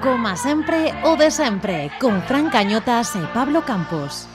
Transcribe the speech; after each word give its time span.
Coma 0.00 0.34
sempre 0.34 0.94
o 1.04 1.16
de 1.16 1.30
sempre, 1.30 1.90
con 2.00 2.22
Fran 2.22 2.50
Cañotas 2.50 3.14
e 3.14 3.20
Pablo 3.34 3.62
Campos. 3.62 4.26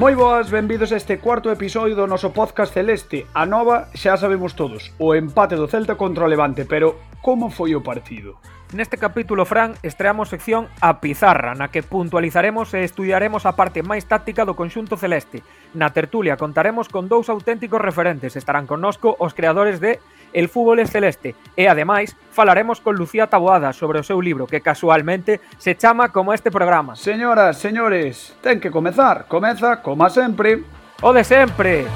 Moi 0.00 0.16
boas, 0.16 0.48
benvidos 0.48 0.92
a 0.92 0.96
este 0.96 1.20
cuarto 1.20 1.52
episodio 1.52 1.92
do 1.92 2.08
noso 2.08 2.32
podcast 2.32 2.72
Celeste. 2.72 3.28
A 3.36 3.44
nova 3.44 3.92
xa 3.92 4.16
sabemos 4.16 4.56
todos, 4.56 4.96
o 4.96 5.12
empate 5.12 5.60
do 5.60 5.68
Celta 5.68 6.00
contra 6.00 6.24
o 6.24 6.30
Levante, 6.32 6.64
pero 6.64 6.96
como 7.20 7.52
foi 7.52 7.76
o 7.76 7.84
partido? 7.84 8.40
Neste 8.72 8.96
capítulo, 8.96 9.44
Fran, 9.44 9.76
estreamos 9.84 10.32
sección 10.32 10.72
A 10.80 11.04
Pizarra, 11.04 11.52
na 11.52 11.68
que 11.68 11.84
puntualizaremos 11.84 12.72
e 12.72 12.80
estudiaremos 12.80 13.44
a 13.44 13.52
parte 13.60 13.84
máis 13.84 14.08
táctica 14.08 14.48
do 14.48 14.56
conxunto 14.56 14.96
celeste. 14.96 15.44
Na 15.76 15.92
tertulia 15.92 16.40
contaremos 16.40 16.88
con 16.88 17.04
dous 17.04 17.28
auténticos 17.28 17.84
referentes. 17.84 18.40
Estarán 18.40 18.64
connosco 18.64 19.20
os 19.20 19.36
creadores 19.36 19.84
de 19.84 20.00
El 20.32 20.48
fútbol 20.48 20.78
é 20.78 20.86
celeste 20.86 21.34
e, 21.56 21.66
ademais, 21.66 22.16
falaremos 22.30 22.80
con 22.80 22.96
Lucía 22.96 23.26
Taboada 23.26 23.72
sobre 23.72 23.98
o 23.98 24.06
seu 24.06 24.20
libro 24.20 24.46
que 24.46 24.60
casualmente 24.60 25.40
se 25.58 25.76
chama 25.76 26.10
como 26.10 26.32
este 26.32 26.50
programa. 26.50 26.96
Señoras, 26.96 27.58
señores, 27.58 28.36
ten 28.40 28.60
que 28.60 28.70
comezar. 28.70 29.26
Comeza, 29.26 29.82
como 29.82 30.08
sempre. 30.08 30.64
O 31.02 31.12
de 31.12 31.24
sempre. 31.24 31.86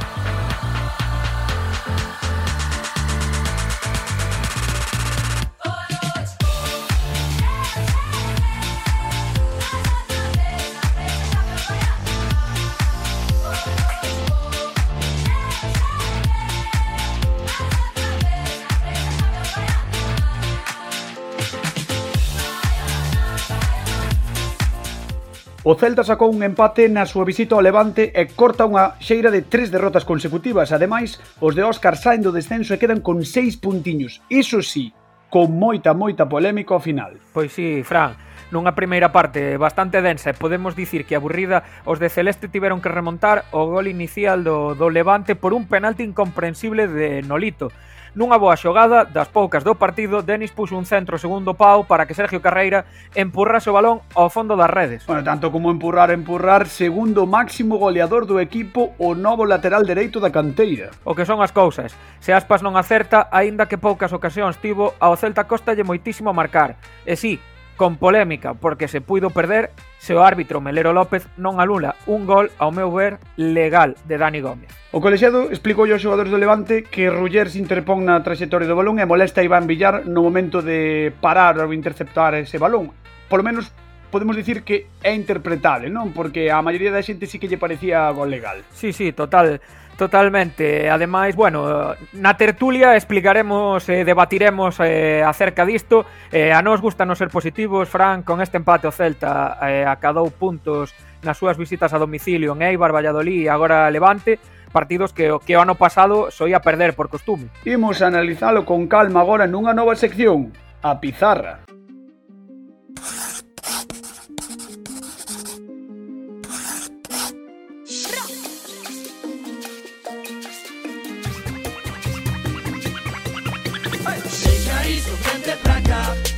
O 25.67 25.77
Celta 25.81 26.05
sacou 26.05 26.29
un 26.29 26.45
empate 26.45 26.93
na 26.93 27.09
súa 27.09 27.25
visita 27.25 27.57
ao 27.57 27.65
Levante 27.65 28.13
e 28.13 28.29
corta 28.37 28.69
unha 28.69 29.01
xeira 29.01 29.33
de 29.33 29.49
tres 29.49 29.73
derrotas 29.73 30.05
consecutivas. 30.05 30.77
Ademais, 30.77 31.17
os 31.41 31.57
de 31.57 31.65
Óscar 31.65 31.97
saen 31.97 32.21
do 32.21 32.37
descenso 32.37 32.77
e 32.77 32.81
quedan 32.81 33.01
con 33.01 33.25
seis 33.25 33.57
puntiños. 33.57 34.21
Iso 34.29 34.61
sí, 34.61 34.93
con 35.33 35.57
moita, 35.57 35.97
moita 35.97 36.29
polémica 36.29 36.77
ao 36.77 36.85
final. 36.85 37.17
Pois 37.33 37.57
sí, 37.57 37.81
Fran, 37.81 38.13
nunha 38.53 38.77
primeira 38.77 39.09
parte 39.09 39.57
bastante 39.57 40.05
densa 40.05 40.37
e 40.37 40.37
podemos 40.37 40.77
dicir 40.77 41.09
que 41.09 41.17
aburrida, 41.17 41.65
os 41.89 41.97
de 41.97 42.13
Celeste 42.13 42.53
tiveron 42.53 42.85
que 42.85 42.93
remontar 42.93 43.49
o 43.49 43.65
gol 43.65 43.89
inicial 43.89 44.45
do, 44.45 44.77
do 44.77 44.93
Levante 44.93 45.33
por 45.33 45.57
un 45.57 45.65
penalti 45.65 46.05
incomprensible 46.05 46.93
de 46.93 47.25
Nolito. 47.25 47.73
Nunha 48.15 48.39
boa 48.39 48.55
xogada 48.55 49.03
das 49.03 49.27
poucas 49.27 49.67
do 49.67 49.75
partido, 49.75 50.23
Denis 50.23 50.55
puxo 50.55 50.79
un 50.79 50.87
centro 50.87 51.19
segundo 51.19 51.59
pau 51.59 51.83
para 51.83 52.07
que 52.07 52.15
Sergio 52.15 52.39
Carreira 52.39 52.87
empurrase 53.11 53.67
o 53.67 53.75
balón 53.75 54.07
ao 54.15 54.31
fondo 54.31 54.55
das 54.55 54.71
redes. 54.71 55.03
Bueno, 55.03 55.27
tanto 55.27 55.51
como 55.51 55.75
empurrar, 55.75 56.15
empurrar, 56.15 56.71
segundo 56.71 57.27
máximo 57.27 57.75
goleador 57.75 58.23
do 58.23 58.39
equipo, 58.39 58.95
o 59.03 59.19
novo 59.19 59.43
lateral 59.43 59.83
dereito 59.83 60.23
da 60.23 60.31
canteira. 60.31 60.95
O 61.03 61.19
que 61.19 61.27
son 61.27 61.43
as 61.43 61.51
cousas. 61.51 61.99
Se 62.23 62.31
Aspas 62.31 62.63
non 62.63 62.79
acerta, 62.79 63.27
aínda 63.35 63.67
que 63.67 63.83
poucas 63.83 64.15
ocasións 64.15 64.63
tivo, 64.63 64.95
ao 65.03 65.19
Celta 65.19 65.51
costalle 65.51 65.83
moitísimo 65.83 66.31
marcar. 66.31 66.79
E 67.03 67.19
si, 67.19 67.35
sí, 67.35 67.54
con 67.77 67.97
polémica 67.97 68.55
porque 68.55 68.89
se 68.89 69.01
puido 69.01 69.31
perder 69.31 69.71
se 69.99 70.15
o 70.15 70.23
árbitro 70.23 70.61
Melero 70.61 70.93
López 70.93 71.27
non 71.41 71.59
alula 71.59 71.97
un 72.07 72.27
gol 72.29 72.53
ao 72.59 72.71
meu 72.71 72.93
ver 72.93 73.19
legal 73.37 73.97
de 74.07 74.17
Dani 74.19 74.41
Gómez. 74.41 74.71
O 74.95 75.03
colexiado 75.03 75.51
explicou 75.51 75.89
aos 75.91 75.99
xogadores 75.99 76.31
do 76.31 76.39
Levante 76.39 76.87
que 76.87 77.11
Ruller 77.11 77.51
se 77.51 77.59
interpón 77.59 78.07
na 78.07 78.23
trayectoria 78.23 78.69
do 78.69 78.79
balón 78.79 79.03
e 79.03 79.09
molesta 79.09 79.43
a 79.43 79.47
Iván 79.47 79.67
Villar 79.67 80.07
no 80.07 80.23
momento 80.23 80.63
de 80.63 81.11
parar 81.19 81.59
ou 81.59 81.75
interceptar 81.75 82.39
ese 82.39 82.63
balón. 82.63 82.95
Por 83.27 83.43
lo 83.43 83.47
menos 83.47 83.73
podemos 84.15 84.37
dicir 84.37 84.63
que 84.63 84.87
é 85.03 85.11
interpretable, 85.11 85.91
non? 85.91 86.15
Porque 86.15 86.47
a 86.47 86.63
maioría 86.63 86.95
da 86.95 87.03
xente 87.03 87.27
sí 87.27 87.43
que 87.43 87.51
lle 87.51 87.59
parecía 87.59 88.07
gol 88.15 88.31
legal. 88.31 88.63
Sí, 88.71 88.95
sí, 88.95 89.11
total. 89.11 89.59
Totalmente, 89.97 90.91
ademais, 90.91 91.37
bueno, 91.37 91.95
na 92.19 92.35
tertulia 92.35 92.99
explicaremos 92.99 93.87
e 93.87 94.03
eh, 94.03 94.05
debatiremos 94.05 94.83
eh, 94.83 95.23
acerca 95.23 95.63
disto. 95.63 96.03
Eh, 96.35 96.51
A 96.51 96.67
nos 96.67 96.83
gusta 96.83 97.07
non 97.07 97.15
ser 97.15 97.31
positivos, 97.31 97.87
Fran, 97.87 98.27
con 98.27 98.43
este 98.43 98.59
empate 98.59 98.91
o 98.91 98.93
Celta 98.93 99.55
eh, 99.63 99.87
acadou 99.87 100.27
puntos 100.35 100.91
nas 101.23 101.39
súas 101.39 101.55
visitas 101.55 101.95
a 101.95 102.03
domicilio 102.03 102.59
en 102.59 102.67
Eibar, 102.67 102.91
Valladolid 102.91 103.47
e 103.47 103.51
agora 103.51 103.87
Levante 103.87 104.43
partidos 104.75 105.15
que, 105.15 105.31
que 105.47 105.55
o 105.55 105.63
ano 105.63 105.79
pasado 105.79 106.35
soía 106.35 106.59
perder 106.59 106.99
por 106.99 107.07
costume. 107.07 107.47
Imos 107.63 108.03
a 108.03 108.11
analizalo 108.11 108.67
con 108.67 108.91
calma 108.91 109.23
agora 109.23 109.47
nunha 109.47 109.71
nova 109.71 109.95
sección, 109.95 110.51
a 110.83 110.99
Pizarra. 110.99 111.63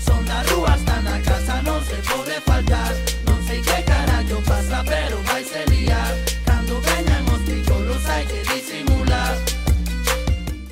Son 0.03 0.22
da 0.28 0.41
rúa 0.50 0.75
hasta 0.75 0.97
na 1.03 1.17
casa, 1.25 1.55
non 1.62 1.81
se 1.83 1.99
pode 2.05 2.37
faltar 2.44 2.93
Non 3.28 3.39
sei 3.47 3.61
que 3.62 3.78
carallo 3.87 4.39
pasa, 4.44 4.78
pero 4.84 5.17
vai 5.28 5.43
se 5.44 5.62
liar 5.72 6.12
Cando 6.44 6.77
veñan 6.83 7.25
os 7.33 7.41
tricolos 7.47 8.03
hai 8.11 8.25
que 8.27 8.41
disimular 8.50 9.34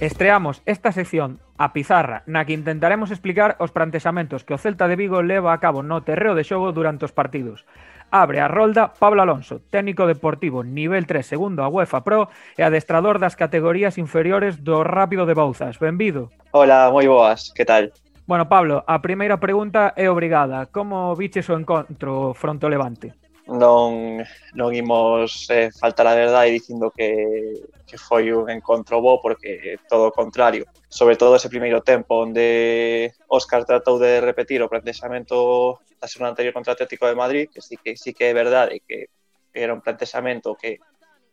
Estreamos 0.04 0.60
esta 0.66 0.92
sección 0.92 1.40
a 1.56 1.72
pizarra, 1.72 2.26
na 2.26 2.42
que 2.44 2.52
intentaremos 2.52 3.14
explicar 3.14 3.54
os 3.62 3.70
plantexamentos 3.70 4.42
que 4.42 4.52
o 4.52 4.58
Celta 4.58 4.90
de 4.90 4.98
Vigo 4.98 5.22
leva 5.22 5.54
a 5.54 5.62
cabo 5.62 5.86
no 5.86 6.02
terreo 6.02 6.34
de 6.34 6.42
xogo 6.44 6.74
durante 6.74 7.06
os 7.06 7.14
partidos. 7.14 7.62
Abre 8.10 8.42
a 8.42 8.50
rolda 8.50 8.92
Pablo 8.94 9.22
Alonso, 9.22 9.62
técnico 9.70 10.06
deportivo 10.06 10.62
nivel 10.62 11.06
3 11.06 11.24
segundo 11.24 11.62
a 11.62 11.70
UEFA 11.70 12.02
Pro 12.02 12.28
e 12.58 12.62
adestrador 12.66 13.22
das 13.22 13.38
categorías 13.38 13.98
inferiores 13.98 14.62
do 14.62 14.82
Rápido 14.82 15.26
de 15.26 15.34
Bouzas. 15.34 15.78
Benvido. 15.78 16.30
Hola, 16.50 16.90
moi 16.90 17.06
boas, 17.06 17.54
que 17.54 17.64
tal? 17.64 17.90
Bueno, 18.26 18.48
Pablo, 18.48 18.82
a 18.86 19.04
primeira 19.04 19.36
pregunta 19.36 19.92
é 19.96 20.08
obrigada. 20.08 20.72
Como 20.72 21.12
viches 21.14 21.44
o 21.52 21.58
encontro 21.60 22.32
fronte 22.32 22.64
ao 22.64 22.72
Levante? 22.72 23.12
Non, 23.44 24.24
non 24.56 24.72
imos 24.72 25.44
eh, 25.52 25.68
faltar 25.68 26.08
a 26.08 26.16
verdade 26.16 26.48
dicindo 26.48 26.88
que, 26.88 27.60
que 27.84 28.00
foi 28.00 28.32
un 28.32 28.48
encontro 28.48 29.04
bo 29.04 29.20
porque 29.20 29.76
todo 29.84 30.08
o 30.08 30.16
contrario. 30.16 30.64
Sobre 30.88 31.20
todo 31.20 31.36
ese 31.36 31.52
primeiro 31.52 31.84
tempo 31.84 32.24
onde 32.24 33.12
Óscar 33.28 33.68
tratou 33.68 34.00
de 34.00 34.24
repetir 34.24 34.64
o 34.64 34.72
plantexamento 34.72 35.84
da 36.00 36.08
semana 36.08 36.32
anterior 36.32 36.56
contra 36.56 36.72
o 36.72 36.76
Atlético 36.80 37.04
de 37.04 37.20
Madrid, 37.20 37.52
que 37.52 37.60
sí 37.60 37.76
que, 37.76 37.92
sí 38.00 38.16
que 38.16 38.32
é 38.32 38.32
verdade 38.32 38.80
que 38.80 39.12
era 39.52 39.76
un 39.76 39.84
plantexamento 39.84 40.56
que 40.56 40.80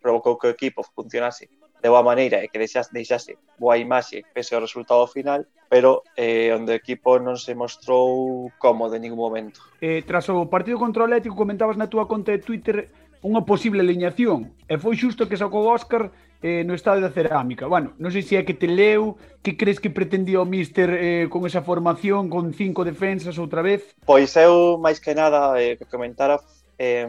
provocou 0.03 0.35
que 0.35 0.51
o 0.51 0.55
equipo 0.59 0.83
funcionase 0.83 1.47
de 1.81 1.89
boa 1.89 2.05
maneira 2.05 2.45
e 2.45 2.47
que 2.47 2.61
deixase, 2.61 2.93
deixase 2.93 3.37
boa 3.57 3.75
imaxe 3.77 4.21
pese 4.33 4.53
ao 4.53 4.61
resultado 4.61 5.09
final, 5.09 5.49
pero 5.65 6.05
eh, 6.13 6.53
onde 6.53 6.71
o 6.71 6.77
equipo 6.77 7.17
non 7.17 7.41
se 7.41 7.57
mostrou 7.57 8.53
cómodo 8.61 8.93
en 8.93 9.09
ningún 9.09 9.17
momento. 9.17 9.65
Eh, 9.81 10.05
tras 10.05 10.29
o 10.29 10.45
partido 10.45 10.77
contra 10.77 11.01
o 11.01 11.07
Atlético 11.09 11.33
comentabas 11.33 11.75
na 11.75 11.89
túa 11.89 12.05
conta 12.05 12.29
de 12.29 12.45
Twitter 12.45 12.93
unha 13.21 13.45
posible 13.45 13.85
leñación 13.85 14.53
e 14.65 14.77
foi 14.77 14.97
xusto 14.97 15.25
que 15.25 15.37
sacou 15.37 15.65
Óscar 15.69 16.13
eh, 16.41 16.65
no 16.65 16.73
estado 16.73 17.01
da 17.01 17.13
cerámica. 17.13 17.69
Bueno, 17.69 17.93
non 18.01 18.09
sei 18.09 18.25
se 18.25 18.37
é 18.37 18.41
que 18.41 18.57
te 18.57 18.65
leu, 18.65 19.17
que 19.45 19.57
crees 19.57 19.77
que 19.77 19.93
pretendía 19.93 20.41
o 20.41 20.45
míster 20.45 20.89
eh, 20.97 21.25
con 21.29 21.45
esa 21.45 21.61
formación, 21.61 22.29
con 22.29 22.53
cinco 22.53 22.81
defensas 22.81 23.37
outra 23.37 23.61
vez? 23.61 23.93
Pois 24.05 24.33
eu, 24.37 24.77
máis 24.81 24.97
que 24.97 25.13
nada, 25.13 25.57
eh, 25.61 25.77
que 25.77 25.85
comentara 25.85 26.41
eh, 26.81 27.05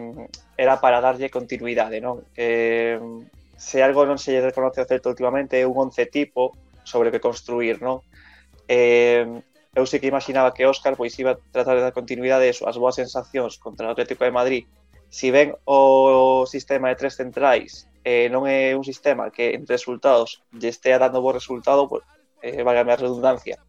era 0.57 0.77
para 0.81 1.01
darlle 1.01 1.33
continuidade, 1.33 2.01
non? 2.01 2.21
Eh, 2.37 3.01
se 3.63 3.79
algo 3.79 4.03
non 4.03 4.19
se 4.19 4.35
lle 4.35 4.43
reconoce 4.43 4.83
ao 4.83 4.89
Celta 4.91 5.07
últimamente 5.07 5.55
é 5.55 5.63
un 5.63 5.79
once 5.79 6.03
tipo 6.11 6.51
sobre 6.83 7.09
o 7.09 7.15
que 7.15 7.23
construir, 7.23 7.79
non? 7.79 8.03
Eh, 8.67 9.23
eu 9.79 9.87
sei 9.87 10.03
que 10.03 10.11
imaginaba 10.11 10.51
que 10.51 10.67
Óscar 10.67 10.99
pois 10.99 11.15
iba 11.23 11.39
a 11.39 11.41
tratar 11.55 11.79
de 11.79 11.87
dar 11.87 11.95
continuidade 11.95 12.51
as 12.51 12.77
boas 12.83 12.99
sensacións 12.99 13.63
contra 13.63 13.87
o 13.87 13.95
Atlético 13.95 14.27
de 14.27 14.35
Madrid 14.35 14.65
si 15.15 15.31
ven 15.31 15.55
o 15.63 16.43
sistema 16.51 16.91
de 16.91 16.99
tres 16.99 17.15
centrais 17.15 17.87
eh, 18.03 18.27
non 18.35 18.51
é 18.51 18.75
un 18.75 18.83
sistema 18.83 19.31
que 19.31 19.55
en 19.55 19.63
resultados 19.63 20.43
lle 20.51 20.75
estea 20.75 20.99
dando 20.99 21.23
bo 21.23 21.31
resultado, 21.31 21.87
pues, 21.87 22.03
eh, 22.43 22.67
valga 22.67 22.83
a 22.83 22.99
redundancia, 22.99 23.63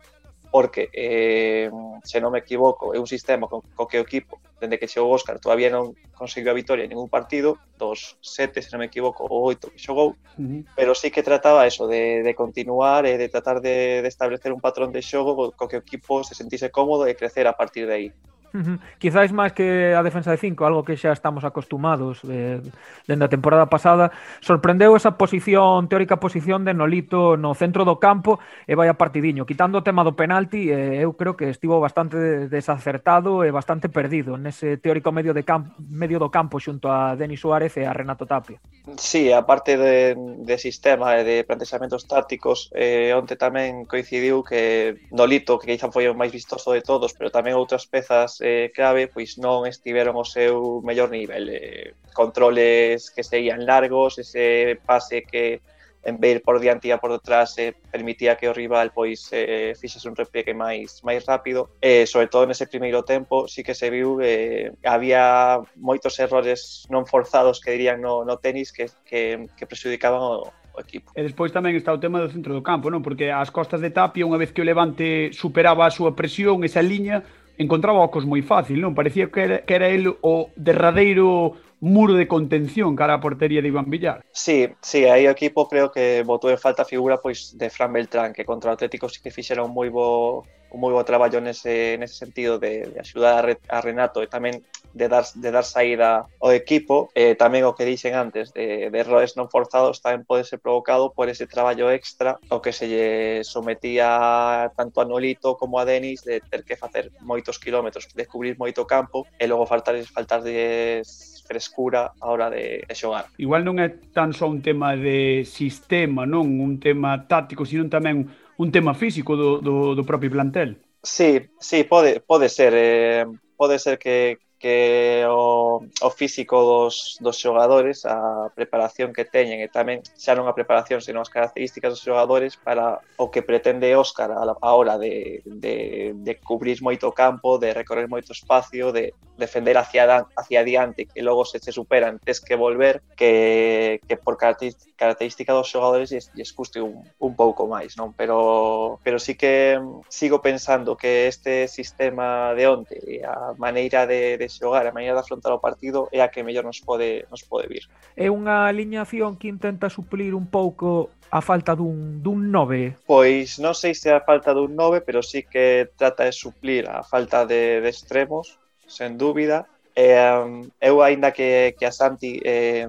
porque, 0.54 0.94
eh, 0.94 1.66
se 2.06 2.22
non 2.22 2.30
me 2.30 2.46
equivoco, 2.46 2.94
é 2.94 3.02
un 3.02 3.10
sistema 3.10 3.50
co, 3.50 3.66
co 3.74 3.90
que 3.90 3.98
o 3.98 4.06
equipo, 4.06 4.38
dende 4.62 4.78
que 4.78 4.86
chegou 4.86 5.10
Óscar, 5.10 5.42
todavía 5.42 5.74
non 5.74 5.98
conseguiu 6.14 6.54
a 6.54 6.60
vitoria 6.62 6.86
en 6.86 6.94
ningún 6.94 7.10
partido, 7.10 7.58
dos 7.74 8.22
sete, 8.22 8.62
se 8.62 8.70
non 8.70 8.86
me 8.86 8.90
equivoco, 8.94 9.26
ou 9.26 9.50
oito 9.50 9.74
que 9.74 9.82
xogou, 9.82 10.14
Uh 10.38 10.46
-huh. 10.46 10.62
pero 10.78 10.94
sí 10.94 11.10
que 11.10 11.26
trataba 11.26 11.66
eso 11.66 11.90
de, 11.90 12.22
de 12.22 12.34
continuar 12.38 13.06
e 13.10 13.18
de 13.18 13.30
tratar 13.34 13.66
de, 13.66 14.02
de 14.06 14.10
establecer 14.14 14.54
un 14.54 14.62
patrón 14.62 14.94
de 14.94 15.02
xogo 15.02 15.54
co 15.58 15.66
que 15.66 15.78
o 15.78 15.84
equipo 15.86 16.22
se 16.22 16.38
sentise 16.38 16.70
cómodo 16.70 17.10
e 17.10 17.18
crecer 17.18 17.46
a 17.50 17.58
partir 17.58 17.90
de 17.90 17.94
aí. 17.94 18.08
Uh 18.54 18.62
-huh. 18.62 18.78
Quizáis 19.02 19.34
máis 19.34 19.50
que 19.58 19.98
a 19.98 20.06
defensa 20.06 20.30
de 20.30 20.38
5, 20.38 20.62
algo 20.62 20.86
que 20.86 20.94
xa 20.94 21.10
estamos 21.10 21.42
acostumados 21.42 22.22
eh, 22.30 22.62
dende 23.10 23.26
a 23.26 23.34
temporada 23.34 23.66
pasada. 23.66 24.14
Sorprendeu 24.46 24.94
esa 24.94 25.18
posición, 25.18 25.90
teórica 25.90 26.22
posición 26.22 26.62
de 26.62 26.78
Nolito 26.78 27.34
no 27.34 27.58
centro 27.58 27.82
do 27.82 27.98
campo 27.98 28.38
e 28.70 28.78
vai 28.78 28.94
a 28.94 28.94
partidiño. 28.94 29.50
Quitando 29.50 29.82
o 29.82 29.86
tema 29.86 30.06
do 30.06 30.14
penalti, 30.14 30.70
eh, 30.70 31.02
eu 31.02 31.18
creo 31.18 31.34
que 31.34 31.50
estivo 31.50 31.82
bastante 31.82 32.46
desacertado 32.46 33.42
e 33.42 33.50
bastante 33.50 33.90
perdido 33.90 34.38
nese 34.38 34.78
teórico 34.78 35.10
medio, 35.10 35.34
de 35.34 35.42
camp 35.42 35.74
medio 35.82 36.22
do 36.22 36.30
campo 36.30 36.62
xunto 36.62 36.94
a 36.94 37.18
Denis 37.18 37.42
Suárez 37.42 37.74
e 37.82 37.90
a 37.90 37.94
Renato 37.94 38.30
Tapia. 38.30 38.62
Sí, 39.02 39.34
a 39.34 39.42
parte 39.50 39.82
de, 39.82 40.14
de 40.46 40.56
sistema 40.62 41.18
e 41.18 41.26
de 41.26 41.42
plantexamentos 41.42 42.06
tácticos, 42.06 42.70
eh, 42.78 43.10
onte 43.18 43.34
tamén 43.34 43.90
coincidiu 43.90 44.46
que 44.46 45.02
Nolito, 45.10 45.58
que 45.58 45.74
quizá 45.74 45.90
foi 45.90 46.06
o 46.06 46.14
máis 46.14 46.30
vistoso 46.30 46.70
de 46.70 46.86
todos, 46.86 47.18
pero 47.18 47.34
tamén 47.34 47.58
outras 47.58 47.90
pezas 47.90 48.43
eh, 48.44 48.70
clave 48.76 49.08
pois 49.08 49.40
non 49.40 49.66
estiveron 49.66 50.20
ao 50.20 50.28
seu 50.28 50.84
mellor 50.84 51.10
nivel. 51.10 51.50
Eh, 51.50 51.96
controles 52.14 53.10
que 53.10 53.24
seguían 53.24 53.66
largos, 53.66 54.20
ese 54.20 54.78
pase 54.86 55.24
que 55.24 55.64
en 56.04 56.20
vez 56.20 56.42
por 56.42 56.60
diante 56.60 56.92
e 56.92 56.98
por 57.00 57.16
detrás 57.16 57.56
eh, 57.58 57.72
permitía 57.72 58.36
que 58.36 58.52
o 58.52 58.54
rival 58.54 58.92
pois 58.92 59.32
eh, 59.32 59.72
fixese 59.80 60.12
un 60.12 60.20
repliegue 60.20 60.52
máis 60.52 61.00
máis 61.08 61.24
rápido 61.24 61.80
e 61.80 62.04
eh, 62.04 62.06
sobre 62.06 62.28
todo 62.28 62.44
nese 62.44 62.68
primeiro 62.68 63.08
tempo 63.08 63.48
sí 63.48 63.64
que 63.64 63.72
se 63.72 63.88
viu 63.88 64.20
eh, 64.20 64.76
había 64.84 65.64
moitos 65.80 66.20
errores 66.20 66.84
non 66.92 67.08
forzados 67.08 67.64
que 67.64 67.72
dirían 67.72 68.04
no, 68.04 68.28
no 68.28 68.36
tenis 68.44 68.76
que, 68.76 68.92
que, 69.08 69.48
que 69.56 69.64
prejudicaban 69.64 70.20
o, 70.20 70.52
o 70.76 70.80
equipo. 70.82 71.16
E 71.16 71.24
despois 71.24 71.56
tamén 71.56 71.78
está 71.78 71.96
o 71.96 72.02
tema 72.02 72.20
do 72.20 72.28
centro 72.28 72.52
do 72.52 72.66
campo, 72.66 72.92
non? 72.92 73.00
Porque 73.00 73.32
as 73.32 73.54
costas 73.54 73.80
de 73.80 73.94
Tapia, 73.94 74.28
unha 74.28 74.42
vez 74.42 74.52
que 74.52 74.60
o 74.60 74.68
Levante 74.68 75.32
superaba 75.32 75.88
a 75.88 75.94
súa 75.94 76.18
presión, 76.18 76.66
esa 76.66 76.82
liña, 76.84 77.24
encontraba 77.58 78.02
ocos 78.02 78.26
moi 78.26 78.42
fácil, 78.42 78.82
non? 78.82 78.98
Parecía 78.98 79.30
que 79.30 79.42
era, 79.42 79.58
que 79.62 79.74
era 79.78 79.88
el 79.90 80.10
o 80.22 80.50
derradeiro 80.58 81.58
muro 81.84 82.14
de 82.16 82.32
contención 82.32 82.96
cara 82.96 83.20
á 83.20 83.20
portería 83.20 83.60
de 83.60 83.68
Iván 83.68 83.92
Villar. 83.92 84.24
Sí, 84.32 84.72
sí, 84.80 85.04
aí 85.04 85.28
o 85.28 85.36
equipo 85.36 85.68
creo 85.68 85.92
que 85.92 86.24
botou 86.24 86.48
en 86.48 86.58
falta 86.58 86.88
a 86.88 86.90
figura 86.90 87.20
pois 87.20 87.60
de 87.60 87.68
Fran 87.68 87.92
Beltrán, 87.92 88.32
que 88.32 88.48
contra 88.48 88.72
o 88.72 88.76
Atlético 88.80 89.12
sí 89.12 89.20
que 89.20 89.36
fixera 89.36 89.68
un 89.68 89.76
moi 89.76 89.92
bo 89.92 90.48
un 90.72 90.80
moi 90.80 90.96
bo 90.96 91.04
traballo 91.04 91.44
nese, 91.44 92.00
nese 92.00 92.16
sentido 92.16 92.56
de, 92.56 92.88
de 92.88 92.98
axudar 93.04 93.46
a, 93.68 93.80
Renato 93.84 94.24
e 94.24 94.32
tamén 94.32 94.64
de 94.94 95.10
dar, 95.10 95.26
de 95.34 95.50
dar 95.52 95.66
saída 95.66 96.26
ao 96.40 96.54
equipo 96.54 97.10
e 97.18 97.34
tamén 97.34 97.66
o 97.66 97.74
que 97.74 97.84
dixen 97.84 98.14
antes 98.14 98.54
de, 98.54 98.94
de 98.94 98.98
errores 99.02 99.34
non 99.34 99.50
forzados 99.50 100.00
tamén 100.00 100.24
pode 100.24 100.46
ser 100.46 100.62
provocado 100.62 101.12
por 101.12 101.28
ese 101.28 101.50
traballo 101.50 101.90
extra 101.90 102.38
o 102.54 102.62
que 102.62 102.72
se 102.72 102.86
lle 102.86 103.08
sometía 103.42 104.70
tanto 104.78 105.02
a 105.02 105.06
Nolito 105.10 105.58
como 105.58 105.82
a 105.82 105.86
Denis 105.86 106.22
de 106.22 106.40
ter 106.46 106.62
que 106.62 106.78
facer 106.78 107.10
moitos 107.26 107.58
kilómetros 107.58 108.06
descubrir 108.14 108.56
moito 108.56 108.86
campo 108.86 109.26
e 109.42 109.50
logo 109.50 109.66
faltar 109.66 109.98
faltar 110.06 110.46
de 110.46 111.02
frescura 111.44 112.14
a 112.22 112.26
hora 112.32 112.50
de, 112.50 112.86
de 112.88 112.96
xogar. 112.96 113.28
Igual 113.38 113.68
non 113.68 113.82
é 113.82 113.92
tan 114.16 114.32
só 114.32 114.48
un 114.48 114.64
tema 114.64 114.96
de 114.96 115.44
sistema, 115.44 116.24
non 116.24 116.48
un 116.62 116.80
tema 116.80 117.28
táctico, 117.28 117.68
sino 117.68 117.90
tamén 117.92 118.30
un 118.58 118.70
tema 118.72 118.94
físico 118.94 119.36
do, 119.36 119.60
do, 119.60 119.98
do 119.98 120.04
propio 120.08 120.32
plantel. 120.32 120.80
Sí, 121.04 121.52
sí, 121.60 121.84
pode, 121.84 122.24
pode 122.24 122.48
ser. 122.48 122.72
Eh, 122.74 123.26
pode 123.58 123.78
ser 123.80 124.00
que, 124.00 124.40
que 124.64 125.26
o, 125.28 125.84
o 126.02 126.10
físico 126.10 126.56
dos, 126.64 127.18
dos 127.20 127.36
xogadores, 127.36 128.06
a 128.06 128.50
preparación 128.56 129.12
que 129.12 129.28
teñen 129.28 129.60
e 129.60 129.68
tamén 129.68 130.00
xa 130.16 130.40
non 130.40 130.48
a 130.48 130.56
preparación, 130.56 131.04
senón 131.04 131.28
as 131.28 131.34
características 131.36 131.92
dos 131.92 132.00
xogadores 132.00 132.56
para 132.56 133.04
o 133.20 133.28
que 133.28 133.44
pretende 133.44 133.92
Óscar 133.92 134.32
a, 134.32 134.40
a 134.40 134.72
hora 134.72 134.96
de, 134.96 135.44
de, 135.44 136.16
de 136.16 136.34
cubrir 136.40 136.80
moito 136.80 137.12
campo, 137.12 137.60
de 137.60 137.76
recorrer 137.76 138.08
moito 138.08 138.32
espacio, 138.32 138.96
de, 138.96 139.12
defender 139.38 139.78
hacia, 139.78 140.28
hacia 140.36 140.60
adiante 140.60 141.06
que 141.06 141.22
logo 141.22 141.46
se 141.46 141.60
se 141.60 141.72
superan 141.72 142.20
tes 142.20 142.40
que 142.42 142.56
volver 142.56 143.02
que, 143.16 144.00
que 144.08 144.18
por 144.18 144.38
característica 144.38 145.54
dos 145.54 145.70
xogadores 145.70 146.12
lles, 146.12 146.32
lles 146.34 146.54
custe 146.54 146.82
un, 146.82 147.04
un 147.20 147.36
pouco 147.36 147.68
máis 147.68 147.98
non? 147.98 148.14
Pero 148.14 149.00
pero 149.04 149.18
sí 149.18 149.36
que 149.36 149.80
mm, 149.82 150.06
sigo 150.10 150.42
pensando 150.42 150.96
que 150.98 151.28
este 151.28 151.68
sistema 151.68 152.54
de 152.54 152.68
onte 152.68 152.98
e 153.02 153.26
a 153.26 153.58
maneira 153.58 154.06
de, 154.06 154.38
de 154.38 154.48
xogar 154.50 154.86
a 154.86 154.94
maneira 154.94 155.18
de 155.18 155.24
afrontar 155.24 155.54
o 155.54 155.64
partido 155.64 156.10
é 156.12 156.22
a 156.22 156.30
que 156.30 156.46
mellor 156.46 156.66
nos 156.66 156.82
pode 156.82 157.26
nos 157.34 157.42
pode 157.42 157.66
vir. 157.68 157.90
É 158.14 158.30
unha 158.30 158.70
alineación 158.70 159.38
que 159.40 159.50
intenta 159.50 159.90
suplir 159.90 160.38
un 160.38 160.46
pouco 160.46 161.10
a 161.34 161.42
falta 161.42 161.74
dun, 161.74 162.22
dun 162.22 162.54
9? 162.54 163.10
Pois 163.10 163.58
non 163.58 163.74
sei 163.74 163.98
se 163.98 164.14
a 164.14 164.22
falta 164.22 164.54
dun 164.54 164.78
9, 164.78 165.02
pero 165.02 165.26
sí 165.26 165.42
que 165.42 165.90
trata 165.98 166.30
de 166.30 166.34
suplir 166.34 166.86
a 166.86 167.02
falta 167.02 167.42
de, 167.50 167.82
de 167.82 167.90
extremos 167.90 168.62
sen 168.88 169.18
dúbida. 169.18 169.68
Eh, 169.96 170.64
eu, 170.82 171.02
aínda 171.02 171.32
que, 171.32 171.76
que 171.78 171.86
a 171.86 171.92
Santi 171.92 172.42
eh, 172.44 172.88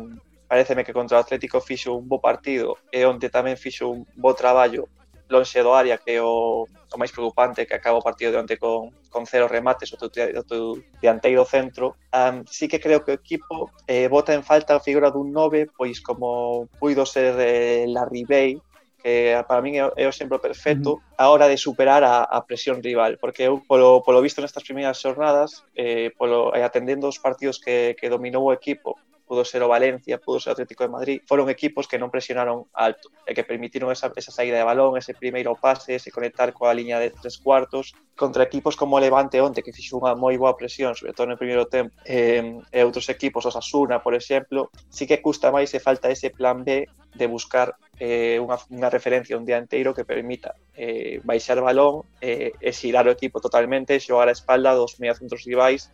pareceme 0.48 0.84
que 0.84 0.92
contra 0.92 1.18
o 1.18 1.20
Atlético 1.20 1.60
fixo 1.60 1.96
un 1.96 2.08
bo 2.08 2.20
partido 2.20 2.78
e 2.92 3.04
onte 3.04 3.28
tamén 3.28 3.60
fixo 3.60 3.90
un 3.90 4.06
bo 4.16 4.32
traballo 4.32 4.88
lonxe 5.28 5.60
do 5.64 5.72
área 5.72 5.98
que 5.98 6.16
é 6.16 6.22
o, 6.22 6.64
o 6.68 6.96
máis 7.00 7.12
preocupante 7.12 7.66
que 7.66 7.74
acaba 7.74 7.98
o 7.98 8.06
partido 8.06 8.32
de 8.32 8.38
onte 8.38 8.56
con, 8.56 8.92
con 9.08 9.24
cero 9.26 9.48
remates 9.48 9.92
o 9.92 9.96
teu, 9.96 10.08
o 10.36 10.44
teu 10.44 10.64
dianteiro 11.00 11.44
centro 11.44 11.96
um, 12.12 12.44
sí 12.46 12.68
que 12.68 12.78
creo 12.78 13.02
que 13.02 13.12
o 13.12 13.18
equipo 13.18 13.72
eh, 13.88 14.08
bota 14.08 14.36
en 14.36 14.44
falta 14.44 14.76
a 14.76 14.84
figura 14.84 15.10
dun 15.10 15.32
9 15.32 15.72
pois 15.76 16.00
como 16.00 16.68
puido 16.78 17.08
ser 17.08 17.34
eh, 17.40 17.84
la 17.88 18.04
Ribey 18.04 18.60
que 19.04 19.36
para 19.44 19.60
min 19.60 19.76
é, 19.76 19.84
é 20.00 20.04
o 20.08 20.12
exemplo 20.16 20.40
perfecto 20.40 21.04
a 21.20 21.28
hora 21.28 21.44
de 21.44 21.60
superar 21.60 22.00
a, 22.00 22.24
a 22.24 22.40
presión 22.40 22.80
rival, 22.80 23.20
porque 23.20 23.44
eu 23.44 23.60
polo, 23.68 24.00
polo 24.00 24.24
visto 24.24 24.40
nestas 24.40 24.64
primeiras 24.64 24.96
xornadas, 24.96 25.60
eh, 25.76 26.08
polo, 26.16 26.56
eh, 26.56 26.64
atendendo 26.64 27.04
os 27.04 27.20
partidos 27.20 27.60
que, 27.60 27.92
que 28.00 28.08
dominou 28.08 28.48
o 28.48 28.56
equipo 28.56 28.96
pudo 29.34 29.44
ser 29.44 29.62
o 29.64 29.68
Valencia, 29.68 30.18
pudo 30.22 30.38
ser 30.38 30.50
o 30.50 30.52
Atlético 30.54 30.84
de 30.84 30.90
Madrid, 30.90 31.18
foron 31.26 31.50
equipos 31.50 31.90
que 31.90 31.98
non 31.98 32.06
presionaron 32.06 32.70
alto 32.70 33.10
e 33.26 33.34
que 33.34 33.42
permitiron 33.42 33.90
esa, 33.90 34.14
esa 34.14 34.30
saída 34.30 34.62
de 34.62 34.62
balón, 34.62 34.94
ese 34.94 35.10
primeiro 35.10 35.58
pase, 35.58 35.98
ese 35.98 36.14
conectar 36.14 36.54
coa 36.54 36.70
liña 36.70 37.02
de 37.02 37.10
tres 37.10 37.42
cuartos 37.42 37.98
contra 38.14 38.46
equipos 38.46 38.78
como 38.78 39.02
Levante 39.02 39.42
onte 39.42 39.66
que 39.66 39.74
fixo 39.74 39.98
unha 39.98 40.14
moi 40.14 40.38
boa 40.38 40.54
presión, 40.54 40.94
sobre 40.94 41.18
todo 41.18 41.26
no 41.26 41.34
primeiro 41.34 41.66
tempo 41.66 41.90
eh, 42.06 42.62
e 42.70 42.78
outros 42.86 43.10
equipos, 43.10 43.42
os 43.42 43.58
Asuna, 43.58 43.98
por 43.98 44.14
exemplo 44.14 44.70
sí 44.86 45.02
que 45.02 45.18
custa 45.18 45.50
máis 45.50 45.74
e 45.74 45.82
falta 45.82 46.06
ese 46.06 46.30
plan 46.30 46.62
B 46.62 46.86
de 47.10 47.26
buscar 47.26 47.74
eh, 47.98 48.38
unha, 48.38 48.54
unha 48.70 48.86
referencia 48.86 49.34
un 49.34 49.42
día 49.42 49.58
inteiro 49.58 49.90
que 49.90 50.06
permita 50.06 50.54
eh, 50.78 51.18
baixar 51.26 51.58
balón 51.58 52.06
eh, 52.22 52.54
e 52.54 52.70
xirar 52.70 53.10
o 53.10 53.14
equipo 53.14 53.42
totalmente, 53.42 53.98
xogar 53.98 54.30
a 54.30 54.36
espalda 54.38 54.78
dos 54.78 55.02
mediocentros 55.02 55.42
rivais 55.42 55.90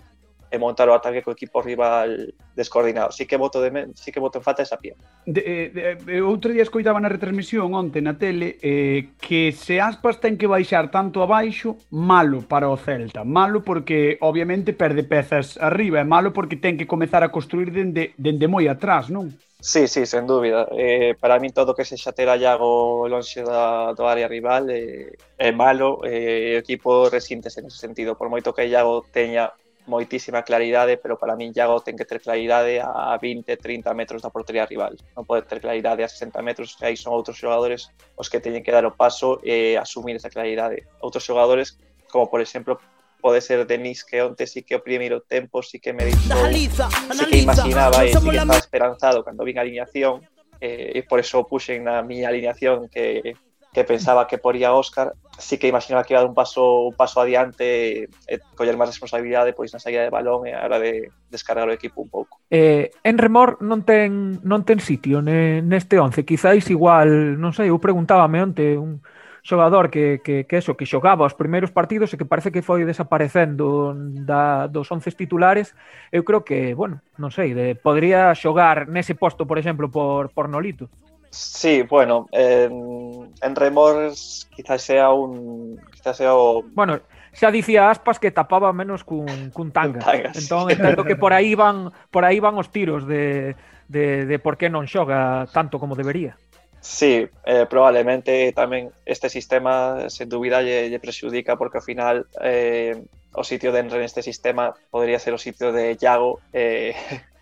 e 0.50 0.58
montar 0.58 0.90
o 0.90 0.94
ataque 0.94 1.22
co 1.22 1.30
equipo 1.30 1.62
rival 1.62 2.34
descoordinado. 2.58 3.14
Sí 3.14 3.24
que 3.24 3.38
voto 3.38 3.62
de 3.62 3.70
men, 3.70 3.94
sí 3.94 4.10
que 4.10 4.18
voto 4.18 4.38
en 4.38 4.44
falta 4.44 4.66
esa 4.66 4.76
pía. 4.76 4.98
De, 5.24 5.40
eh, 5.46 5.68
de, 5.70 5.82
de, 5.94 6.22
outro 6.26 6.50
día 6.50 6.66
escoitaba 6.66 6.98
na 6.98 7.08
retransmisión 7.08 7.70
onte 7.70 8.02
na 8.02 8.18
tele 8.18 8.58
eh, 8.60 9.14
que 9.22 9.54
se 9.54 9.78
Aspas 9.78 10.18
ten 10.18 10.34
que 10.34 10.50
baixar 10.50 10.90
tanto 10.90 11.22
abaixo, 11.22 11.78
malo 11.94 12.42
para 12.42 12.68
o 12.68 12.76
Celta. 12.76 13.22
Malo 13.22 13.62
porque 13.62 14.18
obviamente 14.20 14.74
perde 14.74 15.06
pezas 15.06 15.56
arriba, 15.62 16.02
é 16.02 16.06
malo 16.06 16.34
porque 16.34 16.58
ten 16.58 16.74
que 16.74 16.90
comezar 16.90 17.22
a 17.22 17.30
construir 17.30 17.70
dende, 17.70 18.12
dende 18.18 18.50
moi 18.50 18.66
atrás, 18.66 19.06
non? 19.08 19.30
Sí, 19.62 19.88
sí, 19.88 20.06
sen 20.06 20.26
dúbida. 20.26 20.66
Eh, 20.72 21.14
para 21.20 21.38
mí 21.38 21.50
todo 21.50 21.74
que 21.74 21.84
se 21.84 21.96
xa 21.96 22.12
ter 22.12 22.28
Iago 22.40 23.06
lonxe 23.08 23.44
da, 23.44 23.92
do 23.92 24.08
área 24.08 24.26
rival 24.26 24.70
eh, 24.72 25.12
é 25.36 25.52
malo, 25.52 26.00
eh, 26.02 26.56
o 26.56 26.60
equipo 26.64 27.12
resíntese 27.12 27.60
nese 27.60 27.76
sentido. 27.76 28.16
Por 28.16 28.32
moito 28.32 28.56
que 28.56 28.64
Iago 28.64 29.04
teña 29.12 29.52
moitísima 29.90 30.46
claridade, 30.46 30.96
pero 31.02 31.18
para 31.18 31.34
min 31.34 31.50
Iago 31.50 31.82
ten 31.82 31.98
que 31.98 32.06
ter 32.06 32.22
claridade 32.22 32.78
a 32.78 33.18
20, 33.18 33.58
30 33.58 33.90
metros 33.98 34.22
da 34.22 34.30
portería 34.30 34.70
rival. 34.70 34.94
Non 35.18 35.26
pode 35.26 35.50
ter 35.50 35.58
claridade 35.58 36.06
a 36.06 36.08
60 36.08 36.38
metros, 36.46 36.78
que 36.78 36.86
aí 36.86 36.94
son 36.94 37.10
outros 37.10 37.34
xogadores 37.34 37.90
os 38.14 38.30
que 38.30 38.38
teñen 38.38 38.62
que 38.62 38.70
dar 38.70 38.86
o 38.86 38.94
paso 38.94 39.42
e 39.42 39.74
asumir 39.74 40.14
esa 40.14 40.30
claridade. 40.30 40.86
Outros 41.02 41.26
xogadores, 41.26 41.74
como 42.06 42.30
por 42.30 42.38
exemplo, 42.38 42.78
pode 43.18 43.42
ser 43.42 43.66
Denis 43.66 44.06
que 44.06 44.22
onte 44.22 44.46
sí 44.46 44.62
que 44.62 44.78
o 44.78 44.80
primeiro 44.80 45.20
tempo 45.26 45.60
sí 45.60 45.82
que 45.82 45.92
me 45.92 46.06
dixo, 46.06 46.32
analiza, 46.32 46.86
sí 47.12 47.26
que 47.26 47.38
imaginaba 47.42 48.06
e 48.06 48.14
sí 48.14 48.22
que 48.22 48.38
estaba 48.38 48.56
esperanzado 48.56 49.26
cando 49.26 49.42
vin 49.42 49.58
a 49.58 49.66
alineación, 49.66 50.22
eh, 50.62 50.94
e 50.94 51.00
por 51.02 51.18
eso 51.18 51.42
puxen 51.44 51.84
na 51.84 52.00
miña 52.06 52.30
alineación 52.30 52.88
que 52.88 53.34
que 53.72 53.84
pensaba 53.84 54.26
que 54.26 54.38
poría 54.38 54.72
Óscar, 54.72 55.14
sí 55.38 55.58
que 55.58 55.68
imaginaba 55.68 56.04
que 56.04 56.14
iba 56.14 56.20
a 56.20 56.22
dar 56.22 56.28
un 56.28 56.34
paso 56.34 56.82
un 56.90 56.94
paso 56.94 57.20
adiante 57.20 58.04
eh, 58.04 58.08
e 58.26 58.38
coller 58.58 58.76
máis 58.76 58.90
responsabilidade 58.90 59.54
pois 59.54 59.70
na 59.70 59.78
saída 59.78 60.02
de 60.02 60.10
balón 60.10 60.44
eh, 60.44 60.50
e 60.50 60.58
a 60.58 60.66
hora 60.66 60.82
de 60.82 61.08
descargar 61.30 61.70
o 61.70 61.74
equipo 61.74 62.02
un 62.02 62.10
pouco. 62.10 62.42
Eh, 62.50 62.90
en 63.06 63.16
Remor 63.16 63.62
non 63.62 63.86
ten 63.86 64.42
non 64.42 64.66
ten 64.66 64.82
sitio 64.82 65.22
ne, 65.22 65.62
neste 65.62 66.02
11, 66.02 66.26
quizáis 66.26 66.66
igual, 66.68 67.38
non 67.38 67.54
sei, 67.54 67.70
eu 67.70 67.78
preguntábame 67.78 68.42
onte 68.42 68.74
un 68.74 69.00
xogador 69.42 69.90
que, 69.90 70.20
que, 70.22 70.44
que 70.44 70.56
eso, 70.58 70.76
que 70.76 70.84
xogaba 70.84 71.24
os 71.24 71.34
primeiros 71.34 71.70
partidos 71.70 72.12
e 72.12 72.18
que 72.20 72.28
parece 72.28 72.52
que 72.52 72.60
foi 72.60 72.84
desaparecendo 72.84 73.96
da, 73.96 74.68
dos 74.68 74.90
11 74.92 75.16
titulares, 75.16 75.72
eu 76.12 76.24
creo 76.24 76.44
que, 76.44 76.76
bueno, 76.76 77.00
non 77.16 77.32
sei, 77.32 77.56
de, 77.56 77.72
podría 77.78 78.36
xogar 78.36 78.90
nese 78.92 79.16
posto, 79.16 79.48
por 79.48 79.56
exemplo, 79.56 79.88
por, 79.88 80.28
por 80.34 80.52
Nolito. 80.52 80.92
Sí, 81.30 81.82
bueno, 81.82 82.26
en, 82.32 83.32
en 83.40 83.56
Remors 83.56 84.48
quizás 84.54 84.82
sea 84.82 85.10
un 85.12 85.80
quizás 85.92 86.16
sea 86.16 86.34
o... 86.34 86.62
Bueno, 86.74 87.00
xa 87.32 87.50
dicía 87.50 87.90
Aspas 87.90 88.18
que 88.18 88.34
tapaba 88.34 88.72
menos 88.72 89.04
cun, 89.04 89.50
cun 89.54 89.70
tanga. 89.70 90.02
tanga 90.02 90.34
entón, 90.34 90.66
sí. 90.66 90.74
entendo 90.74 91.04
que 91.04 91.14
por 91.14 91.32
aí 91.32 91.54
van 91.54 91.94
por 92.10 92.26
aí 92.26 92.40
van 92.40 92.58
os 92.58 92.70
tiros 92.74 93.06
de, 93.06 93.54
de, 93.86 94.26
de 94.26 94.36
por 94.38 94.58
que 94.58 94.66
non 94.66 94.90
xoga 94.90 95.46
tanto 95.54 95.78
como 95.78 95.94
debería. 95.94 96.34
Sí, 96.80 97.28
eh, 97.44 97.66
probablemente 97.68 98.50
tamén 98.56 98.90
este 99.06 99.30
sistema 99.30 100.08
sen 100.10 100.26
dúbida 100.26 100.64
lle, 100.64 100.90
lle 100.90 100.98
prexudica 100.98 101.54
porque 101.54 101.78
ao 101.78 101.86
final 101.86 102.26
eh, 102.42 102.98
o 103.36 103.46
sitio 103.46 103.70
de 103.70 103.86
Enre 103.86 104.02
neste 104.02 104.26
sistema 104.26 104.74
podría 104.90 105.22
ser 105.22 105.36
o 105.36 105.38
sitio 105.38 105.70
de 105.70 105.94
Iago 105.94 106.42
eh, 106.50 106.96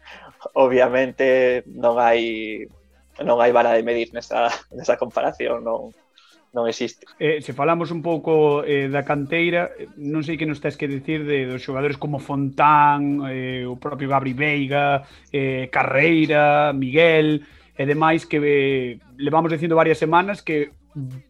obviamente 0.53 1.65
non 1.65 1.97
hai 1.97 2.67
non 3.25 3.43
hai 3.43 3.51
vara 3.51 3.75
de 3.75 3.83
medir 3.83 4.15
nesa, 4.15 4.51
nesa 4.71 4.95
comparación, 4.95 5.63
non, 5.63 5.91
non 6.55 6.65
existe. 6.67 7.05
Eh, 7.19 7.43
se 7.45 7.53
falamos 7.53 7.91
un 7.91 8.01
pouco 8.01 8.65
eh, 8.65 8.89
da 8.89 9.05
canteira, 9.05 9.69
non 10.01 10.25
sei 10.25 10.41
que 10.41 10.49
nos 10.49 10.63
tens 10.63 10.81
que 10.81 10.89
dicir 10.89 11.27
de 11.29 11.45
dos 11.45 11.61
xogadores 11.61 12.01
como 12.01 12.23
Fontán, 12.23 13.29
eh, 13.29 13.69
o 13.69 13.77
propio 13.77 14.09
Gabri 14.09 14.33
Veiga, 14.33 15.05
eh, 15.29 15.69
Carreira, 15.69 16.73
Miguel 16.73 17.45
e 17.77 17.85
demais 17.85 18.25
que 18.25 18.39
eh, 18.41 18.99
levamos 19.21 19.53
dicindo 19.53 19.77
varias 19.77 20.01
semanas 20.01 20.41
que 20.41 20.73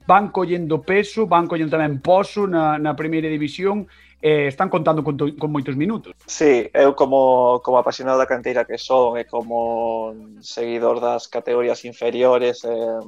van 0.06 0.30
collendo 0.30 0.80
peso, 0.80 1.26
van 1.26 1.50
collendo 1.50 1.76
tamén 1.76 2.00
poso 2.00 2.46
na, 2.46 2.78
na 2.78 2.94
primeira 2.94 3.28
división 3.28 3.90
eh, 4.20 4.46
están 4.48 4.68
contando 4.68 5.04
con, 5.04 5.16
con 5.16 5.50
moitos 5.52 5.76
minutos. 5.76 6.14
Sí, 6.26 6.70
eu 6.74 6.94
como, 6.94 7.60
como 7.62 7.78
apasionado 7.78 8.18
da 8.18 8.26
canteira 8.26 8.66
que 8.66 8.78
son 8.78 9.16
e 9.18 9.24
como 9.24 10.14
seguidor 10.42 10.98
das 10.98 11.30
categorías 11.30 11.84
inferiores 11.86 12.64
eh, 12.66 13.00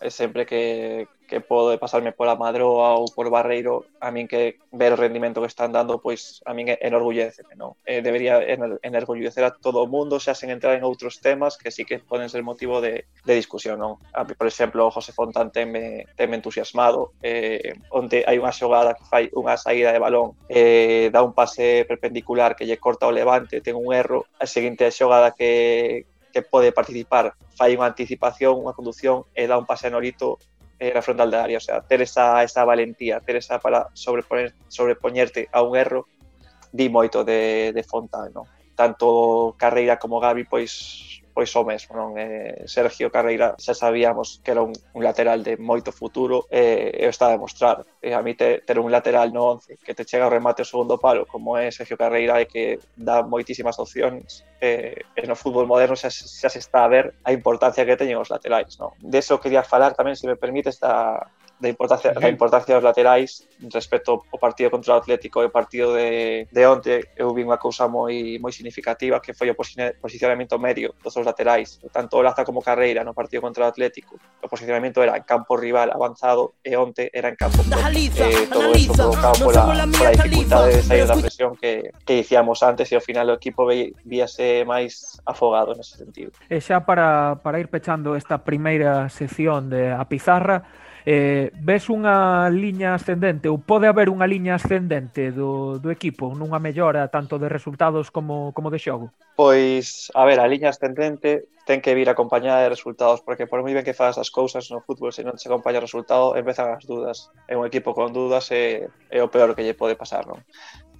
e 0.00 0.10
sempre 0.10 0.46
que, 0.46 1.08
que 1.28 1.40
podo 1.40 1.76
pasarme 1.78 2.12
pola 2.12 2.34
Madroa 2.34 2.96
ou 2.96 3.06
por 3.12 3.28
Barreiro, 3.30 3.84
a 4.00 4.10
min 4.10 4.26
que 4.26 4.56
ver 4.72 4.94
o 4.94 5.00
rendimento 5.00 5.44
que 5.44 5.50
están 5.50 5.70
dando, 5.70 6.00
pois 6.00 6.40
a 6.48 6.56
min 6.56 6.72
enorgullece, 6.80 7.44
non? 7.54 7.76
Eh, 7.84 8.00
debería 8.00 8.40
enorgullecer 8.82 9.44
a 9.44 9.52
todo 9.52 9.84
o 9.84 9.90
mundo, 9.90 10.18
xa 10.18 10.32
sen 10.32 10.50
entrar 10.50 10.74
en 10.74 10.86
outros 10.88 11.20
temas 11.20 11.60
que 11.60 11.70
sí 11.70 11.84
que 11.84 12.00
poden 12.00 12.32
ser 12.32 12.42
motivo 12.42 12.80
de, 12.80 13.06
de 13.26 13.34
discusión, 13.34 13.78
non? 13.78 14.00
A, 14.16 14.24
por 14.24 14.48
exemplo, 14.48 14.88
José 14.90 15.12
Fontán 15.12 15.52
teme, 15.52 16.08
teme 16.16 16.40
entusiasmado, 16.40 17.12
eh, 17.20 17.76
onde 17.92 18.24
hai 18.24 18.40
unha 18.40 18.54
xogada 18.54 18.96
que 18.96 19.04
fai 19.04 19.24
unha 19.36 19.54
saída 19.60 19.92
de 19.92 20.00
balón, 20.00 20.34
eh, 20.48 21.12
dá 21.12 21.20
un 21.20 21.36
pase 21.36 21.84
perpendicular 21.84 22.56
que 22.56 22.64
lle 22.64 22.80
corta 22.80 23.06
o 23.06 23.12
levante, 23.12 23.60
ten 23.60 23.76
un 23.76 23.92
erro, 23.92 24.24
a 24.40 24.46
seguinte 24.48 24.88
xogada 24.88 25.36
que, 25.36 26.08
que 26.38 26.46
pode 26.46 26.70
participar 26.70 27.34
fai 27.58 27.74
unha 27.74 27.90
anticipación, 27.90 28.54
unha 28.54 28.70
conducción 28.70 29.26
e 29.34 29.50
dá 29.50 29.58
un 29.58 29.66
pase 29.66 29.90
a 29.90 29.92
Norito 29.92 30.38
eh, 30.78 30.94
na 30.94 31.02
frontal 31.02 31.34
da 31.34 31.42
área, 31.42 31.58
o 31.58 31.64
sea, 31.64 31.82
ter 31.82 31.98
esa, 31.98 32.46
esa 32.46 32.62
valentía, 32.62 33.18
ter 33.18 33.34
esa 33.34 33.58
para 33.58 33.90
sobreponer, 33.98 34.54
sobrepoñerte 34.70 35.50
a 35.50 35.66
un 35.66 35.74
erro 35.74 36.06
di 36.70 36.86
moito 36.86 37.26
de, 37.26 37.74
de 37.74 37.82
Fontán, 37.82 38.30
non? 38.30 38.46
tanto 38.78 39.58
Carreira 39.58 39.98
como 39.98 40.22
Gavi 40.22 40.46
pois 40.46 41.17
pois 41.38 41.54
o 41.54 41.62
mesmo, 41.62 41.94
non? 41.94 42.18
Eh, 42.18 42.66
Sergio 42.66 43.14
Carreira 43.14 43.54
xa 43.62 43.70
sabíamos 43.70 44.42
que 44.42 44.50
era 44.50 44.58
un, 44.58 44.74
un 44.74 45.02
lateral 45.06 45.46
de 45.46 45.54
moito 45.54 45.94
futuro 45.94 46.50
e 46.50 46.90
eh, 46.90 47.06
está 47.06 47.30
a 47.30 47.38
demostrar. 47.38 47.86
E 48.02 48.10
a 48.10 48.18
mí 48.26 48.34
te, 48.34 48.66
ter 48.66 48.74
un 48.82 48.90
lateral 48.90 49.30
no 49.30 49.54
11 49.54 49.78
que 49.78 49.94
te 49.94 50.02
chega 50.02 50.26
o 50.26 50.34
remate 50.34 50.66
o 50.66 50.70
segundo 50.72 50.98
palo 50.98 51.30
como 51.30 51.54
é 51.54 51.70
Sergio 51.70 51.94
Carreira 51.94 52.42
e 52.42 52.50
que 52.50 52.82
dá 52.98 53.22
moitísimas 53.22 53.78
opcións 53.78 54.42
eh, 54.58 54.98
e 55.14 55.22
no 55.30 55.38
fútbol 55.38 55.70
moderno 55.70 55.94
xa, 55.94 56.10
xa 56.10 56.50
se 56.50 56.58
está 56.58 56.82
a 56.82 56.90
ver 56.90 57.14
a 57.22 57.30
importancia 57.30 57.86
que 57.86 57.94
teñen 57.94 58.18
os 58.18 58.34
laterais, 58.34 58.74
non? 58.82 58.90
De 58.98 59.22
eso 59.22 59.38
quería 59.38 59.62
falar 59.62 59.94
tamén, 59.94 60.18
se 60.18 60.26
me 60.26 60.34
permites, 60.34 60.82
da, 60.82 61.22
da 61.60 61.68
importancia, 61.68 62.12
da 62.14 62.28
importancia 62.28 62.74
dos 62.74 62.84
laterais 62.84 63.46
respecto 63.72 64.24
ao 64.32 64.38
partido 64.38 64.70
contra 64.70 64.94
o 64.94 64.96
Atlético 64.96 65.42
e 65.42 65.46
o 65.46 65.50
partido 65.50 65.94
de, 65.94 66.46
de 66.46 66.66
onte 66.66 67.10
eu 67.18 67.34
vi 67.34 67.42
unha 67.42 67.58
cousa 67.58 67.90
moi 67.90 68.38
moi 68.38 68.54
significativa 68.54 69.18
que 69.18 69.34
foi 69.34 69.50
o 69.50 69.56
posicionamento 69.58 70.54
medio 70.58 70.94
dos 71.02 71.12
seus 71.12 71.26
laterais 71.26 71.82
tanto 71.90 72.22
Laza 72.22 72.46
como 72.46 72.62
Carreira 72.62 73.02
no? 73.02 73.14
partido 73.14 73.42
contra 73.42 73.66
o 73.66 73.68
Atlético. 73.68 74.14
O 74.42 74.46
posicionamento 74.46 75.02
era 75.02 75.18
en 75.18 75.26
campo 75.26 75.58
rival 75.58 75.90
avanzado 75.90 76.62
e 76.62 76.78
onte 76.78 77.10
era 77.10 77.28
en 77.28 77.36
campo 77.36 77.58
eh, 77.66 78.46
todo 78.46 78.70
isto 78.78 78.94
provocado 78.94 79.42
pola, 79.42 79.86
pola 79.90 80.12
dificultade 80.14 80.76
de 80.78 80.82
sair 80.82 81.06
da 81.06 81.18
presión 81.18 81.58
que, 81.58 81.90
que 82.06 82.22
dicíamos 82.22 82.62
antes 82.62 82.86
e 82.92 82.94
ao 82.94 83.02
final 83.02 83.26
o 83.30 83.34
equipo 83.34 83.66
víase 84.06 84.62
máis 84.62 85.18
afogado 85.26 85.74
nese 85.74 85.98
sentido. 85.98 86.30
Eh, 86.46 86.58
e 86.58 86.62
xa 86.62 86.86
para, 86.86 87.42
para 87.42 87.58
ir 87.58 87.66
pechando 87.66 88.14
esta 88.14 88.46
primeira 88.46 89.10
sección 89.10 89.66
de 89.66 89.90
a 89.90 90.06
pizarra 90.06 90.86
eh, 91.08 91.48
ves 91.56 91.88
unha 91.88 92.52
liña 92.52 92.92
ascendente 92.92 93.48
ou 93.48 93.56
pode 93.56 93.88
haber 93.88 94.12
unha 94.12 94.28
liña 94.28 94.60
ascendente 94.60 95.32
do, 95.32 95.80
do 95.80 95.88
equipo 95.88 96.36
nunha 96.36 96.60
mellora 96.60 97.08
tanto 97.08 97.40
de 97.40 97.48
resultados 97.48 98.12
como, 98.12 98.52
como 98.52 98.68
de 98.68 98.76
xogo? 98.76 99.08
Pois, 99.32 100.12
a 100.12 100.28
ver, 100.28 100.36
a 100.36 100.44
liña 100.44 100.68
ascendente 100.68 101.48
ten 101.68 101.84
que 101.84 101.92
vir 101.92 102.08
acompañada 102.08 102.64
de 102.64 102.72
resultados, 102.72 103.20
porque 103.20 103.44
por 103.44 103.60
moi 103.60 103.76
ben 103.76 103.84
que 103.84 103.92
faz 103.92 104.16
as 104.16 104.32
cousas 104.32 104.72
no 104.72 104.80
fútbol, 104.80 105.12
se 105.12 105.20
non 105.20 105.36
se 105.36 105.52
acompaña 105.52 105.76
o 105.76 105.84
resultado, 105.84 106.32
empezan 106.32 106.72
as 106.72 106.88
dudas. 106.88 107.28
É 107.44 107.60
un 107.60 107.68
equipo 107.68 107.92
con 107.92 108.08
dudas 108.08 108.48
é, 108.56 108.88
é 109.12 109.20
o 109.20 109.28
peor 109.28 109.52
que 109.52 109.60
lle 109.60 109.76
pode 109.76 109.92
pasar, 109.92 110.24
non? 110.24 110.40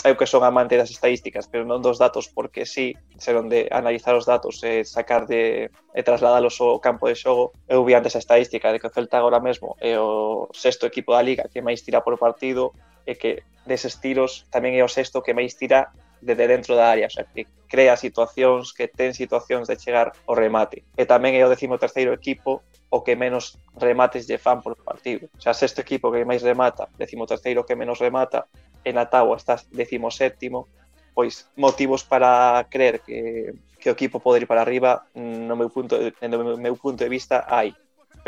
Eu 0.05 0.13
que 0.21 0.29
son 0.29 0.45
amante 0.45 0.77
das 0.77 0.93
estadísticas, 0.93 1.49
pero 1.49 1.65
non 1.65 1.81
dos 1.81 1.97
datos, 1.97 2.29
porque 2.29 2.69
sí, 2.69 2.93
serón 3.17 3.49
de 3.49 3.65
analizar 3.73 4.13
os 4.13 4.29
datos 4.29 4.61
e 4.61 4.85
sacar 4.85 5.25
de 5.25 5.73
e 5.73 6.01
trasladalos 6.05 6.61
ao 6.61 6.85
campo 6.85 7.09
de 7.09 7.17
xogo. 7.17 7.57
Eu 7.65 7.81
vi 7.89 7.97
antes 7.97 8.13
a 8.13 8.21
estadística 8.21 8.69
de 8.69 8.77
que 8.77 8.87
o 8.87 8.93
Celta 8.93 9.17
agora 9.17 9.41
mesmo 9.41 9.73
é 9.81 9.97
o 9.97 10.53
sexto 10.53 10.85
equipo 10.85 11.17
da 11.17 11.25
Liga 11.25 11.49
que 11.49 11.65
máis 11.65 11.81
tira 11.81 12.05
por 12.05 12.21
partido, 12.21 12.77
e 13.09 13.17
que 13.17 13.49
deses 13.65 13.97
tiros 14.05 14.45
tamén 14.53 14.77
é 14.77 14.85
o 14.85 14.93
sexto 14.93 15.25
que 15.25 15.33
máis 15.33 15.57
tira 15.57 15.89
desde 16.21 16.45
dentro 16.45 16.77
da 16.77 16.93
área, 16.93 17.09
xa 17.09 17.25
que 17.25 17.49
crea 17.71 17.97
situacións, 17.97 18.77
que 18.77 18.91
ten 18.91 19.17
situacións 19.17 19.65
de 19.71 19.81
chegar 19.81 20.13
ao 20.29 20.35
remate. 20.37 20.85
E 20.93 21.09
tamén 21.09 21.33
é 21.33 21.43
o 21.45 21.53
décimo 21.53 21.81
terceiro 21.81 22.13
equipo 22.13 22.61
o 22.93 23.05
que 23.05 23.17
menos 23.17 23.57
remates 23.77 24.29
lle 24.29 24.37
fan 24.37 24.61
por 24.61 24.77
partido. 24.77 25.33
Xa 25.41 25.57
sexto 25.57 25.81
equipo 25.81 26.13
que 26.13 26.29
máis 26.29 26.45
remata, 26.45 26.89
décimo 27.01 27.25
terceiro 27.25 27.65
que 27.65 27.79
menos 27.79 27.97
remata, 27.97 28.45
en 28.85 29.01
Atagua 29.01 29.37
estás 29.37 29.69
está 29.73 30.11
séptimo, 30.11 30.69
pois 31.15 31.49
motivos 31.57 32.05
para 32.05 32.67
creer 32.69 33.01
que, 33.01 33.53
que 33.81 33.89
o 33.91 33.97
equipo 33.97 34.21
pode 34.21 34.43
ir 34.43 34.47
para 34.47 34.61
arriba, 34.61 35.07
no 35.15 35.55
meu 35.57 35.71
punto, 35.71 35.97
no 35.99 36.57
meu 36.57 36.77
punto 36.77 37.01
de 37.05 37.09
vista, 37.09 37.47
hai 37.49 37.73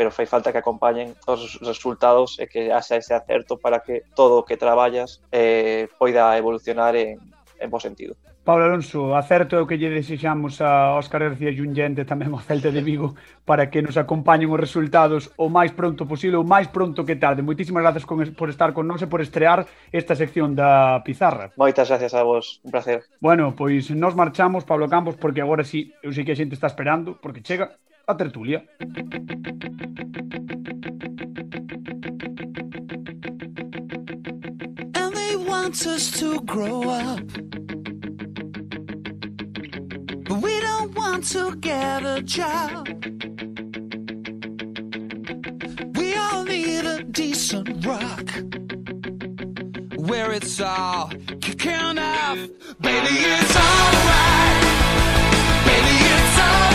pero 0.01 0.09
fai 0.09 0.25
falta 0.25 0.49
que 0.49 0.57
acompañen 0.57 1.13
os 1.29 1.61
resultados 1.61 2.41
e 2.41 2.49
que 2.49 2.73
haxa 2.73 2.97
ese 2.97 3.13
acerto 3.13 3.61
para 3.61 3.85
que 3.85 4.01
todo 4.17 4.41
o 4.41 4.45
que 4.49 4.57
traballas 4.57 5.21
eh, 5.29 5.93
poida 6.01 6.33
evolucionar 6.41 6.97
en, 6.97 7.21
en 7.61 7.69
bo 7.69 7.77
sentido. 7.77 8.17
Pablo 8.41 8.65
Alonso, 8.65 9.13
acerto 9.13 9.53
é 9.53 9.61
o 9.61 9.69
que 9.69 9.77
lle 9.77 9.93
desexamos 9.93 10.57
a 10.57 10.97
Óscar 10.97 11.21
García 11.21 11.53
Junyente 11.53 12.01
tamén 12.01 12.33
ao 12.33 12.41
Celta 12.41 12.73
de 12.73 12.81
Vigo 12.81 13.13
para 13.45 13.69
que 13.69 13.85
nos 13.85 13.93
acompañen 13.93 14.49
os 14.49 14.57
resultados 14.57 15.29
o 15.37 15.53
máis 15.53 15.69
pronto 15.69 16.09
posible, 16.09 16.41
o 16.41 16.49
máis 16.49 16.65
pronto 16.65 17.05
que 17.05 17.21
tarde. 17.21 17.45
Moitísimas 17.45 17.85
grazas 17.85 18.01
con, 18.01 18.25
por 18.33 18.49
estar 18.49 18.73
con 18.73 18.89
nós 18.89 19.05
e 19.05 19.07
por 19.13 19.21
estrear 19.21 19.69
esta 19.93 20.17
sección 20.17 20.57
da 20.57 21.05
Pizarra. 21.05 21.53
Moitas 21.61 21.93
gracias 21.93 22.17
a 22.17 22.25
vos, 22.25 22.57
un 22.65 22.73
placer. 22.73 23.05
Bueno, 23.21 23.53
pois 23.53 23.93
nos 23.93 24.17
marchamos, 24.17 24.65
Pablo 24.65 24.89
Campos, 24.89 25.13
porque 25.21 25.45
agora 25.45 25.61
sí, 25.61 25.93
eu 26.01 26.09
sei 26.09 26.25
que 26.25 26.33
a 26.33 26.39
xente 26.41 26.57
está 26.57 26.65
esperando, 26.65 27.21
porque 27.21 27.45
chega 27.45 27.77
a 28.11 28.15
tertulia. 28.15 28.61
And 34.95 35.15
they 35.15 35.35
want 35.37 35.87
us 35.87 36.11
to 36.19 36.41
grow 36.41 36.89
up. 36.89 37.25
But 40.25 40.37
we 40.41 40.59
don't 40.59 40.93
want 40.95 41.23
to 41.29 41.55
get 41.57 42.03
a 42.03 42.21
job. 42.21 42.87
We 45.95 46.15
all 46.15 46.43
need 46.43 46.85
a 46.85 47.03
decent 47.03 47.85
rock. 47.85 48.27
Where 49.95 50.31
it's 50.31 50.59
all 50.59 51.09
kicking 51.39 51.97
off. 51.97 52.39
Baby, 52.81 53.15
it's 53.35 53.55
alright. 53.55 54.61
Baby, 55.65 55.95
it's 56.15 56.39
alright. 56.39 56.70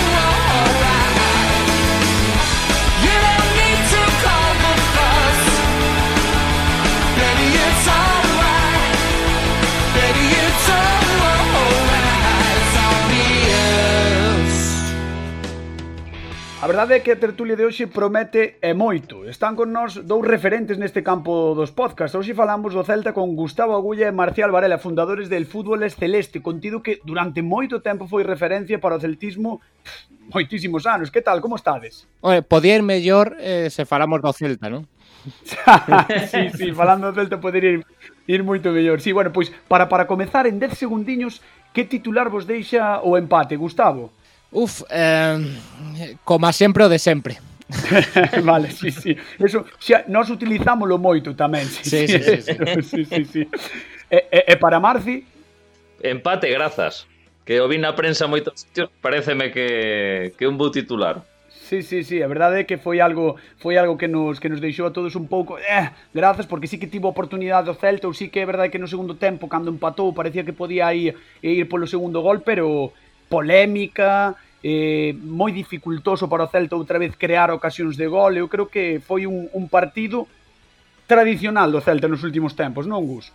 A 16.67 16.75
verdade 16.75 16.97
é 16.97 16.99
que 16.99 17.13
a 17.13 17.23
tertulia 17.23 17.55
de 17.55 17.63
hoxe 17.63 17.87
promete 17.87 18.59
e 18.59 18.75
moito. 18.75 19.23
Están 19.23 19.55
con 19.55 19.71
nós 19.71 20.03
dous 20.03 20.27
referentes 20.27 20.75
neste 20.83 20.99
campo 21.07 21.55
dos 21.55 21.71
podcasts. 21.71 22.19
Hoxe 22.19 22.35
falamos 22.35 22.75
do 22.75 22.83
Celta 22.83 23.15
con 23.15 23.39
Gustavo 23.39 23.79
Agulla 23.79 24.11
e 24.11 24.11
Marcial 24.11 24.51
Varela, 24.51 24.83
fundadores 24.83 25.31
del 25.31 25.47
Fútbol 25.47 25.87
Celeste, 25.87 26.43
contido 26.43 26.83
que 26.83 26.99
durante 27.07 27.39
moito 27.39 27.79
tempo 27.87 28.11
foi 28.11 28.27
referencia 28.27 28.83
para 28.83 28.99
o 28.99 29.03
celtismo 29.07 29.63
pff, 29.63 30.11
moitísimos 30.35 30.91
anos. 30.91 31.15
Que 31.15 31.23
tal? 31.23 31.39
Como 31.39 31.55
estades? 31.55 32.11
Oye, 32.19 32.43
podía 32.43 32.75
ir 32.75 32.83
mellor 32.83 33.39
eh, 33.39 33.71
se 33.71 33.87
falamos 33.87 34.19
do 34.19 34.35
Celta, 34.35 34.67
non? 34.67 34.91
sí, 36.35 36.51
sí, 36.51 36.75
falando 36.75 37.07
do 37.07 37.15
Celta 37.15 37.39
poder 37.39 37.63
ir, 37.63 37.87
ir 38.27 38.43
moito 38.43 38.75
mellor. 38.75 38.99
Sí, 38.99 39.15
bueno, 39.15 39.31
pois 39.31 39.55
para 39.71 39.87
para 39.87 40.11
comezar 40.11 40.51
en 40.51 40.59
10 40.59 40.75
segundiños, 40.75 41.47
que 41.71 41.87
titular 41.87 42.27
vos 42.27 42.43
deixa 42.43 42.99
o 43.07 43.15
empate, 43.15 43.55
Gustavo? 43.55 44.11
Uf, 44.53 44.83
eh, 44.91 46.17
como 46.25 46.53
sempre 46.53 46.85
o 46.85 46.88
de 46.88 46.99
sempre. 46.99 47.38
vale, 48.45 48.71
sí, 48.71 48.91
sí. 48.91 49.17
Eso, 49.38 49.67
xa, 49.79 50.05
nós 50.07 50.31
utilizámoslo 50.31 50.99
moito 51.03 51.35
tamén. 51.35 51.67
Sí, 51.67 52.07
sí, 52.07 52.19
sí. 52.23 52.38
sí, 52.41 52.55
sí. 52.55 52.55
sí, 52.91 53.00
sí, 53.05 53.23
sí. 53.26 53.43
E, 54.07 54.19
e, 54.31 54.41
e 54.53 54.57
para 54.57 54.79
Marci? 54.79 55.26
Empate, 55.99 56.47
grazas. 56.50 57.11
Que 57.43 57.59
o 57.61 57.67
vi 57.67 57.79
na 57.79 57.95
prensa 57.95 58.31
moitos 58.31 58.62
sitios, 58.62 58.91
pareceme 59.03 59.50
que, 59.50 60.35
que 60.38 60.47
un 60.47 60.59
bu 60.59 60.71
titular. 60.71 61.26
Sí, 61.67 61.83
sí, 61.83 62.07
sí, 62.07 62.23
a 62.23 62.31
verdade 62.31 62.62
é 62.62 62.67
que 62.67 62.79
foi 62.79 63.03
algo 63.03 63.35
foi 63.59 63.75
algo 63.75 63.99
que 63.99 64.07
nos 64.07 64.38
que 64.38 64.47
nos 64.47 64.62
deixou 64.62 64.87
a 64.87 64.95
todos 64.95 65.19
un 65.19 65.26
pouco, 65.26 65.59
eh, 65.59 65.91
grazas 66.15 66.47
porque 66.47 66.71
sí 66.71 66.79
que 66.79 66.87
tivo 66.87 67.11
oportunidade 67.11 67.67
o 67.67 67.75
Celta, 67.75 68.07
ou 68.07 68.15
sí 68.15 68.31
que 68.31 68.38
é 68.38 68.47
verdade 68.47 68.71
que 68.71 68.79
no 68.79 68.87
segundo 68.87 69.19
tempo 69.19 69.50
cando 69.50 69.75
empatou 69.75 70.15
parecía 70.15 70.47
que 70.47 70.55
podía 70.55 70.95
ir 70.95 71.19
ir 71.43 71.67
polo 71.67 71.91
segundo 71.91 72.23
gol, 72.23 72.47
pero 72.47 72.95
polémica, 73.28 74.35
eh, 74.62 75.14
moi 75.23 75.52
dificultoso 75.52 76.26
para 76.26 76.47
o 76.47 76.50
Celta 76.50 76.75
outra 76.75 76.99
vez 76.99 77.14
crear 77.14 77.50
ocasións 77.54 77.95
de 77.95 78.06
gol. 78.06 78.35
Eu 78.35 78.49
creo 78.49 78.66
que 78.66 78.99
foi 79.02 79.26
un, 79.26 79.47
un 79.54 79.68
partido 79.71 80.26
tradicional 81.06 81.71
do 81.71 81.80
Celta 81.80 82.11
nos 82.11 82.26
últimos 82.26 82.59
tempos, 82.59 82.87
non, 82.87 83.06
Gus? 83.06 83.30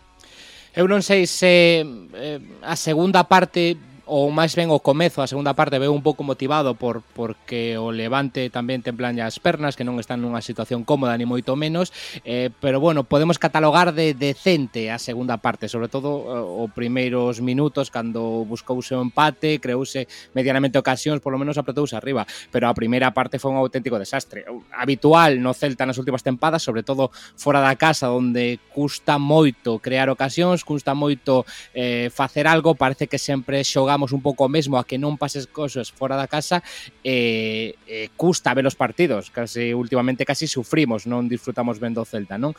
Eu 0.75 0.88
non 0.88 1.03
sei 1.03 1.27
se 1.27 1.83
eh, 1.83 2.39
a 2.63 2.75
segunda 2.79 3.27
parte 3.27 3.75
ou 4.12 4.27
máis 4.27 4.60
ben 4.60 4.68
o 4.68 4.84
comezo, 4.84 5.24
a 5.24 5.32
segunda 5.32 5.56
parte 5.56 5.80
veo 5.80 5.96
un 5.96 6.03
pouco 6.03 6.27
motivado 6.27 6.75
por 6.75 7.00
porque 7.15 7.80
o 7.80 7.96
Levante 7.96 8.51
tamén 8.51 8.84
templan 8.84 9.15
as 9.24 9.39
pernas, 9.39 9.80
que 9.80 9.88
non 9.88 10.03
están 10.03 10.20
nunha 10.20 10.44
situación 10.44 10.84
cómoda 10.84 11.15
ni 11.15 11.24
moito 11.24 11.56
menos, 11.56 11.96
eh, 12.27 12.51
pero 12.60 12.84
bueno, 12.84 13.08
podemos 13.08 13.39
catalogar 13.39 13.96
de 13.96 14.12
decente 14.12 14.91
a 14.91 15.00
segunda 15.00 15.39
parte, 15.39 15.72
sobre 15.72 15.88
todo 15.88 16.27
eh, 16.27 16.44
o 16.44 16.68
primeiros 16.68 17.39
minutos 17.39 17.88
cando 17.88 18.44
buscouse 18.44 18.91
o 18.91 19.00
empate, 19.00 19.63
creouse 19.63 20.12
medianamente 20.36 20.75
ocasións, 20.75 21.24
polo 21.24 21.39
menos 21.39 21.56
apretouse 21.56 21.96
arriba, 21.96 22.27
pero 22.51 22.68
a 22.68 22.75
primeira 22.75 23.15
parte 23.15 23.39
foi 23.39 23.56
un 23.56 23.63
auténtico 23.63 23.96
desastre. 23.96 24.44
Habitual 24.75 25.39
no 25.39 25.56
Celta 25.56 25.88
nas 25.88 25.96
últimas 25.96 26.20
tempadas, 26.20 26.60
sobre 26.60 26.84
todo 26.84 27.15
fora 27.39 27.63
da 27.63 27.80
casa 27.80 28.12
onde 28.12 28.60
custa 28.75 29.15
moito 29.15 29.80
crear 29.80 30.12
ocasións, 30.12 30.68
custa 30.68 30.91
moito 30.91 31.48
eh, 31.72 32.12
facer 32.12 32.44
algo, 32.44 32.75
parece 32.75 33.08
que 33.08 33.15
sempre 33.15 33.63
xogamos 33.63 34.00
un 34.10 34.25
pouco 34.25 34.50
mesmo 34.50 34.81
a 34.81 34.84
que 34.89 34.98
non 34.98 35.22
pases 35.22 35.46
cosas 35.46 35.93
fora 35.93 36.17
da 36.17 36.25
casa, 36.25 36.65
eh, 37.05 37.77
eh, 37.86 38.10
custa 38.17 38.58
ver 38.58 38.65
os 38.65 38.74
partidos, 38.74 39.29
case 39.29 39.77
últimamente 39.77 40.25
casi 40.25 40.50
sufrimos, 40.50 41.05
non 41.05 41.29
disfrutamos 41.29 41.77
ben 41.77 41.93
do 41.93 42.01
Celta, 42.01 42.41
non? 42.41 42.58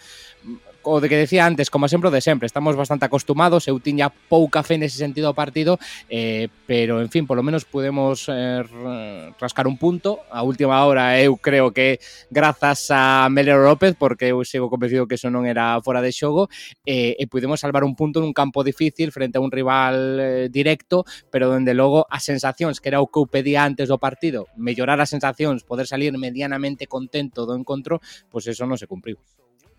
o 0.83 1.01
de 1.01 1.09
que 1.09 1.17
decía 1.17 1.47
antes, 1.47 1.71
como 1.71 1.89
sempre 1.89 2.11
de 2.11 2.21
sempre, 2.21 2.47
estamos 2.47 2.77
bastante 2.77 3.05
acostumados, 3.05 3.67
eu 3.67 3.81
tiña 3.81 4.11
pouca 4.11 4.63
fe 4.63 4.79
nese 4.79 4.99
sentido 4.99 5.31
ao 5.31 5.39
partido, 5.39 5.79
eh, 6.07 6.49
pero 6.67 7.03
en 7.03 7.11
fin, 7.11 7.27
polo 7.27 7.43
menos 7.43 7.65
podemos 7.65 8.27
eh, 8.29 8.63
rascar 9.41 9.67
un 9.67 9.79
punto. 9.79 10.23
A 10.31 10.43
última 10.43 10.85
hora 10.87 11.19
eu 11.19 11.37
creo 11.39 11.73
que 11.73 11.99
grazas 12.31 12.91
a 12.91 13.29
Melero 13.31 13.65
López, 13.65 13.95
porque 13.99 14.31
eu 14.31 14.45
sigo 14.45 14.71
convencido 14.71 15.09
que 15.11 15.17
eso 15.17 15.31
non 15.31 15.49
era 15.49 15.81
fora 15.83 16.05
de 16.05 16.15
xogo, 16.15 16.47
eh, 16.87 17.19
e 17.19 17.25
pudemos 17.27 17.59
salvar 17.59 17.83
un 17.83 17.99
punto 17.99 18.23
nun 18.23 18.37
campo 18.37 18.63
difícil 18.63 19.11
frente 19.11 19.39
a 19.39 19.45
un 19.45 19.51
rival 19.51 19.97
eh, 20.21 20.47
directo, 20.53 21.03
pero 21.33 21.51
dende 21.51 21.75
logo 21.75 22.07
as 22.07 22.23
sensacións, 22.23 22.79
que 22.79 22.93
era 22.93 23.03
o 23.03 23.11
que 23.11 23.19
eu 23.19 23.27
pedía 23.27 23.67
antes 23.67 23.91
do 23.91 23.99
partido, 23.99 24.47
mellorar 24.55 25.01
as 25.01 25.11
sensacións, 25.11 25.67
poder 25.67 25.87
salir 25.87 26.15
medianamente 26.15 26.87
contento 26.87 27.47
do 27.47 27.57
encontro, 27.57 27.99
pois 28.31 28.45
pues 28.47 28.59
eso 28.59 28.67
non 28.67 28.79
se 28.79 28.87
cumpriu. 28.87 29.19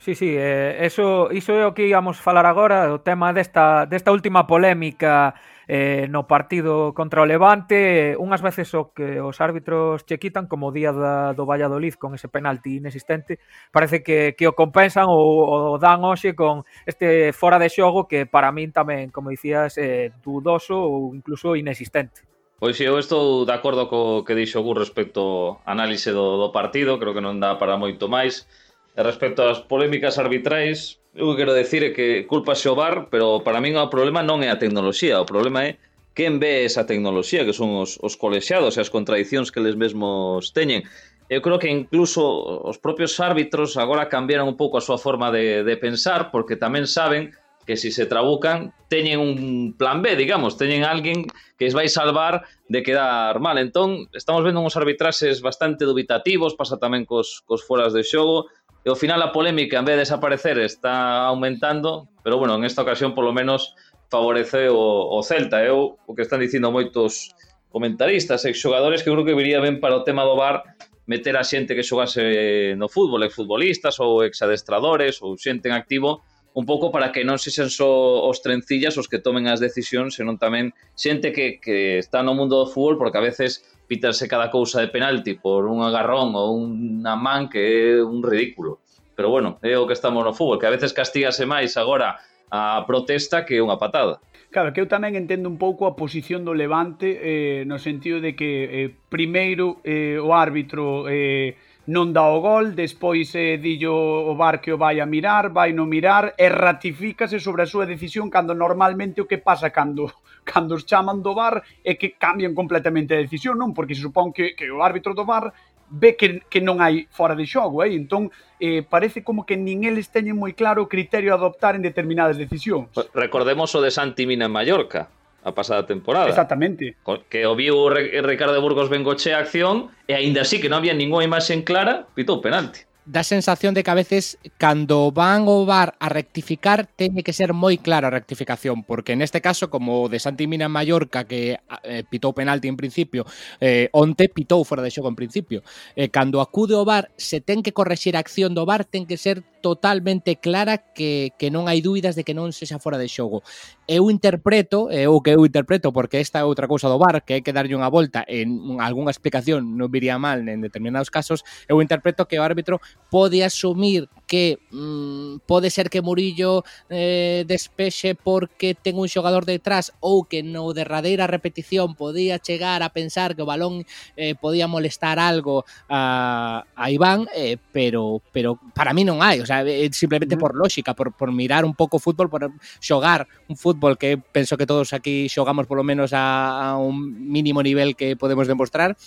Sí, 0.03 0.15
sí, 0.15 0.35
eh, 0.37 0.83
eso, 0.83 1.31
iso 1.31 1.55
é 1.55 1.63
o 1.63 1.71
que 1.71 1.87
íamos 1.87 2.19
falar 2.19 2.43
agora, 2.43 2.91
o 2.91 2.99
tema 2.99 3.31
desta, 3.31 3.87
desta 3.87 4.11
última 4.11 4.43
polémica 4.43 5.31
eh, 5.63 6.11
no 6.11 6.27
partido 6.27 6.91
contra 6.91 7.23
o 7.23 7.25
Levante, 7.25 8.11
unhas 8.19 8.43
veces 8.43 8.67
o 8.75 8.91
que 8.91 9.23
os 9.23 9.39
árbitros 9.39 10.03
che 10.03 10.19
quitan, 10.19 10.51
como 10.51 10.67
o 10.67 10.75
día 10.75 10.91
da, 10.91 11.31
do 11.31 11.47
Valladolid 11.47 11.95
con 11.95 12.19
ese 12.19 12.27
penalti 12.27 12.83
inexistente, 12.83 13.39
parece 13.71 14.03
que, 14.03 14.35
que 14.35 14.43
o 14.43 14.59
compensan 14.59 15.07
ou 15.07 15.71
o 15.71 15.79
dan 15.79 16.03
hoxe 16.03 16.35
con 16.35 16.67
este 16.83 17.31
fora 17.31 17.55
de 17.55 17.71
xogo 17.71 18.03
que 18.03 18.27
para 18.27 18.51
min 18.51 18.75
tamén, 18.75 19.07
como 19.07 19.31
dicías, 19.31 19.79
eh, 19.79 20.11
dudoso 20.19 20.83
ou 20.83 21.15
incluso 21.15 21.55
inexistente. 21.55 22.27
Pois 22.59 22.75
eu 22.83 22.99
estou 22.99 23.47
de 23.47 23.55
acordo 23.55 23.87
co 23.87 24.27
que 24.27 24.35
dixo 24.35 24.59
Gur 24.59 24.83
respecto 24.83 25.63
á 25.63 25.71
análise 25.71 26.11
do, 26.11 26.35
do 26.43 26.51
partido, 26.51 26.99
creo 26.99 27.15
que 27.15 27.23
non 27.23 27.39
dá 27.39 27.55
para 27.55 27.79
moito 27.79 28.11
máis, 28.11 28.47
E 28.93 29.01
respecto 29.01 29.41
ás 29.41 29.57
polémicas 29.65 30.21
arbitrais, 30.21 31.01
eu 31.17 31.33
quero 31.33 31.57
decir 31.57 31.81
é 31.81 31.89
que 31.97 32.29
culpa 32.29 32.53
o 32.53 32.75
VAR, 32.77 33.09
pero 33.09 33.41
para 33.41 33.57
min 33.57 33.73
o 33.73 33.89
problema 33.89 34.21
non 34.21 34.45
é 34.45 34.53
a 34.53 34.61
tecnoloxía, 34.61 35.17
o 35.17 35.25
problema 35.25 35.65
é 35.65 35.81
quen 36.13 36.37
ve 36.37 36.61
esa 36.61 36.85
tecnoloxía, 36.85 37.41
que 37.41 37.57
son 37.57 37.73
os, 37.73 37.97
os 38.05 38.13
colexiados 38.13 38.77
e 38.77 38.81
as 38.85 38.93
contradicións 38.93 39.49
que 39.49 39.65
les 39.65 39.73
mesmos 39.73 40.53
teñen. 40.53 40.85
Eu 41.25 41.41
creo 41.41 41.57
que 41.57 41.73
incluso 41.73 42.21
os 42.61 42.77
propios 42.77 43.17
árbitros 43.17 43.81
agora 43.81 44.13
cambiaron 44.13 44.45
un 44.45 44.57
pouco 44.61 44.77
a 44.77 44.85
súa 44.85 45.01
forma 45.01 45.33
de, 45.33 45.65
de 45.65 45.75
pensar, 45.81 46.29
porque 46.29 46.53
tamén 46.53 46.85
saben 46.85 47.33
que 47.65 47.77
si 47.77 47.91
se 47.91 48.05
trabucan 48.05 48.73
teñen 48.89 49.19
un 49.19 49.73
plan 49.73 50.01
B, 50.01 50.15
digamos, 50.15 50.57
teñen 50.57 50.83
alguén 50.83 51.25
que 51.57 51.65
es 51.65 51.73
vai 51.73 51.89
salvar 51.89 52.45
de 52.69 52.83
quedar 52.83 53.39
mal. 53.39 53.57
Entón, 53.57 54.11
estamos 54.13 54.43
vendo 54.43 54.61
uns 54.61 54.77
arbitraxes 54.77 55.41
bastante 55.41 55.87
dubitativos, 55.87 56.53
pasa 56.53 56.77
tamén 56.77 57.07
cos, 57.07 57.41
cos 57.47 57.63
foras 57.65 57.95
de 57.95 58.03
xogo, 58.03 58.51
E 58.83 58.91
ao 58.91 58.99
final 58.99 59.23
a 59.23 59.31
polémica, 59.31 59.79
en 59.79 59.87
vez 59.87 59.95
de 59.95 60.03
desaparecer, 60.03 60.59
está 60.59 61.23
aumentando, 61.23 62.11
pero 62.19 62.35
bueno, 62.37 62.59
en 62.59 62.67
esta 62.67 62.83
ocasión 62.83 63.15
polo 63.15 63.31
menos 63.31 63.79
favorece 64.11 64.67
o, 64.67 65.07
o 65.07 65.23
Celta. 65.23 65.63
eu 65.63 65.95
o, 66.03 66.11
o 66.11 66.11
que 66.11 66.27
están 66.27 66.43
dicindo 66.43 66.67
moitos 66.67 67.31
comentaristas, 67.71 68.43
exxogadores, 68.43 69.01
que 69.01 69.09
eu 69.09 69.15
creo 69.15 69.25
que 69.25 69.39
viría 69.39 69.63
ben 69.63 69.79
para 69.79 69.95
o 69.95 70.03
tema 70.03 70.27
do 70.27 70.35
bar 70.35 70.61
meter 71.07 71.39
a 71.39 71.47
xente 71.47 71.75
que 71.75 71.83
xogase 71.83 72.75
no 72.75 72.91
fútbol, 72.91 73.23
exfutbolistas 73.23 74.03
ou 74.03 74.21
exadestradores 74.27 75.23
ou 75.23 75.39
xente 75.39 75.71
en 75.71 75.75
activo, 75.79 76.21
un 76.53 76.67
pouco 76.67 76.91
para 76.91 77.09
que 77.09 77.25
non 77.25 77.41
sexen 77.41 77.73
só 77.73 78.27
os 78.29 78.45
trencillas 78.45 78.99
os 79.01 79.09
que 79.09 79.17
tomen 79.17 79.49
as 79.49 79.57
decisións, 79.57 80.13
senón 80.13 80.37
tamén 80.37 80.75
xente 80.93 81.33
que, 81.33 81.57
que 81.57 81.97
está 81.97 82.21
no 82.21 82.37
mundo 82.37 82.61
do 82.61 82.69
fútbol, 82.69 83.01
porque 83.01 83.17
a 83.17 83.25
veces 83.25 83.65
pitarse 83.87 84.27
cada 84.27 84.49
cousa 84.49 84.81
de 84.81 84.87
penalti 84.87 85.35
por 85.35 85.67
un 85.67 85.83
agarrón 85.83 86.33
ou 86.35 86.55
unha 86.55 87.15
man 87.19 87.51
que 87.51 87.61
é 87.61 88.03
un 88.03 88.23
ridículo. 88.23 88.79
Pero 89.13 89.29
bueno, 89.29 89.61
é 89.61 89.77
o 89.77 89.85
que 89.85 89.93
estamos 89.93 90.25
no 90.25 90.33
fútbol, 90.33 90.57
que 90.57 90.65
a 90.65 90.73
veces 90.73 90.93
castígase 90.93 91.45
máis 91.45 91.77
agora 91.77 92.17
a 92.49 92.85
protesta 92.85 93.45
que 93.45 93.61
unha 93.61 93.77
patada. 93.77 94.21
Claro, 94.53 94.69
que 94.69 94.81
eu 94.81 94.85
tamén 94.85 95.17
entendo 95.17 95.49
un 95.49 95.57
pouco 95.57 95.89
a 95.89 95.97
posición 95.97 96.45
do 96.45 96.53
Levante 96.53 97.17
eh, 97.17 97.65
no 97.65 97.81
sentido 97.81 98.21
de 98.21 98.37
que 98.37 98.51
eh, 98.69 98.89
primeiro 99.09 99.81
eh, 99.81 100.21
o 100.21 100.29
árbitro 100.37 101.09
eh, 101.09 101.57
non 101.91 102.15
dá 102.15 102.23
o 102.31 102.39
gol, 102.39 102.71
despois 102.71 103.35
eh, 103.35 103.59
dillo 103.59 103.91
o 103.91 104.33
bar 104.39 104.63
que 104.63 104.71
o 104.71 104.79
vai 104.79 105.03
a 105.03 105.05
mirar, 105.05 105.51
vai 105.51 105.75
no 105.75 105.83
mirar 105.83 106.31
e 106.39 106.47
ratifícase 106.47 107.43
sobre 107.43 107.67
a 107.67 107.67
súa 107.67 107.83
decisión 107.83 108.31
cando 108.31 108.55
normalmente 108.55 109.19
o 109.19 109.27
que 109.27 109.43
pasa 109.43 109.67
cando 109.75 110.07
cando 110.47 110.79
os 110.79 110.87
chaman 110.87 111.19
do 111.19 111.35
bar 111.35 111.59
é 111.83 111.99
que 111.99 112.15
cambian 112.15 112.55
completamente 112.55 113.11
a 113.11 113.19
decisión, 113.19 113.59
non? 113.59 113.75
Porque 113.75 113.99
se 113.99 114.03
supón 114.07 114.31
que, 114.31 114.55
que 114.55 114.71
o 114.71 114.79
árbitro 114.79 115.11
do 115.11 115.27
bar 115.27 115.51
ve 115.91 116.15
que, 116.15 116.39
que 116.47 116.63
non 116.63 116.79
hai 116.79 117.11
fora 117.11 117.35
de 117.35 117.43
xogo, 117.43 117.83
eh? 117.83 117.91
entón 117.91 118.31
eh, 118.63 118.81
parece 118.87 119.19
como 119.19 119.43
que 119.43 119.59
nin 119.59 119.83
eles 119.83 120.07
teñen 120.07 120.39
moi 120.39 120.55
claro 120.55 120.87
o 120.87 120.91
criterio 120.91 121.35
a 121.35 121.37
adoptar 121.37 121.75
en 121.75 121.83
determinadas 121.83 122.39
decisións. 122.39 122.95
Recordemos 123.11 123.75
o 123.75 123.83
de 123.83 123.91
Santi 123.91 124.23
Mina 124.23 124.47
en 124.47 124.55
Mallorca, 124.55 125.11
a 125.43 125.51
pasada 125.51 125.83
temporada. 125.85 126.29
Exactamente. 126.29 126.95
Que 127.29 127.45
o 127.45 127.55
viu 127.55 127.91
Ricardo 127.91 128.59
Burgos 128.63 128.87
Bengoche 128.89 129.35
a 129.35 129.43
acción 129.43 129.91
e 130.07 130.15
aínda 130.15 130.47
así 130.47 130.63
que 130.63 130.71
non 130.71 130.79
había 130.79 130.95
ningunha 130.95 131.27
imaxe 131.27 131.51
clara, 131.67 132.07
pitou 132.15 132.39
penalti 132.39 132.87
da 133.05 133.23
sensación 133.23 133.73
de 133.73 133.83
que 133.83 133.91
a 133.91 133.99
veces 133.99 134.37
cando 134.57 135.11
van 135.11 135.43
o 135.47 135.65
bar 135.65 135.95
a 135.99 136.07
rectificar 136.07 136.87
teñe 136.87 137.23
que 137.23 137.35
ser 137.35 137.51
moi 137.51 137.75
clara 137.75 138.07
a 138.07 138.15
rectificación, 138.15 138.87
porque 138.87 139.19
neste 139.19 139.43
caso, 139.43 139.67
como 139.67 140.07
o 140.07 140.09
de 140.09 140.23
Santi 140.23 140.47
Mina 140.47 140.71
en 140.71 140.75
Mallorca, 140.75 141.27
que 141.27 141.59
eh, 141.83 142.03
pitou 142.07 142.31
penalti 142.31 142.71
en 142.71 142.79
principio, 142.79 143.27
eh, 143.59 143.91
onte 143.91 144.31
pitou 144.31 144.63
fora 144.63 144.79
de 144.79 144.91
xogo 144.91 145.11
en 145.11 145.19
principio. 145.19 145.67
Eh, 145.99 146.07
cando 146.07 146.39
acude 146.39 146.79
o 146.79 146.87
bar, 146.87 147.11
se 147.19 147.43
ten 147.43 147.59
que 147.59 147.75
correxir 147.75 148.15
a 148.15 148.23
acción 148.23 148.55
do 148.55 148.63
bar, 148.63 148.87
ten 148.87 149.03
que 149.03 149.19
ser 149.19 149.43
totalmente 149.63 150.35
clara 150.39 150.77
que, 150.77 151.31
que 151.39 151.47
non 151.47 151.67
hai 151.67 151.79
dúbidas 151.79 152.15
de 152.15 152.23
que 152.27 152.35
non 152.35 152.55
se 152.55 152.67
xa 152.67 152.79
fora 152.79 152.99
de 152.99 153.07
xogo. 153.11 153.43
Eu 153.87 154.07
interpreto, 154.11 154.87
eh, 154.91 155.11
o 155.11 155.19
que 155.19 155.35
eu 155.35 155.43
interpreto, 155.43 155.91
porque 155.91 156.23
esta 156.23 156.39
é 156.39 156.47
outra 156.47 156.67
cousa 156.71 156.87
do 156.87 156.99
bar, 156.99 157.23
que 157.23 157.39
hai 157.39 157.43
que 157.43 157.55
darlle 157.55 157.75
unha 157.75 157.91
volta 157.91 158.23
en 158.27 158.79
algunha 158.79 159.11
explicación, 159.11 159.75
non 159.75 159.91
viría 159.91 160.15
mal 160.15 160.43
en 160.47 160.63
determinados 160.63 161.11
casos, 161.11 161.43
eu 161.67 161.83
interpreto 161.83 162.27
que 162.27 162.39
o 162.39 162.43
árbitro 162.43 162.79
pode 163.13 163.43
asumir 163.45 164.09
que 164.25 164.57
mm, 164.71 165.45
pode 165.45 165.69
ser 165.69 165.91
que 165.91 166.01
Murillo 166.01 166.63
eh, 166.89 167.45
despexe 167.45 168.15
porque 168.15 168.73
ten 168.73 168.97
un 168.97 169.05
xogador 169.05 169.45
detrás 169.45 169.93
ou 170.01 170.25
que 170.25 170.41
no 170.41 170.73
derradeira 170.73 171.29
repetición 171.29 171.93
podía 171.93 172.41
chegar 172.41 172.81
a 172.81 172.89
pensar 172.89 173.37
que 173.37 173.45
o 173.45 173.49
balón 173.49 173.85
eh, 174.17 174.33
podía 174.33 174.65
molestar 174.65 175.21
algo 175.21 175.69
a, 175.85 176.65
a 176.73 176.89
Iván, 176.89 177.29
eh, 177.37 177.61
pero 177.69 178.25
pero 178.33 178.57
para 178.73 178.97
mí 178.97 179.05
non 179.05 179.21
hai, 179.21 179.37
o 179.37 179.45
sea, 179.45 179.61
simplemente 179.93 180.33
por 180.33 180.57
lógica, 180.57 180.97
por, 180.97 181.13
por 181.13 181.29
mirar 181.29 181.61
un 181.69 181.77
pouco 181.77 182.01
o 182.01 182.03
fútbol, 182.03 182.33
por 182.33 182.49
xogar 182.81 183.29
un 183.45 183.53
fútbol 183.53 184.01
que 184.01 184.17
penso 184.17 184.57
que 184.57 184.65
todos 184.65 184.97
aquí 184.97 185.29
xogamos 185.29 185.69
polo 185.69 185.85
menos 185.85 186.09
a, 186.17 186.73
a 186.73 186.81
un 186.81 187.29
mínimo 187.29 187.61
nivel 187.61 187.93
que 187.93 188.17
podemos 188.17 188.49
demostrar, 188.49 188.97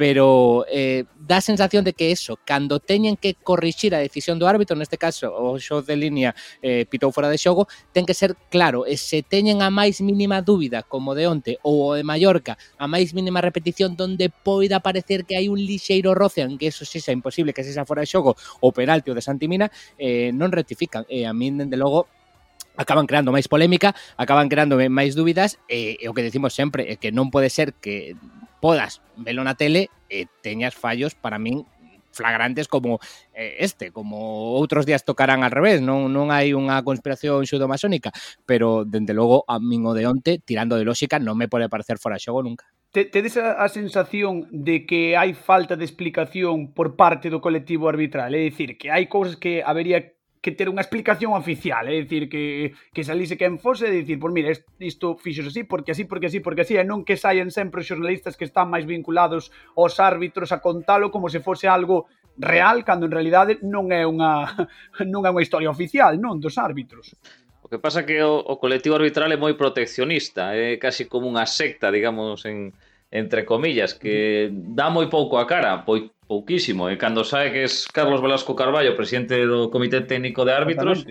pero 0.00 0.64
eh, 0.72 1.04
dá 1.28 1.42
sensación 1.42 1.84
de 1.84 1.92
que 1.92 2.10
eso, 2.10 2.38
cando 2.46 2.80
teñen 2.80 3.18
que 3.18 3.34
corrixir 3.34 3.94
a 3.94 4.00
decisión 4.00 4.40
do 4.40 4.48
árbitro, 4.48 4.72
neste 4.72 4.96
caso 4.96 5.28
o 5.28 5.60
xoz 5.60 5.84
de 5.84 5.92
línea 5.92 6.32
eh, 6.64 6.88
pitou 6.88 7.12
fora 7.12 7.28
de 7.28 7.36
xogo, 7.36 7.68
ten 7.92 8.08
que 8.08 8.16
ser 8.16 8.32
claro, 8.48 8.88
e 8.88 8.96
se 8.96 9.20
teñen 9.20 9.60
a 9.60 9.68
máis 9.68 10.00
mínima 10.00 10.40
dúbida, 10.40 10.88
como 10.88 11.12
de 11.12 11.28
onte, 11.28 11.60
ou 11.60 11.92
o 11.92 12.00
de 12.00 12.00
Mallorca, 12.00 12.56
a 12.80 12.88
máis 12.88 13.12
mínima 13.12 13.44
repetición 13.44 13.92
donde 13.92 14.32
poida 14.32 14.80
parecer 14.80 15.28
que 15.28 15.36
hai 15.36 15.52
un 15.52 15.60
lixeiro 15.60 16.16
roce, 16.16 16.48
que 16.56 16.72
eso 16.72 16.88
sí 16.88 16.96
xa 16.96 17.12
imposible 17.12 17.52
que 17.52 17.60
se 17.60 17.76
xa 17.76 17.84
fora 17.84 18.00
de 18.00 18.08
xogo, 18.08 18.40
o 18.64 18.72
penalti 18.72 19.12
o 19.12 19.14
de 19.14 19.20
Santimina, 19.20 19.68
eh, 20.00 20.32
non 20.32 20.48
rectifican, 20.48 21.04
e 21.12 21.28
a 21.28 21.36
min, 21.36 21.60
dende 21.60 21.76
logo, 21.76 22.08
acaban 22.80 23.04
creando 23.04 23.36
máis 23.36 23.52
polémica, 23.52 23.92
acaban 24.16 24.48
creando 24.48 24.80
máis 24.88 25.12
dúbidas 25.12 25.60
e, 25.68 26.00
e 26.00 26.08
o 26.08 26.16
que 26.16 26.24
decimos 26.24 26.56
sempre 26.56 26.88
é 26.88 26.96
que 26.96 27.12
non 27.12 27.28
pode 27.28 27.52
ser 27.52 27.76
que 27.76 28.16
podas 28.60 29.02
velo 29.16 29.42
na 29.42 29.56
tele 29.56 29.90
e 30.12 30.28
teñas 30.44 30.76
fallos 30.76 31.16
para 31.16 31.40
min 31.40 31.64
flagrantes 32.12 32.68
como 32.68 32.98
eh, 33.34 33.56
este, 33.60 33.90
como 33.90 34.54
outros 34.58 34.86
días 34.86 35.04
tocarán 35.04 35.42
al 35.42 35.54
revés, 35.54 35.80
non 35.80 36.10
non 36.10 36.34
hai 36.34 36.52
unha 36.52 36.82
conspiración 36.82 37.46
xudomasónica, 37.46 38.10
pero 38.44 38.84
dende 38.84 39.14
logo 39.14 39.46
a 39.46 39.58
min 39.62 39.86
o 39.86 39.94
de 39.94 40.06
onte, 40.06 40.42
tirando 40.42 40.76
de 40.76 40.84
lógica, 40.84 41.22
non 41.22 41.38
me 41.38 41.48
pode 41.48 41.70
parecer 41.70 41.96
fora 42.02 42.20
xogo 42.20 42.42
nunca. 42.42 42.66
Te, 42.90 43.06
tedes 43.06 43.38
a, 43.38 43.62
a 43.62 43.70
sensación 43.70 44.50
de 44.50 44.82
que 44.82 45.14
hai 45.14 45.32
falta 45.32 45.78
de 45.78 45.86
explicación 45.86 46.74
por 46.74 46.98
parte 46.98 47.30
do 47.30 47.38
colectivo 47.38 47.86
arbitral, 47.86 48.34
é 48.34 48.42
dicir, 48.42 48.74
que 48.74 48.90
hai 48.90 49.06
cousas 49.06 49.38
que 49.38 49.62
habería 49.62 50.10
que 50.40 50.56
ter 50.56 50.72
unha 50.72 50.80
explicación 50.80 51.36
oficial, 51.36 51.84
é 51.84 52.00
dicir, 52.00 52.32
que, 52.32 52.72
que 52.96 53.04
salise 53.04 53.36
quen 53.36 53.60
fose 53.60 53.92
e 53.92 54.00
dicir, 54.00 54.16
pois 54.16 54.32
mira, 54.32 54.48
isto 54.80 55.20
fixos 55.20 55.52
así, 55.52 55.68
porque 55.68 55.92
así, 55.92 56.08
porque 56.08 56.32
así, 56.32 56.40
porque 56.40 56.64
así, 56.64 56.80
e 56.80 56.84
non 56.84 57.04
que 57.04 57.20
saian 57.20 57.52
sempre 57.52 57.84
os 57.84 57.88
xornalistas 57.88 58.40
que 58.40 58.48
están 58.48 58.72
máis 58.72 58.88
vinculados 58.88 59.52
aos 59.76 60.00
árbitros 60.00 60.48
a 60.56 60.64
contalo 60.64 61.12
como 61.12 61.28
se 61.28 61.44
fose 61.44 61.68
algo 61.68 62.08
real, 62.40 62.88
cando 62.88 63.04
en 63.04 63.12
realidade 63.12 63.60
non 63.60 63.92
é 63.92 64.08
unha 64.08 64.48
non 65.12 65.28
é 65.28 65.30
unha 65.30 65.44
historia 65.44 65.68
oficial, 65.68 66.16
non 66.16 66.40
dos 66.40 66.56
árbitros. 66.56 67.12
O 67.60 67.68
que 67.68 67.76
pasa 67.76 68.08
que 68.08 68.24
o, 68.24 68.40
o 68.40 68.56
colectivo 68.56 68.96
arbitral 68.96 69.28
é 69.28 69.38
moi 69.38 69.52
proteccionista, 69.60 70.56
é 70.56 70.80
casi 70.80 71.04
como 71.04 71.28
unha 71.28 71.44
secta, 71.44 71.92
digamos, 71.92 72.48
en, 72.48 72.72
entre 73.10 73.44
comillas, 73.44 73.94
que 73.94 74.50
dá 74.54 74.88
moi 74.88 75.10
pouco 75.10 75.38
a 75.38 75.46
cara, 75.46 75.82
pois 75.82 76.08
pouquísimo, 76.30 76.86
e 76.86 76.94
cando 76.94 77.26
sabe 77.26 77.50
que 77.50 77.66
es 77.66 77.90
Carlos 77.90 78.22
Velasco 78.22 78.54
Carballo, 78.54 78.94
presidente 78.94 79.34
do 79.42 79.66
Comité 79.66 80.06
Técnico 80.06 80.46
de 80.46 80.54
Árbitros, 80.54 81.02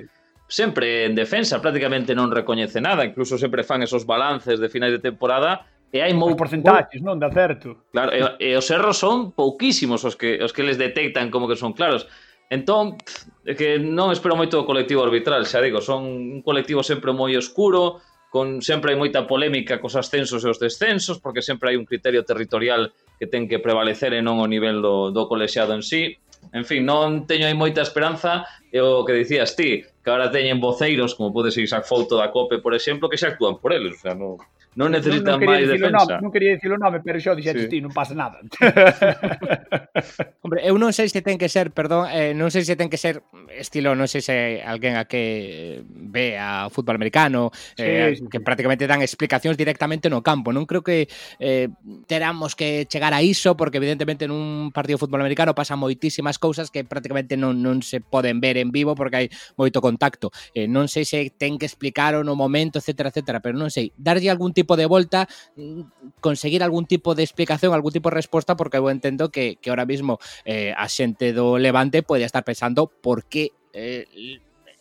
sempre 0.48 1.06
en 1.06 1.14
defensa, 1.14 1.60
prácticamente 1.60 2.16
non 2.16 2.32
recoñece 2.32 2.80
nada, 2.80 3.04
incluso 3.04 3.36
sempre 3.36 3.68
fan 3.68 3.84
esos 3.84 4.08
balances 4.08 4.64
de 4.64 4.72
finais 4.72 4.96
de 4.96 5.04
temporada 5.04 5.68
e 5.92 6.00
hai 6.00 6.16
mou 6.16 6.32
porcentaxes, 6.40 7.04
non, 7.04 7.20
de 7.20 7.28
acerto. 7.28 7.84
Claro, 7.92 8.16
e, 8.16 8.22
e 8.40 8.50
os 8.56 8.68
erros 8.72 8.96
son 8.96 9.36
pouquísimos 9.36 10.08
os 10.08 10.16
que 10.16 10.40
os 10.40 10.56
que 10.56 10.64
les 10.64 10.80
detectan 10.80 11.28
como 11.28 11.52
que 11.52 11.60
son 11.60 11.76
claros. 11.76 12.08
Entón, 12.50 12.98
é 13.46 13.54
que 13.54 13.78
non 13.78 14.10
espero 14.10 14.40
moito 14.40 14.58
do 14.58 14.66
colectivo 14.66 15.06
arbitral, 15.06 15.46
xa 15.46 15.62
digo, 15.62 15.86
son 15.86 16.08
un 16.08 16.42
colectivo 16.42 16.82
sempre 16.82 17.14
moi 17.14 17.36
oscuro, 17.38 18.02
con 18.30 18.62
sempre 18.62 18.94
hai 18.94 18.98
moita 18.98 19.26
polémica 19.26 19.82
cos 19.82 19.98
ascensos 19.98 20.46
e 20.46 20.50
os 20.54 20.62
descensos, 20.62 21.18
porque 21.18 21.42
sempre 21.42 21.74
hai 21.74 21.78
un 21.78 21.90
criterio 21.90 22.22
territorial 22.22 22.94
que 23.18 23.26
ten 23.26 23.50
que 23.50 23.58
prevalecer 23.58 24.14
e 24.14 24.22
non 24.22 24.38
o 24.38 24.48
nivel 24.48 24.86
do, 24.86 25.10
do 25.10 25.26
colexiado 25.26 25.74
en 25.74 25.82
sí. 25.82 26.22
En 26.54 26.64
fin, 26.64 26.86
non 26.86 27.26
teño 27.26 27.50
aí 27.50 27.58
moita 27.58 27.82
esperanza 27.82 28.46
e 28.70 28.80
o 28.80 29.02
que 29.04 29.18
dicías 29.18 29.58
ti, 29.58 29.82
que 29.82 30.10
agora 30.14 30.30
teñen 30.30 30.62
voceiros, 30.62 31.18
como 31.18 31.34
pode 31.34 31.50
ser 31.50 31.66
Isaac 31.66 31.90
Fouto 31.90 32.16
da 32.16 32.30
COPE, 32.30 32.62
por 32.62 32.78
exemplo, 32.78 33.10
que 33.10 33.18
se 33.20 33.28
actúan 33.28 33.58
por 33.58 33.74
eles. 33.74 33.98
O 33.98 34.02
sea, 34.06 34.14
non, 34.14 34.38
non 34.80 34.96
necesitan 34.96 35.36
non, 35.36 35.44
non 35.44 35.52
máis 35.52 35.68
defensa. 35.68 36.08
Nome, 36.08 36.24
non 36.24 36.32
quería 36.32 36.56
dicir 36.56 36.72
o 36.72 36.80
nome, 36.80 37.04
pero 37.04 37.20
xo 37.20 37.36
dixetes 37.36 37.68
sí. 37.68 37.72
ti, 37.76 37.78
non 37.84 37.92
pasa 37.92 38.16
nada. 38.16 38.40
Hombre, 40.44 40.64
eu 40.64 40.80
non 40.80 40.96
sei 40.96 41.12
se 41.12 41.20
ten 41.20 41.36
que 41.36 41.52
ser, 41.52 41.76
perdón, 41.76 42.08
eh, 42.10 42.32
non 42.32 42.48
sei 42.48 42.64
se 42.64 42.80
ten 42.80 42.88
que 42.88 42.96
ser 42.96 43.22
estilo, 43.52 43.94
non 43.94 44.08
sei 44.08 44.24
se 44.24 44.36
alguén 44.64 44.96
a 44.96 45.06
que 45.06 45.84
ve 45.84 46.40
a 46.40 46.72
fútbol 46.72 46.96
americano, 46.96 47.52
sí, 47.76 47.84
eh, 47.84 48.16
sí, 48.16 48.24
sí. 48.24 48.32
que 48.32 48.40
prácticamente 48.40 48.88
dan 48.88 49.04
explicacións 49.04 49.60
directamente 49.60 50.08
no 50.08 50.24
campo. 50.24 50.56
Non 50.56 50.64
creo 50.64 50.82
que 50.82 51.12
eh, 51.44 51.68
teramos 52.08 52.56
que 52.56 52.88
chegar 52.88 53.12
a 53.12 53.22
iso, 53.22 53.60
porque 53.60 53.78
evidentemente 53.84 54.26
nun 54.32 54.72
partido 54.72 54.96
de 54.96 55.04
fútbol 55.04 55.22
americano 55.22 55.52
pasan 55.52 55.82
moitísimas 55.82 56.40
cousas 56.40 56.72
que 56.72 56.88
prácticamente 56.88 57.36
non, 57.36 57.60
non 57.60 57.84
se 57.84 58.00
poden 58.00 58.40
ver 58.40 58.58
en 58.58 58.72
vivo 58.72 58.96
porque 58.96 59.26
hai 59.26 59.28
moito 59.60 59.84
contacto. 59.84 60.32
Eh, 60.56 60.72
non 60.72 60.88
sei 60.88 61.04
se 61.04 61.30
ten 61.36 61.60
que 61.60 61.68
explicar 61.68 62.16
o 62.16 62.24
no 62.24 62.34
momento, 62.40 62.80
etcétera, 62.80 63.12
etcétera, 63.12 63.44
pero 63.44 63.60
non 63.60 63.70
sei, 63.70 63.92
darlle 64.00 64.32
algún 64.32 64.54
tipo 64.56 64.69
tipo 64.70 64.78
de 64.78 64.86
volta, 64.86 65.28
mm, 65.56 65.82
conseguir 66.22 66.62
algún 66.62 66.86
tipo 66.86 67.16
de 67.16 67.24
explicación, 67.24 67.74
algún 67.74 67.92
tipo 67.92 68.10
de 68.10 68.16
resposta, 68.16 68.56
porque 68.56 68.78
eu 68.78 68.86
entendo 68.94 69.32
que, 69.34 69.58
que 69.58 69.72
ahora 69.74 69.90
mismo 69.90 70.20
eh, 70.46 70.78
a 70.78 70.86
xente 70.86 71.34
do 71.34 71.58
Levante 71.58 72.06
pode 72.06 72.22
estar 72.22 72.46
pensando 72.46 72.86
por 72.86 73.26
que 73.26 73.50
eh, 73.74 74.06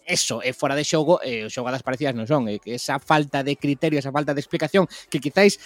eso 0.05 0.45
eh, 0.45 0.51
é 0.51 0.53
fora 0.53 0.77
de 0.77 0.85
xogo 0.85 1.25
e 1.25 1.49
eh, 1.49 1.49
xogadas 1.49 1.81
parecidas 1.81 2.13
non 2.13 2.29
son, 2.29 2.53
eh, 2.53 2.61
que 2.61 2.77
esa 2.77 3.01
falta 3.01 3.41
de 3.41 3.57
criterio, 3.57 3.97
esa 3.97 4.13
falta 4.13 4.37
de 4.37 4.45
explicación 4.45 4.85
que 5.09 5.25
quizáis 5.25 5.57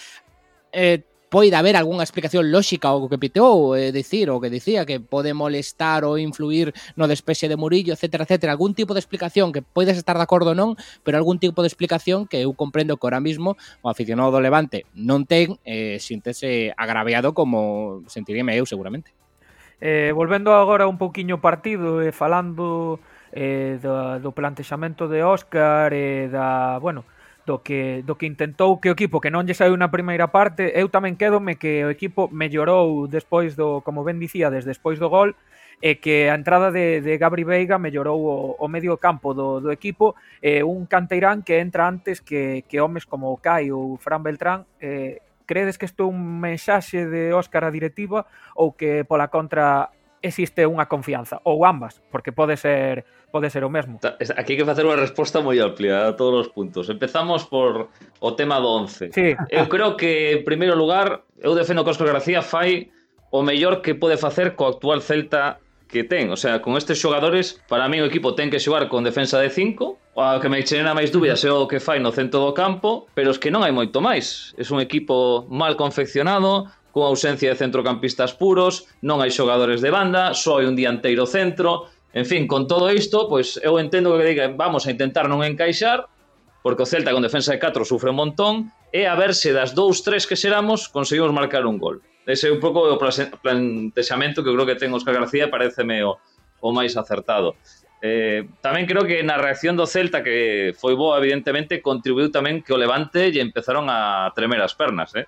eh, 0.71 1.03
poida 1.33 1.57
haber 1.57 1.73
algunha 1.75 2.05
explicación 2.05 2.53
lóxica 2.53 2.93
ao 2.93 3.09
que 3.09 3.17
pitou, 3.17 3.73
é 3.73 3.89
dicir, 3.89 4.29
o 4.29 4.37
que 4.37 4.53
eh, 4.53 4.53
dicía 4.53 4.85
que 4.85 5.01
pode 5.01 5.33
molestar 5.33 6.05
ou 6.05 6.21
influir 6.21 6.77
no 6.93 7.09
despexe 7.09 7.49
de 7.49 7.57
Murillo, 7.57 7.97
etc, 7.97 8.21
etc, 8.21 8.53
algún 8.53 8.77
tipo 8.77 8.93
de 8.93 9.01
explicación 9.01 9.49
que 9.49 9.65
podes 9.65 9.97
estar 9.97 10.13
de 10.13 10.21
acordo 10.21 10.53
ou 10.53 10.57
non, 10.61 10.77
pero 11.01 11.17
algún 11.17 11.41
tipo 11.41 11.65
de 11.65 11.69
explicación 11.73 12.29
que 12.29 12.45
eu 12.45 12.53
comprendo 12.53 13.01
que 13.01 13.05
ahora 13.09 13.17
mismo 13.17 13.57
o 13.81 13.89
aficionado 13.89 14.29
do 14.29 14.45
Levante 14.45 14.85
non 14.93 15.25
ten, 15.25 15.57
eh, 15.65 15.97
sintese 15.97 16.69
agraviado 16.77 17.33
como 17.33 18.05
sentiríame 18.05 18.53
eu 18.53 18.69
seguramente. 18.69 19.09
Eh, 19.81 20.13
volvendo 20.13 20.53
agora 20.53 20.85
un 20.85 21.01
pouquiño 21.01 21.41
partido 21.41 22.05
e 22.05 22.09
eh, 22.09 22.11
falando 22.13 23.01
eh, 23.33 23.81
do, 23.81 24.21
do 24.21 24.37
plantexamento 24.37 25.09
de 25.09 25.25
Óscar 25.25 25.97
e 25.97 25.97
eh, 25.97 26.25
da, 26.29 26.77
bueno, 26.77 27.09
do 27.45 27.59
que, 27.59 28.03
do 28.05 28.15
que 28.15 28.25
intentou 28.25 28.79
que 28.79 28.89
o 28.89 28.95
equipo 28.95 29.19
que 29.19 29.31
non 29.31 29.43
lle 29.43 29.55
saiu 29.55 29.75
na 29.75 29.91
primeira 29.91 30.31
parte, 30.31 30.71
eu 30.71 30.87
tamén 30.87 31.19
quedome 31.19 31.59
que 31.59 31.83
o 31.83 31.91
equipo 31.91 32.31
mellorou 32.31 33.05
despois 33.11 33.59
do, 33.59 33.83
como 33.83 34.07
ben 34.07 34.15
dicíades, 34.15 34.63
despois 34.63 34.95
do 34.95 35.11
gol, 35.11 35.35
e 35.83 35.99
que 35.99 36.31
a 36.31 36.35
entrada 36.39 36.71
de, 36.71 37.03
de 37.03 37.19
Gabri 37.19 37.43
Veiga 37.43 37.75
mellorou 37.75 38.23
o, 38.23 38.35
o 38.55 38.67
medio 38.71 38.95
campo 38.95 39.35
do, 39.35 39.59
do 39.59 39.69
equipo, 39.75 40.15
e 40.39 40.63
un 40.63 40.87
canteirán 40.87 41.43
que 41.43 41.59
entra 41.59 41.91
antes 41.91 42.23
que, 42.23 42.63
que 42.71 42.79
homes 42.79 43.03
como 43.03 43.27
o 43.27 43.37
Kai 43.37 43.75
ou 43.75 43.99
Fran 43.99 44.23
Beltrán, 44.23 44.63
eh, 44.79 45.19
credes 45.43 45.75
que 45.75 45.83
isto 45.83 46.03
é 46.03 46.07
un 46.07 46.39
mensaxe 46.39 47.03
de 47.11 47.35
Óscar 47.35 47.67
a 47.67 47.75
directiva 47.75 48.25
ou 48.55 48.71
que 48.71 49.03
pola 49.03 49.27
contra 49.27 49.91
existe 50.23 50.63
unha 50.63 50.87
confianza, 50.87 51.43
ou 51.43 51.67
ambas, 51.67 51.99
porque 52.07 52.31
pode 52.31 52.55
ser 52.55 53.03
pode 53.33 53.49
ser 53.49 53.65
o 53.65 53.69
mesmo. 53.73 53.97
Aquí 54.37 54.53
hai 54.53 54.57
que 54.61 54.67
facer 54.69 54.85
unha 54.85 54.93
resposta 54.93 55.41
moi 55.41 55.57
amplia 55.57 56.05
a 56.05 56.13
todos 56.13 56.45
os 56.45 56.49
puntos. 56.53 56.85
Empezamos 56.93 57.49
por 57.49 57.89
o 58.21 58.29
tema 58.37 58.61
do 58.61 58.69
11. 58.69 59.09
Sí. 59.09 59.33
Eu 59.49 59.65
creo 59.65 59.97
que, 59.97 60.37
en 60.37 60.45
primeiro 60.45 60.77
lugar, 60.77 61.25
eu 61.41 61.57
defendo 61.57 61.81
que 61.81 61.89
Óscar 61.89 62.13
García 62.13 62.45
fai 62.45 62.93
o 63.33 63.41
mellor 63.41 63.81
que 63.81 63.97
pode 63.97 64.21
facer 64.21 64.53
co 64.53 64.69
actual 64.69 65.01
Celta 65.01 65.57
que 65.89 66.05
ten. 66.05 66.29
O 66.29 66.37
sea, 66.37 66.61
con 66.61 66.77
estes 66.77 67.01
xogadores, 67.01 67.57
para 67.65 67.89
mí 67.89 67.97
o 67.97 68.05
equipo 68.05 68.37
ten 68.37 68.53
que 68.53 68.61
xogar 68.61 68.85
con 68.85 69.01
defensa 69.01 69.41
de 69.41 69.49
5, 69.49 70.13
a 70.13 70.37
que 70.37 70.53
me 70.53 70.61
xerena 70.61 70.93
máis 70.93 71.09
dúbidas 71.09 71.41
é 71.41 71.49
o 71.49 71.65
que 71.65 71.81
fai 71.81 71.97
no 71.97 72.13
centro 72.13 72.37
do 72.45 72.53
campo, 72.53 73.09
pero 73.17 73.33
es 73.33 73.41
que 73.41 73.49
non 73.49 73.65
hai 73.65 73.73
moito 73.73 73.97
máis. 73.97 74.53
É 74.61 74.65
un 74.69 74.77
equipo 74.77 75.49
mal 75.49 75.73
confeccionado, 75.73 76.69
con 76.93 77.09
ausencia 77.09 77.49
de 77.49 77.57
centrocampistas 77.57 78.37
puros, 78.37 78.85
non 79.01 79.17
hai 79.25 79.33
xogadores 79.33 79.81
de 79.81 79.89
banda, 79.89 80.37
só 80.37 80.61
hai 80.61 80.69
un 80.69 80.77
dianteiro 80.77 81.25
centro, 81.25 81.89
En 82.13 82.25
fin, 82.25 82.45
con 82.45 82.69
todo 82.69 82.93
isto, 82.93 83.25
pois 83.27 83.57
eu 83.65 83.81
entendo 83.81 84.13
que 84.13 84.23
diga, 84.23 84.45
vamos 84.53 84.85
a 84.85 84.93
intentar 84.93 85.25
non 85.25 85.41
encaixar, 85.41 86.05
porque 86.61 86.85
o 86.85 86.89
Celta 86.89 87.09
con 87.09 87.25
defensa 87.25 87.49
de 87.49 87.59
4 87.59 87.81
sufre 87.83 88.13
un 88.13 88.21
montón, 88.21 88.69
e 88.93 89.09
a 89.09 89.17
verse 89.17 89.49
das 89.49 89.73
2-3 89.73 90.29
que 90.29 90.37
xeramos, 90.37 90.85
conseguimos 90.93 91.33
marcar 91.33 91.65
un 91.65 91.81
gol. 91.81 92.05
Ese 92.29 92.47
é 92.47 92.53
un 92.53 92.61
pouco 92.61 92.85
o 92.85 93.01
plantexamento 93.41 94.45
que 94.45 94.49
eu 94.53 94.55
creo 94.55 94.69
que 94.69 94.77
ten 94.77 94.93
Óscar 94.93 95.17
García, 95.17 95.49
pareceme 95.49 96.05
o, 96.05 96.21
o 96.61 96.69
máis 96.69 96.93
acertado. 96.93 97.57
Eh, 98.05 98.45
tamén 98.61 98.85
creo 98.85 99.09
que 99.09 99.25
na 99.25 99.41
reacción 99.41 99.73
do 99.73 99.89
Celta, 99.89 100.21
que 100.21 100.77
foi 100.77 100.93
boa, 100.93 101.17
evidentemente, 101.17 101.81
contribuiu 101.81 102.29
tamén 102.29 102.61
que 102.61 102.71
o 102.71 102.79
Levante 102.79 103.33
lle 103.33 103.41
empezaron 103.41 103.89
a 103.89 104.29
tremer 104.37 104.61
as 104.61 104.77
pernas, 104.77 105.17
eh? 105.17 105.25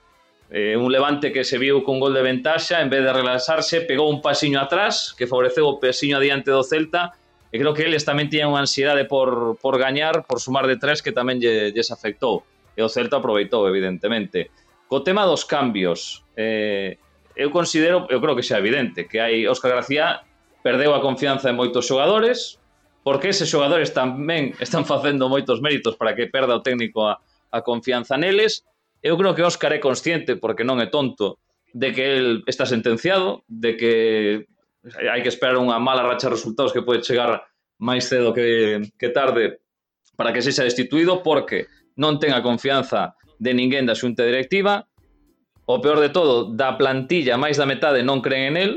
Eh, 0.52 0.78
un 0.78 0.92
Levante 0.92 1.34
que 1.34 1.44
se 1.44 1.58
viu 1.58 1.82
con 1.82 2.00
gol 2.00 2.14
de 2.14 2.22
ventaxa, 2.22 2.82
en 2.82 2.90
vez 2.90 3.02
de 3.02 3.12
relaxarse, 3.12 3.82
pegou 3.82 4.12
un 4.14 4.22
pasiño 4.22 4.62
atrás, 4.62 5.16
que 5.18 5.26
favoreceu 5.26 5.66
o 5.66 5.82
pasiño 5.82 6.22
adiante 6.22 6.54
do 6.54 6.62
Celta, 6.62 7.18
e 7.50 7.58
creo 7.58 7.74
que 7.74 7.88
eles 7.88 8.06
tamén 8.06 8.30
tiñan 8.30 8.54
unha 8.54 8.62
ansiedade 8.62 9.10
por, 9.10 9.58
por 9.58 9.82
gañar, 9.82 10.28
por 10.30 10.38
sumar 10.38 10.70
de 10.70 10.78
tres, 10.78 11.02
que 11.02 11.10
tamén 11.10 11.42
lle, 11.42 11.74
lles 11.74 11.90
afectou. 11.90 12.46
E 12.78 12.86
o 12.86 12.90
Celta 12.92 13.18
aproveitou, 13.18 13.66
evidentemente. 13.66 14.54
Co 14.86 15.02
tema 15.02 15.26
dos 15.26 15.50
cambios, 15.50 16.22
eh, 16.38 17.02
eu 17.34 17.50
considero, 17.50 18.06
eu 18.14 18.22
creo 18.22 18.38
que 18.38 18.46
xa 18.46 18.62
evidente, 18.62 19.10
que 19.10 19.18
hai 19.18 19.50
Óscar 19.50 19.74
García 19.74 20.22
perdeu 20.62 20.94
a 20.94 21.02
confianza 21.02 21.50
en 21.50 21.58
moitos 21.58 21.90
xogadores, 21.90 22.62
porque 23.02 23.34
eses 23.34 23.50
xogadores 23.50 23.98
tamén 23.98 24.54
están 24.66 24.86
facendo 24.86 25.26
moitos 25.26 25.58
méritos 25.58 25.98
para 25.98 26.14
que 26.14 26.30
perda 26.30 26.54
o 26.54 26.62
técnico 26.62 27.10
a, 27.10 27.18
a 27.50 27.60
confianza 27.66 28.14
neles, 28.14 28.62
eu 29.06 29.14
creo 29.22 29.36
que 29.38 29.46
Óscar 29.46 29.70
é 29.70 29.78
consciente, 29.78 30.34
porque 30.34 30.66
non 30.66 30.82
é 30.82 30.90
tonto, 30.90 31.38
de 31.70 31.94
que 31.94 32.18
el 32.18 32.42
está 32.50 32.66
sentenciado, 32.66 33.46
de 33.46 33.78
que 33.78 33.94
hai 34.98 35.22
que 35.22 35.30
esperar 35.30 35.62
unha 35.62 35.78
mala 35.78 36.02
racha 36.02 36.26
de 36.26 36.34
resultados 36.34 36.74
que 36.74 36.82
pode 36.82 37.06
chegar 37.06 37.46
máis 37.78 38.10
cedo 38.10 38.34
que, 38.34 38.82
que 38.98 39.14
tarde 39.14 39.62
para 40.18 40.34
que 40.34 40.42
sexa 40.42 40.66
destituído, 40.66 41.22
porque 41.22 41.70
non 41.94 42.18
ten 42.18 42.34
a 42.34 42.42
confianza 42.42 43.14
de 43.38 43.54
ninguén 43.54 43.86
da 43.86 43.94
xunta 43.94 44.26
directiva, 44.26 44.90
o 45.70 45.78
peor 45.78 46.02
de 46.02 46.10
todo, 46.10 46.50
da 46.58 46.74
plantilla 46.74 47.38
máis 47.38 47.62
da 47.62 47.70
metade 47.70 48.02
non 48.02 48.26
creen 48.26 48.58
en 48.58 48.58
el, 48.58 48.72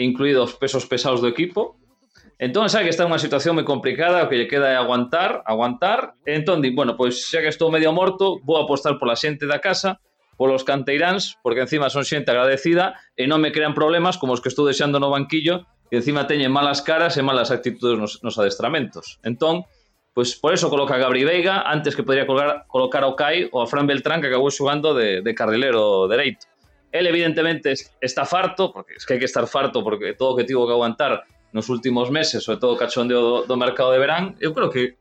incluídos 0.00 0.56
pesos 0.56 0.88
pesados 0.88 1.20
do 1.20 1.28
equipo, 1.28 1.76
Entón, 2.38 2.68
sabe 2.68 2.84
que 2.84 2.90
está 2.90 3.06
unha 3.06 3.22
situación 3.22 3.54
moi 3.54 3.62
complicada, 3.62 4.26
o 4.26 4.28
que 4.28 4.34
lle 4.34 4.50
queda 4.50 4.74
é 4.74 4.76
aguantar, 4.76 5.46
aguantar. 5.46 6.18
Entón, 6.26 6.58
di, 6.58 6.74
bueno, 6.74 6.98
pois 6.98 7.30
xa 7.30 7.38
que 7.38 7.52
estou 7.52 7.70
medio 7.70 7.94
morto, 7.94 8.42
vou 8.42 8.58
apostar 8.58 8.98
pola 8.98 9.14
xente 9.14 9.46
da 9.46 9.62
casa, 9.62 10.02
polos 10.34 10.66
canteiráns, 10.66 11.38
porque 11.46 11.62
encima 11.62 11.94
son 11.94 12.02
xente 12.02 12.34
agradecida 12.34 12.98
e 13.14 13.30
non 13.30 13.38
me 13.38 13.54
crean 13.54 13.70
problemas 13.70 14.18
como 14.18 14.34
os 14.34 14.42
que 14.42 14.50
estou 14.50 14.66
deixando 14.66 14.98
no 14.98 15.14
banquillo, 15.14 15.62
que 15.86 16.02
encima 16.02 16.26
teñen 16.26 16.50
malas 16.50 16.82
caras 16.82 17.14
e 17.14 17.22
malas 17.22 17.54
actitudes 17.54 18.02
nos, 18.02 18.18
nos 18.26 18.34
adestramentos. 18.34 19.22
Entón, 19.22 19.62
pois 20.10 20.34
por 20.34 20.50
eso 20.50 20.66
coloca 20.66 20.98
a 20.98 21.02
Gabri 21.02 21.22
Veiga 21.22 21.62
antes 21.70 21.94
que 21.94 22.02
podría 22.02 22.26
colocar, 22.26 22.66
colocar 22.66 23.06
ao 23.06 23.14
Kai 23.14 23.46
ou 23.54 23.62
a 23.62 23.70
Fran 23.70 23.86
Beltrán 23.86 24.18
que 24.18 24.26
acabou 24.26 24.50
xogando 24.50 24.90
de, 24.90 25.22
de 25.22 25.32
carrilero 25.38 26.10
dereito. 26.10 26.50
El 26.90 27.06
evidentemente 27.06 27.74
está 28.02 28.26
farto, 28.26 28.70
porque 28.70 28.94
es 28.98 29.06
que 29.06 29.14
hai 29.14 29.20
que 29.22 29.30
estar 29.30 29.46
farto 29.46 29.86
porque 29.86 30.18
todo 30.18 30.34
o 30.34 30.36
que 30.38 30.46
tivo 30.46 30.66
que 30.66 30.74
aguantar 30.74 31.26
nos 31.54 31.70
últimos 31.70 32.10
meses, 32.10 32.42
sobre 32.42 32.58
todo 32.58 32.74
o 32.74 32.76
cachondeo 32.76 33.22
do, 33.22 33.34
do 33.46 33.56
mercado 33.56 33.94
de 33.94 34.02
verán, 34.02 34.34
eu 34.42 34.50
creo 34.52 34.68
que 34.68 34.98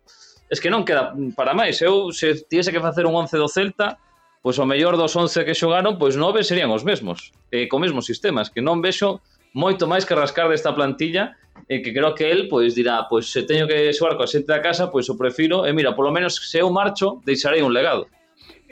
es 0.53 0.61
que 0.61 0.69
non 0.69 0.85
queda 0.85 1.09
para 1.33 1.57
máis. 1.57 1.81
Eu 1.81 2.13
se 2.13 2.45
tivese 2.45 2.69
que 2.69 2.77
facer 2.77 3.09
un 3.09 3.17
11 3.17 3.41
do 3.41 3.49
Celta, 3.49 3.97
pois 4.45 4.61
o 4.61 4.65
mellor 4.69 4.93
dos 4.93 5.17
11 5.17 5.49
que 5.49 5.57
xogaron, 5.57 5.97
pois 5.97 6.13
nove 6.13 6.45
serían 6.45 6.69
os 6.69 6.85
mesmos, 6.85 7.33
eh, 7.49 7.65
co 7.65 7.81
mesmos 7.81 8.05
sistemas, 8.05 8.53
que 8.53 8.61
non 8.61 8.85
vexo 8.85 9.17
moito 9.57 9.89
máis 9.89 10.05
que 10.05 10.13
rascar 10.13 10.45
desta 10.45 10.77
plantilla 10.77 11.33
e 11.65 11.81
que 11.81 11.89
creo 11.89 12.13
que 12.13 12.29
el 12.29 12.45
pois 12.45 12.77
dirá, 12.77 13.09
pois 13.09 13.33
se 13.33 13.49
teño 13.49 13.65
que 13.65 13.89
xogar 13.89 14.13
coa 14.13 14.29
xente 14.29 14.53
da 14.53 14.61
casa, 14.61 14.93
pois 14.93 15.09
o 15.09 15.17
prefiro, 15.17 15.65
e 15.65 15.73
mira, 15.73 15.97
polo 15.97 16.13
menos 16.13 16.37
se 16.37 16.61
eu 16.61 16.69
marcho, 16.69 17.17
deixarei 17.25 17.65
un 17.65 17.73
legado. 17.73 18.05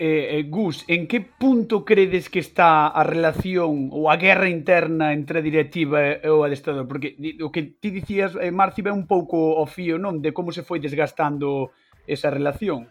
Eh, 0.04 0.40
eh, 0.40 0.44
Gus, 0.50 0.84
en 0.88 1.06
que 1.06 1.22
punto 1.22 1.86
credes 1.86 2.28
que 2.28 2.40
está 2.40 2.88
a 2.88 3.06
relación 3.06 3.94
ou 3.94 4.10
a 4.10 4.18
guerra 4.18 4.50
interna 4.50 5.14
entre 5.14 5.38
a 5.38 5.46
directiva 5.46 6.18
e 6.18 6.26
o 6.26 6.42
adestrador? 6.42 6.90
Porque 6.90 7.14
o 7.38 7.54
que 7.54 7.78
ti 7.78 7.94
dicías, 7.94 8.34
eh, 8.34 8.50
Marci, 8.50 8.82
ve 8.82 8.90
un 8.90 9.06
pouco 9.06 9.62
o 9.62 9.66
fío, 9.70 10.02
non? 10.02 10.18
De 10.18 10.34
como 10.34 10.50
se 10.50 10.66
foi 10.66 10.82
desgastando 10.82 11.70
esa 12.10 12.34
relación. 12.34 12.90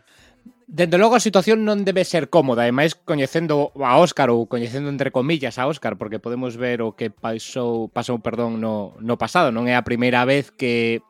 Dende 0.70 1.02
logo 1.02 1.18
a 1.18 1.26
situación 1.26 1.66
non 1.66 1.82
debe 1.82 2.06
ser 2.06 2.30
cómoda, 2.30 2.62
e 2.62 2.70
máis 2.70 2.94
coñecendo 2.94 3.74
a 3.74 3.98
Óscar 3.98 4.30
ou 4.30 4.46
coñecendo 4.46 4.86
entre 4.86 5.10
comillas 5.10 5.58
a 5.58 5.66
Óscar, 5.66 5.98
porque 5.98 6.22
podemos 6.22 6.54
ver 6.54 6.78
o 6.78 6.94
que 6.94 7.10
pasou, 7.10 7.90
pasou 7.90 8.22
perdón, 8.22 8.62
no, 8.62 8.94
no 9.02 9.18
pasado, 9.18 9.50
non 9.50 9.66
é 9.66 9.74
a 9.74 9.82
primeira 9.82 10.22
vez 10.22 10.54
que 10.54 11.02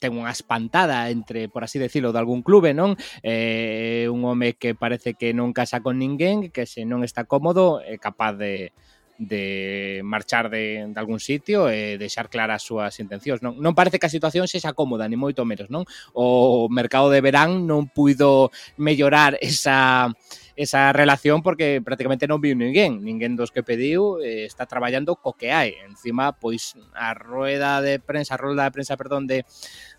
ten 0.00 0.16
unha 0.16 0.32
espantada 0.32 1.12
entre, 1.12 1.52
por 1.52 1.62
así 1.62 1.76
decirlo, 1.76 2.10
de 2.10 2.18
algún 2.18 2.40
clube, 2.40 2.72
non? 2.72 2.96
Eh, 3.20 4.08
un 4.08 4.24
home 4.24 4.56
que 4.56 4.72
parece 4.74 5.14
que 5.14 5.36
non 5.36 5.52
casa 5.52 5.84
con 5.84 6.00
ninguén, 6.00 6.48
que 6.48 6.64
se 6.64 6.88
non 6.88 7.04
está 7.04 7.28
cómodo, 7.28 7.84
é 7.84 8.00
capaz 8.00 8.34
de 8.40 8.72
de 9.20 10.00
marchar 10.02 10.48
de, 10.48 10.86
de 10.88 10.98
algún 10.98 11.20
sitio 11.20 11.68
e 11.68 12.00
deixar 12.00 12.32
claras 12.32 12.64
as 12.64 12.66
súas 12.66 12.96
intencións. 13.04 13.44
Non, 13.44 13.52
non 13.60 13.76
parece 13.76 14.00
que 14.00 14.08
a 14.08 14.16
situación 14.16 14.48
sexa 14.48 14.72
cómoda, 14.72 15.04
ni 15.04 15.20
moito 15.20 15.44
menos, 15.44 15.68
non? 15.68 15.84
O 16.16 16.72
mercado 16.72 17.12
de 17.12 17.20
verán 17.20 17.68
non 17.68 17.84
puido 17.92 18.48
mellorar 18.80 19.36
esa 19.44 20.08
esa 20.56 20.92
relación 20.92 21.42
porque 21.42 21.82
prácticamente 21.84 22.26
non 22.26 22.42
viu 22.42 22.56
ninguén, 22.56 23.02
ninguén 23.02 23.36
dos 23.36 23.50
que 23.54 23.62
pediu 23.62 24.18
eh, 24.20 24.46
está 24.46 24.66
traballando 24.66 25.16
co 25.16 25.34
que 25.34 25.52
hai. 25.54 25.76
Encima, 25.86 26.36
pois 26.36 26.74
a 26.94 27.14
rueda 27.14 27.80
de 27.80 27.98
prensa, 27.98 28.34
a 28.34 28.40
rueda 28.40 28.66
de 28.66 28.74
prensa, 28.74 28.96
perdón, 28.96 29.26
de 29.26 29.44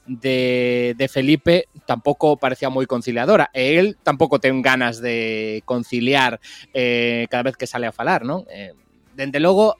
de, 0.05 0.95
de 0.97 1.07
Felipe 1.07 1.69
tampouco 1.85 2.37
parecía 2.37 2.73
moi 2.73 2.89
conciliadora 2.89 3.53
e 3.53 3.77
el 3.77 4.01
tampouco 4.01 4.41
ten 4.41 4.59
ganas 4.65 4.97
de 4.97 5.61
conciliar 5.69 6.41
eh, 6.73 7.29
cada 7.29 7.53
vez 7.53 7.55
que 7.55 7.69
sale 7.69 7.85
a 7.85 7.93
falar, 7.93 8.25
non? 8.25 8.43
Eh, 8.49 8.73
dende 9.13 9.37
logo 9.37 9.77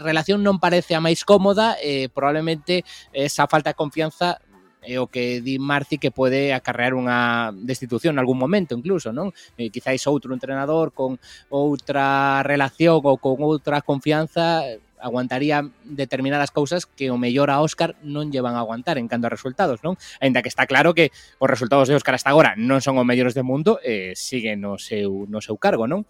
relación 0.00 0.40
non 0.40 0.56
parece 0.56 0.96
a 0.96 1.04
máis 1.04 1.20
cómoda 1.20 1.76
eh, 1.84 2.08
probablemente 2.08 2.88
esa 3.12 3.44
falta 3.44 3.76
de 3.76 3.78
confianza 3.78 4.40
é 4.86 4.96
o 5.02 5.10
que 5.10 5.42
di 5.42 5.58
Marci 5.58 5.98
que 5.98 6.14
pode 6.14 6.54
acarrear 6.54 6.94
unha 6.94 7.50
destitución 7.52 8.16
en 8.16 8.22
algún 8.22 8.38
momento 8.38 8.78
incluso, 8.78 9.10
non? 9.10 9.34
E 9.58 9.68
quizáis 9.74 10.06
outro 10.06 10.32
entrenador 10.32 10.94
con 10.94 11.18
outra 11.50 12.40
relación 12.46 13.02
ou 13.02 13.18
con 13.18 13.42
outra 13.42 13.82
confianza 13.82 14.62
aguantaría 15.00 15.62
determinadas 15.84 16.50
cousas 16.50 16.86
que 16.86 17.10
o 17.10 17.20
mellor 17.20 17.50
a 17.50 17.60
Óscar 17.60 17.96
non 18.02 18.32
llevan 18.32 18.56
a 18.56 18.64
aguantar 18.64 18.96
en 18.96 19.08
canto 19.08 19.28
a 19.28 19.34
resultados, 19.34 19.84
non? 19.84 20.00
Ainda 20.20 20.40
que 20.40 20.48
está 20.48 20.64
claro 20.64 20.96
que 20.96 21.12
os 21.38 21.48
resultados 21.50 21.88
de 21.88 21.96
Óscar 21.98 22.16
hasta 22.16 22.32
agora 22.32 22.56
non 22.56 22.80
son 22.80 22.96
os 22.96 23.06
mellores 23.06 23.36
do 23.36 23.44
mundo, 23.44 23.78
eh, 23.84 24.16
sigue 24.16 24.56
no 24.56 24.80
seu, 24.80 25.28
no 25.28 25.44
seu 25.44 25.60
cargo, 25.60 25.84
non? 25.84 26.08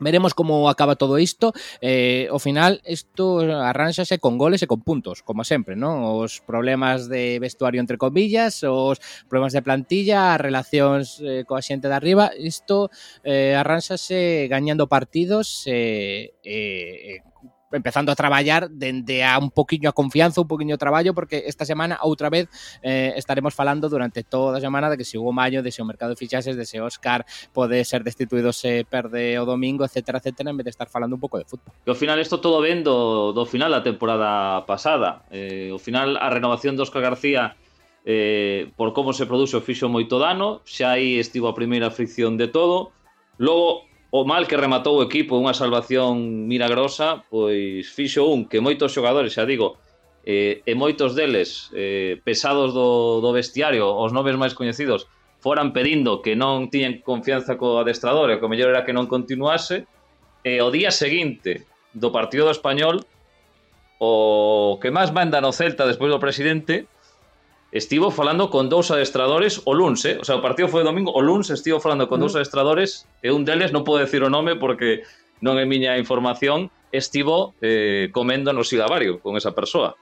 Veremos 0.00 0.34
como 0.34 0.68
acaba 0.68 0.96
todo 0.96 1.18
isto. 1.18 1.52
Eh, 1.80 2.26
Ao 2.30 2.38
final, 2.42 2.82
isto 2.84 3.40
arranxase 3.40 4.18
con 4.18 4.38
goles 4.38 4.62
e 4.62 4.66
con 4.66 4.82
puntos, 4.82 5.22
como 5.22 5.46
sempre 5.46 5.78
non? 5.78 6.02
Os 6.02 6.42
problemas 6.42 7.06
de 7.06 7.38
vestuario, 7.38 7.78
entre 7.78 7.98
comillas 7.98 8.62
Os 8.66 8.98
problemas 9.30 9.54
de 9.54 9.62
plantilla 9.62 10.34
As 10.34 10.40
relacións 10.42 11.22
eh, 11.22 11.46
coa 11.46 11.62
xente 11.62 11.86
de 11.86 11.94
arriba 11.94 12.34
Isto 12.34 12.90
eh, 13.22 13.54
arranxase 13.54 14.50
gañando 14.50 14.90
partidos 14.90 15.62
E 15.70 16.34
eh, 16.42 17.20
eh, 17.22 17.34
empezando 17.74 18.10
a 18.10 18.14
traballar 18.14 18.70
dende 18.70 19.24
a 19.24 19.38
un 19.38 19.50
poquinho 19.50 19.90
a 19.90 19.92
confianza, 19.92 20.40
un 20.40 20.48
poquinho 20.48 20.78
traballo, 20.78 21.12
porque 21.14 21.44
esta 21.46 21.64
semana 21.64 21.98
outra 22.02 22.30
vez 22.30 22.48
eh, 22.82 23.12
estaremos 23.16 23.54
falando 23.54 23.88
durante 23.88 24.22
toda 24.22 24.58
a 24.58 24.60
semana 24.60 24.88
de 24.88 24.96
que 24.96 25.04
se 25.04 25.18
Hugo 25.18 25.32
Mayo, 25.32 25.62
de 25.62 25.70
se 25.70 25.82
o 25.82 25.84
mercado 25.84 26.10
de 26.10 26.16
fichaxes, 26.16 26.56
de 26.56 26.66
se 26.66 26.80
Óscar 26.80 27.26
pode 27.52 27.84
ser 27.84 28.04
destituído 28.04 28.52
se 28.52 28.86
perde 28.88 29.38
o 29.38 29.44
domingo, 29.44 29.84
etcétera, 29.84 30.18
etcétera, 30.18 30.50
en 30.50 30.56
vez 30.56 30.64
de 30.64 30.70
estar 30.70 30.88
falando 30.88 31.14
un 31.16 31.20
pouco 31.20 31.38
de 31.38 31.44
fútbol. 31.44 31.74
E 31.84 31.90
ao 31.90 31.98
final 31.98 32.16
isto 32.22 32.40
todo 32.40 32.62
ven 32.62 32.86
do, 32.86 33.32
do 33.34 33.44
final 33.44 33.70
da 33.70 33.82
temporada 33.82 34.64
pasada. 34.64 35.26
Eh, 35.30 35.74
ao 35.74 35.80
final 35.82 36.16
a 36.16 36.30
renovación 36.30 36.78
de 36.78 36.82
Óscar 36.82 37.02
García 37.02 37.56
eh, 38.04 38.70
por 38.76 38.92
como 38.92 39.12
se 39.12 39.26
produce 39.26 39.56
o 39.56 39.64
fixo 39.64 39.88
moito 39.88 40.20
dano, 40.20 40.60
xa 40.68 41.00
aí 41.00 41.16
estivo 41.16 41.48
a 41.48 41.56
primeira 41.56 41.88
fricción 41.88 42.36
de 42.36 42.52
todo. 42.52 42.92
Logo, 43.40 43.88
o 44.14 44.22
mal 44.24 44.46
que 44.46 44.54
rematou 44.54 45.02
o 45.02 45.02
equipo 45.02 45.34
unha 45.34 45.58
salvación 45.58 46.46
milagrosa, 46.46 47.26
pois 47.34 47.90
fixo 47.90 48.22
un 48.30 48.46
que 48.46 48.62
moitos 48.62 48.94
xogadores, 48.94 49.34
xa 49.34 49.42
digo, 49.42 49.74
eh, 50.22 50.62
e 50.62 50.72
moitos 50.78 51.18
deles 51.18 51.74
eh, 51.74 52.22
pesados 52.22 52.70
do, 52.70 53.18
do 53.18 53.34
vestiario, 53.34 53.90
os 53.90 54.14
nomes 54.14 54.38
máis 54.38 54.54
coñecidos, 54.54 55.10
foran 55.42 55.74
pedindo 55.74 56.22
que 56.22 56.38
non 56.38 56.70
tiñan 56.70 57.02
confianza 57.02 57.58
co 57.58 57.82
adestrador 57.82 58.30
e 58.30 58.38
que 58.38 58.46
o 58.46 58.52
mellor 58.54 58.70
era 58.70 58.86
que 58.86 58.94
non 58.94 59.10
continuase, 59.10 59.82
e 60.46 60.62
o 60.62 60.70
día 60.70 60.94
seguinte 60.94 61.66
do 61.90 62.14
partido 62.14 62.46
do 62.46 62.54
Español, 62.54 63.02
o 63.98 64.78
que 64.78 64.94
máis 64.94 65.10
manda 65.10 65.42
no 65.42 65.50
Celta 65.50 65.90
despois 65.90 66.14
do 66.14 66.22
presidente 66.22 66.86
estivo 67.74 68.14
falando 68.14 68.54
con 68.54 68.70
dous 68.70 68.94
adestradores 68.94 69.60
o 69.66 69.74
luns, 69.74 70.06
eh? 70.06 70.16
o 70.22 70.24
sea, 70.24 70.38
o 70.38 70.42
partido 70.46 70.70
foi 70.70 70.86
domingo, 70.86 71.10
o 71.10 71.18
luns 71.18 71.50
estivo 71.50 71.82
falando 71.82 72.06
con 72.06 72.22
mm. 72.22 72.22
dous 72.22 72.34
adestradores 72.38 73.10
e 73.18 73.34
un 73.34 73.42
deles, 73.42 73.74
non 73.74 73.82
podo 73.82 73.98
decir 73.98 74.22
o 74.22 74.30
nome 74.30 74.54
porque 74.54 75.02
non 75.42 75.58
é 75.58 75.66
miña 75.66 75.98
información, 75.98 76.70
estivo 76.94 77.58
eh, 77.58 78.14
comendo 78.14 78.54
no 78.54 78.62
silabario 78.62 79.18
con 79.18 79.34
esa 79.34 79.58
persoa. 79.58 79.98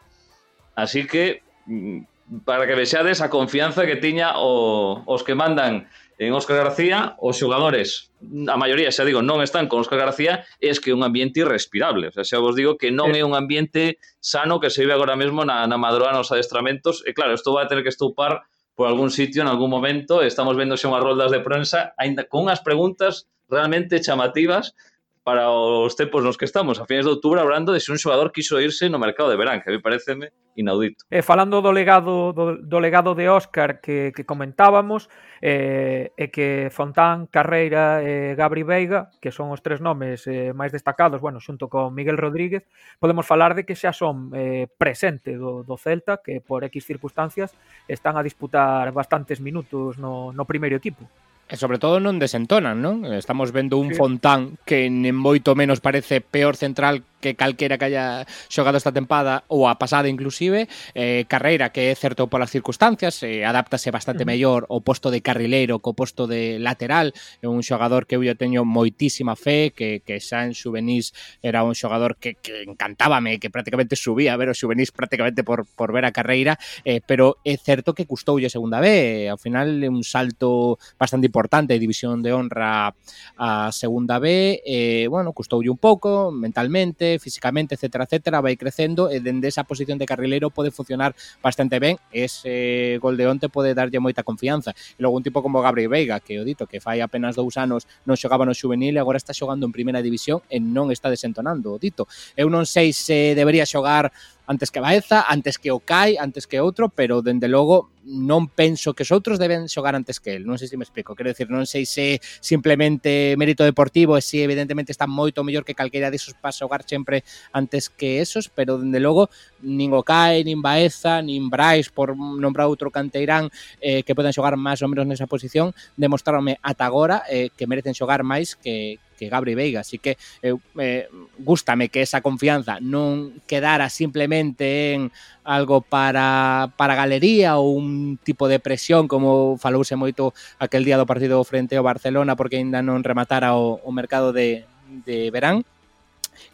Así 0.76 1.08
que, 1.08 1.40
mm, 1.64 2.44
para 2.44 2.68
que 2.68 2.76
vexades 2.76 3.24
a 3.24 3.32
confianza 3.32 3.88
que 3.88 3.96
tiña 3.96 4.36
o, 4.36 5.00
os 5.08 5.24
que 5.24 5.32
mandan 5.32 5.88
en 6.18 6.32
Óscar 6.32 6.56
García, 6.58 7.16
os 7.18 7.38
xogadores, 7.38 8.12
a 8.48 8.56
maioría, 8.56 8.92
xa 8.92 9.04
digo, 9.04 9.24
non 9.24 9.42
están 9.42 9.66
con 9.66 9.82
Óscar 9.82 9.98
García, 9.98 10.44
es 10.60 10.78
que 10.78 10.92
é 10.92 10.94
un 10.94 11.02
ambiente 11.02 11.40
irrespirable. 11.40 12.08
O 12.08 12.12
sea, 12.12 12.24
xa 12.24 12.38
vos 12.38 12.54
digo 12.54 12.78
que 12.78 12.92
non 12.94 13.16
é 13.16 13.24
un 13.24 13.34
ambiente 13.34 13.98
sano 14.22 14.60
que 14.60 14.70
se 14.70 14.84
vive 14.84 14.94
agora 14.94 15.18
mesmo 15.18 15.42
na, 15.42 15.66
na 15.66 15.80
madroa 15.80 16.14
nos 16.14 16.30
adestramentos. 16.30 17.02
E 17.02 17.16
claro, 17.16 17.34
isto 17.34 17.50
vai 17.50 17.66
ter 17.66 17.82
que 17.82 17.90
estupar 17.90 18.44
por 18.76 18.86
algún 18.86 19.10
sitio 19.10 19.42
en 19.42 19.48
algún 19.48 19.68
momento. 19.68 20.22
Estamos 20.22 20.54
vendo 20.54 20.78
xa 20.78 20.92
unhas 20.92 21.02
roldas 21.02 21.32
de 21.34 21.40
prensa 21.42 21.96
aínda 21.98 22.28
con 22.28 22.46
unhas 22.46 22.62
preguntas 22.62 23.26
realmente 23.50 24.00
chamativas 24.00 24.76
para 25.24 25.50
os 25.50 25.94
tempos 25.94 26.24
nos 26.24 26.36
que 26.36 26.44
estamos, 26.44 26.80
a 26.80 26.86
fines 26.86 27.06
de 27.06 27.14
outubro, 27.14 27.38
hablando 27.38 27.70
de 27.70 27.78
se 27.78 27.94
un 27.94 27.98
xogador 27.98 28.34
quiso 28.34 28.58
irse 28.58 28.90
no 28.90 28.98
mercado 28.98 29.30
de 29.30 29.38
verán, 29.38 29.62
que 29.62 29.70
a 29.70 29.72
mí 29.72 29.78
pareceme 29.78 30.34
inaudito. 30.58 31.06
E 31.06 31.18
eh, 31.18 31.22
falando 31.22 31.62
do 31.62 31.70
legado 31.70 32.34
do, 32.34 32.58
do 32.58 32.78
legado 32.82 33.14
de 33.14 33.30
Óscar 33.30 33.78
que, 33.78 34.10
que 34.10 34.26
comentábamos, 34.26 35.06
eh, 35.38 36.10
e 36.18 36.26
que 36.34 36.74
Fontán, 36.74 37.30
Carreira 37.30 38.02
e 38.02 38.32
eh, 38.32 38.34
Gabri 38.34 38.66
Veiga, 38.66 39.14
que 39.22 39.30
son 39.30 39.54
os 39.54 39.62
tres 39.62 39.78
nomes 39.78 40.26
eh, 40.26 40.50
máis 40.50 40.74
destacados, 40.74 41.22
bueno, 41.22 41.38
xunto 41.38 41.70
con 41.70 41.94
Miguel 41.94 42.18
Rodríguez, 42.18 42.66
podemos 42.98 43.22
falar 43.22 43.54
de 43.54 43.62
que 43.62 43.78
xa 43.78 43.94
son 43.94 44.34
eh, 44.34 44.66
presente 44.74 45.38
do, 45.38 45.62
do 45.62 45.78
Celta, 45.78 46.18
que 46.18 46.42
por 46.42 46.66
X 46.66 46.82
circunstancias 46.82 47.54
están 47.86 48.18
a 48.18 48.26
disputar 48.26 48.90
bastantes 48.90 49.38
minutos 49.38 50.02
no, 50.02 50.34
no 50.34 50.50
primeiro 50.50 50.74
equipo. 50.74 51.06
E 51.52 51.60
sobre 51.60 51.76
todo 51.76 52.00
non 52.00 52.16
desentonan, 52.16 52.80
non? 52.80 53.04
Estamos 53.12 53.52
vendo 53.52 53.76
un 53.76 53.92
sí. 53.92 54.00
Fontán 54.00 54.56
que 54.64 54.88
nem 54.88 55.12
moito 55.12 55.52
menos 55.52 55.84
parece 55.84 56.24
peor 56.24 56.56
central 56.56 57.04
que 57.22 57.38
calquera 57.38 57.78
que 57.78 57.86
haya 57.86 58.26
xogado 58.50 58.76
esta 58.76 58.90
tempada 58.90 59.46
ou 59.46 59.70
a 59.70 59.78
pasada 59.78 60.10
inclusive, 60.10 60.66
eh, 60.92 61.24
Carreira 61.30 61.70
que 61.70 61.88
é 61.88 61.94
certo 61.94 62.26
polas 62.26 62.50
circunstancias, 62.50 63.22
eh, 63.22 63.46
adáptase 63.46 63.94
bastante 63.94 64.26
mellor 64.26 64.66
ao 64.66 64.82
posto 64.82 65.08
de 65.14 65.22
carrileiro 65.22 65.78
co 65.78 65.94
posto 65.94 66.26
de 66.26 66.58
lateral, 66.58 67.14
é 67.40 67.46
un 67.46 67.62
xogador 67.62 68.04
que 68.10 68.18
eu 68.18 68.26
teño 68.34 68.66
moitísima 68.66 69.38
fe, 69.38 69.70
que, 69.70 70.02
que 70.02 70.18
xa 70.18 70.42
en 70.42 70.52
Xuvenís 70.52 71.14
era 71.40 71.62
un 71.62 71.78
xogador 71.78 72.18
que, 72.18 72.34
que 72.42 72.66
encantábame, 72.66 73.38
que 73.38 73.48
prácticamente 73.48 73.94
subía 73.94 74.34
a 74.34 74.40
ver 74.40 74.50
o 74.50 74.58
Xuvenís 74.58 74.90
prácticamente 74.90 75.46
por, 75.46 75.64
por 75.64 75.94
ver 75.94 76.04
a 76.04 76.12
Carreira, 76.12 76.58
eh, 76.84 77.00
pero 77.04 77.38
é 77.46 77.54
certo 77.54 77.94
que 77.94 78.04
custoulle 78.04 78.50
segunda 78.50 78.82
B, 78.82 79.30
ao 79.30 79.38
final 79.38 79.70
é 79.78 79.88
un 79.88 80.02
salto 80.02 80.76
bastante 80.98 81.30
importante 81.30 81.74
de 81.74 81.78
división 81.78 82.18
de 82.20 82.34
honra 82.34 82.90
a 83.38 83.70
segunda 83.70 84.18
B, 84.18 84.58
eh, 84.66 85.06
bueno, 85.06 85.30
custoulle 85.32 85.70
un 85.70 85.78
pouco 85.78 86.32
mentalmente, 86.32 87.11
físicamente, 87.18 87.74
etcétera, 87.74 88.04
etcétera, 88.04 88.40
vai 88.40 88.56
crecendo 88.56 89.10
e 89.10 89.16
eh, 89.16 89.20
dende 89.20 89.48
esa 89.48 89.64
posición 89.64 89.98
de 89.98 90.06
carrilero 90.06 90.50
pode 90.50 90.70
funcionar 90.70 91.14
bastante 91.42 91.78
ben, 91.78 91.98
ese 92.12 92.98
gol 93.00 93.16
de 93.16 93.26
onte 93.26 93.48
pode 93.48 93.74
darlle 93.74 93.98
moita 93.98 94.22
confianza. 94.22 94.72
E 94.96 95.00
logo 95.02 95.16
un 95.16 95.24
tipo 95.24 95.42
como 95.42 95.60
Gabriel 95.60 95.90
Veiga, 95.90 96.20
que 96.20 96.38
o 96.38 96.44
dito, 96.44 96.66
que 96.66 96.80
fai 96.80 97.00
apenas 97.00 97.36
dous 97.36 97.56
anos 97.56 97.90
non 98.04 98.16
xogaba 98.16 98.46
no 98.46 98.54
juvenil 98.54 98.96
e 98.96 99.00
agora 99.00 99.18
está 99.18 99.34
xogando 99.34 99.66
en 99.66 99.72
primeira 99.72 100.00
división 100.00 100.40
e 100.48 100.62
non 100.62 100.88
está 100.94 101.10
desentonando, 101.10 101.74
o 101.74 101.78
dito. 101.80 102.06
Eu 102.36 102.48
non 102.48 102.64
sei 102.64 102.92
se 102.94 103.34
debería 103.34 103.66
xogar 103.66 104.12
antes 104.46 104.70
que 104.70 104.80
Baeza, 104.80 105.24
antes 105.28 105.58
que 105.58 105.70
Okai, 105.70 106.16
antes 106.16 106.46
que 106.46 106.60
outro, 106.60 106.88
pero 106.88 107.22
dende 107.22 107.48
logo 107.48 107.90
non 108.02 108.50
penso 108.50 108.98
que 108.98 109.06
os 109.06 109.14
outros 109.14 109.38
deben 109.38 109.70
xogar 109.70 109.94
antes 109.94 110.18
que 110.18 110.34
el, 110.34 110.42
non 110.42 110.58
sei 110.58 110.66
se 110.66 110.74
me 110.74 110.82
explico, 110.82 111.14
quero 111.14 111.30
decir, 111.30 111.46
non 111.46 111.70
sei 111.70 111.86
se 111.86 112.18
simplemente 112.42 113.38
mérito 113.38 113.62
deportivo 113.62 114.18
e 114.18 114.22
se 114.22 114.42
evidentemente 114.42 114.90
está 114.90 115.06
moito 115.06 115.46
mellor 115.46 115.62
que 115.62 115.78
calquera 115.78 116.10
desos 116.10 116.34
para 116.34 116.50
xogar 116.50 116.82
sempre 116.82 117.22
antes 117.54 117.86
que 117.86 118.18
esos, 118.18 118.50
pero 118.50 118.82
dende 118.82 118.98
logo 118.98 119.30
nin 119.62 119.94
Okai, 119.94 120.42
nin 120.42 120.58
Baeza, 120.58 121.22
nin 121.22 121.46
Brais 121.46 121.94
por 121.94 122.18
nombrar 122.18 122.66
outro 122.66 122.90
canteirán 122.90 123.54
eh, 123.78 124.02
que 124.02 124.18
poden 124.18 124.34
xogar 124.34 124.58
máis 124.58 124.82
ou 124.82 124.90
menos 124.90 125.06
nesa 125.06 125.30
posición, 125.30 125.70
demostraronme 125.94 126.58
ata 126.58 126.82
agora 126.82 127.22
eh, 127.30 127.54
que 127.54 127.70
merecen 127.70 127.94
xogar 127.94 128.26
máis 128.26 128.58
que, 128.58 128.98
que 129.12 129.28
Gabri 129.28 129.54
Veiga, 129.54 129.80
así 129.80 129.98
que 129.98 130.16
eu, 130.42 130.60
eh, 130.80 131.08
gústame 131.38 131.88
que 131.88 132.02
esa 132.02 132.20
confianza 132.20 132.78
non 132.80 133.40
quedara 133.46 133.88
simplemente 133.88 134.96
en 134.96 135.12
algo 135.44 135.82
para, 135.82 136.70
para 136.76 136.98
galería 136.98 137.58
ou 137.58 137.76
un 137.76 138.18
tipo 138.18 138.46
de 138.46 138.58
presión 138.58 139.06
como 139.06 139.58
falouse 139.58 139.94
moito 139.94 140.34
aquel 140.58 140.86
día 140.86 140.98
do 140.98 141.08
partido 141.08 141.42
frente 141.44 141.76
ao 141.78 141.86
Barcelona 141.86 142.38
porque 142.38 142.58
aínda 142.58 142.80
non 142.80 143.02
rematara 143.02 143.54
o, 143.58 143.82
o 143.82 143.90
mercado 143.90 144.30
de, 144.30 144.64
de 145.04 145.30
verán 145.30 145.66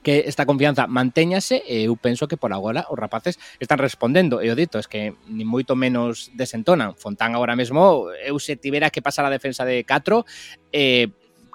que 0.02 0.24
esta 0.26 0.46
confianza 0.46 0.86
mantéñase 0.86 1.62
e 1.66 1.86
eu 1.88 1.94
penso 1.98 2.28
que 2.28 2.38
por 2.40 2.52
agora 2.52 2.86
os 2.88 2.98
rapaces 2.98 3.38
están 3.58 3.78
respondendo 3.78 4.40
e 4.40 4.50
o 4.50 4.56
dito, 4.58 4.78
es 4.78 4.86
que 4.86 5.14
ni 5.28 5.44
moito 5.44 5.74
menos 5.74 6.30
desentonan. 6.34 6.94
Fontán 6.94 7.34
agora 7.34 7.58
mesmo 7.58 8.10
eu 8.22 8.38
se 8.38 8.56
tivera 8.56 8.90
que 8.90 9.02
pasar 9.02 9.26
a 9.26 9.34
defensa 9.34 9.64
de 9.64 9.84
4 9.84 10.24
eh, 10.72 11.08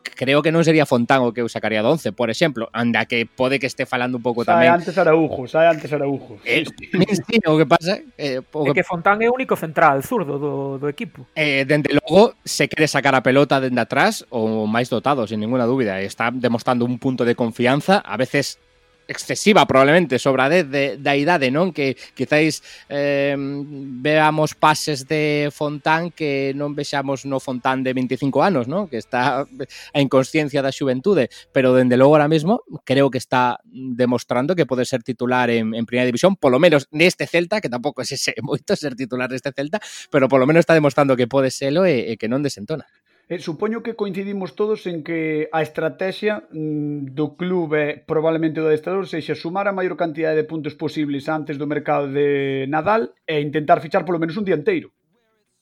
creo 0.04 0.44
que 0.44 0.52
non 0.52 0.68
sería 0.68 0.84
Fontán 0.84 1.24
o 1.24 1.32
que 1.32 1.40
eu 1.40 1.48
sacaría 1.48 1.80
do 1.80 1.96
11, 1.96 2.12
por 2.12 2.28
exemplo, 2.28 2.68
anda 2.76 3.08
que 3.08 3.24
pode 3.24 3.58
que 3.58 3.66
este 3.66 3.88
falando 3.88 4.20
un 4.20 4.24
pouco 4.24 4.44
sae 4.44 4.68
tamén. 4.68 4.76
antes 4.76 4.94
Araujo, 5.00 5.48
sae 5.48 5.72
antes 5.72 5.90
Araujo. 5.96 6.44
Eh, 6.44 6.68
sí, 6.68 7.40
o 7.48 7.56
que 7.56 7.68
pasa 7.68 8.04
eh, 8.20 8.44
o 8.44 8.68
que... 8.68 8.72
É 8.72 8.78
que 8.78 8.86
Fontán 8.86 9.24
é 9.24 9.32
o 9.32 9.34
único 9.34 9.56
central 9.56 10.04
zurdo 10.04 10.36
do, 10.38 10.54
do 10.78 10.88
equipo. 10.92 11.26
Eh, 11.34 11.64
dende 11.64 11.96
logo 11.96 12.36
se 12.44 12.68
quere 12.68 12.86
sacar 12.92 13.16
a 13.16 13.24
pelota 13.24 13.64
dende 13.64 13.80
atrás 13.80 14.28
o 14.30 14.68
máis 14.68 14.92
dotado, 14.92 15.24
sin 15.26 15.40
ninguna 15.40 15.64
dúbida, 15.64 16.04
está 16.04 16.30
demostrando 16.30 16.84
un 16.84 17.00
punto 17.00 17.24
de 17.24 17.34
confianza, 17.34 18.04
a 18.04 18.20
veces 18.20 18.60
excesiva 19.08 19.66
probablemente 19.66 20.20
sobradez 20.20 20.70
de, 20.70 20.98
da 20.98 21.16
idade, 21.16 21.52
non? 21.52 21.76
Que 21.76 21.96
quizáis 22.16 22.64
eh, 22.88 23.36
veamos 23.38 24.56
pases 24.56 25.08
de 25.08 25.52
Fontán 25.52 26.12
que 26.12 26.56
non 26.56 26.74
vexamos 26.74 27.28
no 27.28 27.44
Fontán 27.44 27.84
de 27.84 27.92
25 27.92 28.44
anos, 28.44 28.66
non? 28.68 28.88
Que 28.88 28.98
está 29.00 29.44
a 29.44 30.00
inconsciencia 30.00 30.64
da 30.64 30.72
xuventude, 30.72 31.28
pero 31.52 31.76
dende 31.76 32.00
logo 32.00 32.16
ahora 32.16 32.32
mesmo 32.32 32.64
creo 32.88 33.12
que 33.12 33.20
está 33.20 33.60
demostrando 33.66 34.56
que 34.56 34.66
pode 34.66 34.86
ser 34.86 35.04
titular 35.04 35.50
en, 35.50 35.76
en 35.76 35.86
Primeira 35.86 36.08
División, 36.08 36.36
polo 36.36 36.60
menos 36.60 36.88
neste 36.92 37.28
Celta, 37.28 37.60
que 37.60 37.70
tampouco 37.70 38.02
é 38.04 38.08
ese 38.08 38.36
moito 38.42 38.76
ser 38.76 38.96
titular 38.96 39.30
neste 39.30 39.52
Celta, 39.52 39.80
pero 40.10 40.28
polo 40.32 40.48
menos 40.48 40.64
está 40.64 40.74
demostrando 40.74 41.16
que 41.20 41.28
pode 41.28 41.52
selo 41.52 41.86
e, 41.86 42.14
e 42.14 42.18
que 42.18 42.32
non 42.32 42.42
desentona. 42.42 42.88
Eh, 43.30 43.40
supoño 43.40 43.82
que 43.84 43.96
coincidimos 43.96 44.54
todos 44.54 44.86
en 44.86 45.02
que 45.02 45.48
a 45.56 45.64
estrategia 45.64 46.44
mm, 46.52 47.16
do 47.16 47.40
club 47.40 47.72
eh, 47.72 48.04
probablemente 48.04 48.60
do 48.60 48.68
adestrador 48.68 49.08
sexa 49.08 49.32
sumar 49.32 49.72
a 49.72 49.74
maior 49.74 49.96
cantidade 49.96 50.36
de 50.36 50.44
puntos 50.44 50.76
posibles 50.76 51.32
antes 51.32 51.56
do 51.56 51.64
mercado 51.64 52.12
de 52.12 52.68
Nadal 52.68 53.16
e 53.24 53.40
intentar 53.40 53.80
fichar 53.80 54.04
polo 54.04 54.20
menos 54.20 54.36
un 54.36 54.44
dianteiro. 54.44 54.92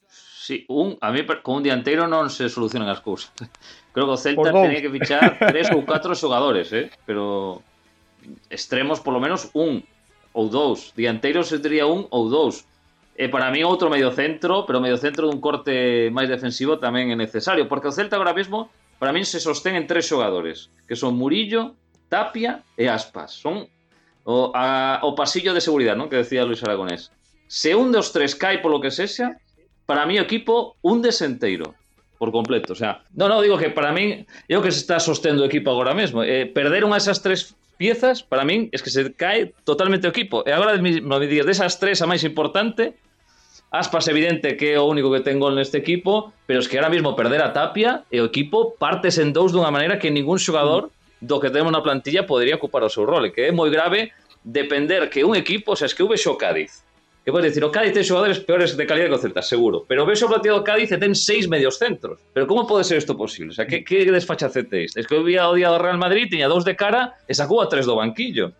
Sí, 0.10 0.66
un, 0.74 0.98
a 1.06 1.14
mí 1.14 1.22
con 1.46 1.62
un 1.62 1.64
dianteiro 1.64 2.10
non 2.10 2.34
se 2.34 2.50
solucionan 2.50 2.90
as 2.90 3.06
cousas. 3.06 3.30
Creo 3.94 4.10
que 4.10 4.16
o 4.16 4.20
Celta 4.20 4.50
tenía 4.50 4.82
que 4.82 4.90
fichar 4.90 5.38
tres 5.54 5.70
ou 5.70 5.86
catro 5.86 6.18
xogadores, 6.18 6.74
eh? 6.74 6.90
pero 7.06 7.62
extremos 8.50 9.06
polo 9.06 9.22
menos 9.22 9.54
un 9.54 9.86
ou 10.34 10.50
dous. 10.50 10.98
Dianteiros 10.98 11.54
sería 11.54 11.86
diría 11.86 11.86
un 11.86 12.10
ou 12.10 12.26
dous. 12.26 12.66
E 13.16 13.28
para 13.28 13.52
mí 13.52 13.62
outro 13.62 13.92
medio 13.92 14.10
centro, 14.16 14.64
pero 14.64 14.80
medio 14.80 14.96
centro 14.96 15.28
dun 15.28 15.44
corte 15.44 16.10
máis 16.16 16.32
defensivo 16.32 16.80
tamén 16.80 17.12
é 17.12 17.18
necesario, 17.20 17.68
porque 17.68 17.92
o 17.92 17.96
Celta 17.96 18.16
agora 18.16 18.32
mesmo 18.32 18.72
para 19.02 19.12
min 19.12 19.28
se 19.28 19.42
sostén 19.42 19.76
en 19.76 19.86
tres 19.90 20.08
xogadores, 20.08 20.72
que 20.88 20.96
son 20.96 21.18
Murillo, 21.18 21.76
Tapia 22.08 22.64
e 22.78 22.88
Aspas. 22.88 23.34
Son 23.36 23.68
o, 24.24 24.52
a, 24.54 25.02
o 25.04 25.18
pasillo 25.18 25.52
de 25.52 25.62
seguridade, 25.64 25.98
non? 25.98 26.08
Que 26.08 26.22
decía 26.22 26.46
Luis 26.46 26.62
Aragonés. 26.64 27.12
Se 27.52 27.76
un 27.76 27.92
dos 27.92 28.16
tres 28.16 28.38
cae 28.38 28.64
polo 28.64 28.80
que 28.80 28.94
sexa, 28.94 29.36
para 29.84 30.08
mí 30.08 30.16
o 30.16 30.24
equipo 30.24 30.80
un 30.86 31.04
desenteiro 31.04 31.76
por 32.22 32.32
completo, 32.32 32.74
o 32.74 32.78
sea, 32.78 33.02
no, 33.18 33.26
no, 33.26 33.42
digo 33.42 33.58
que 33.58 33.74
para 33.74 33.90
min 33.90 34.30
é 34.46 34.54
o 34.54 34.62
que 34.62 34.70
se 34.70 34.86
está 34.86 35.02
sostendo 35.02 35.42
o 35.42 35.50
equipo 35.50 35.74
agora 35.74 35.98
mesmo, 35.98 36.22
eh, 36.22 36.46
perder 36.46 36.86
unha 36.86 37.02
esas 37.02 37.26
tres 37.26 37.58
piezas, 37.82 38.22
para 38.22 38.46
min, 38.46 38.70
es 38.70 38.86
que 38.86 38.94
se 38.94 39.10
cae 39.18 39.58
totalmente 39.66 40.06
o 40.06 40.14
equipo. 40.14 40.46
E 40.46 40.54
agora, 40.54 40.78
me 40.78 41.02
digas, 41.26 41.50
desas 41.50 41.82
tres 41.82 42.06
a 42.06 42.06
máis 42.06 42.22
importante, 42.22 42.94
Aspas 43.72 44.12
evidente 44.12 44.58
que 44.60 44.76
é 44.76 44.80
o 44.80 44.84
único 44.84 45.08
que 45.16 45.24
ten 45.24 45.40
gol 45.40 45.56
neste 45.56 45.80
equipo, 45.80 46.36
pero 46.44 46.60
es 46.60 46.68
que 46.68 46.76
ahora 46.76 46.92
mismo 46.92 47.16
perder 47.16 47.40
a 47.40 47.56
Tapia 47.56 48.04
e 48.12 48.20
o 48.20 48.28
equipo 48.28 48.76
partes 48.76 49.16
en 49.16 49.32
dous 49.32 49.56
dunha 49.56 49.72
maneira 49.72 49.96
que 49.96 50.12
ningún 50.12 50.44
xogador 50.44 50.92
do 51.24 51.40
que 51.40 51.48
temos 51.48 51.72
na 51.72 51.80
plantilla 51.80 52.28
podería 52.28 52.60
ocupar 52.60 52.84
o 52.84 52.92
seu 52.92 53.08
rol, 53.08 53.24
e 53.24 53.32
que 53.32 53.48
é 53.48 53.56
moi 53.56 53.72
grave 53.72 54.12
depender 54.44 55.08
que 55.08 55.24
un 55.24 55.40
equipo, 55.40 55.72
o 55.72 55.78
sea, 55.80 55.88
es 55.88 55.96
que 55.96 56.04
o 56.04 56.12
Cádiz, 56.36 56.84
Que 57.24 57.32
podes 57.32 57.54
decir, 57.54 57.62
o 57.62 57.70
Cádiz 57.70 57.94
ten 57.94 58.02
xogadores 58.02 58.42
peores 58.42 58.74
de 58.74 58.86
calidad 58.90 59.14
que 59.14 59.18
o 59.18 59.22
Celta, 59.22 59.46
seguro. 59.46 59.86
Pero 59.86 60.10
ves 60.10 60.26
o 60.26 60.28
planteo 60.28 60.58
do 60.58 60.66
Cádiz 60.66 60.90
e 60.90 60.98
ten 60.98 61.14
seis 61.14 61.46
medios 61.46 61.78
centros. 61.78 62.18
Pero 62.34 62.50
como 62.50 62.66
pode 62.66 62.82
ser 62.82 62.98
isto 62.98 63.14
posible? 63.14 63.54
O 63.54 63.56
sea, 63.56 63.70
que, 63.70 63.86
que 63.86 64.10
desfachacete 64.10 64.90
isto? 64.90 64.98
Es 64.98 65.06
que 65.06 65.14
eu 65.14 65.22
vi 65.22 65.38
o 65.38 65.54
día 65.54 65.70
do 65.70 65.78
Real 65.78 66.02
Madrid, 66.02 66.34
tiña 66.34 66.50
dous 66.50 66.66
de 66.66 66.74
cara 66.74 67.14
e 67.30 67.38
sacou 67.38 67.62
a 67.62 67.70
tres 67.70 67.86
do 67.86 67.94
banquillo. 67.94 68.58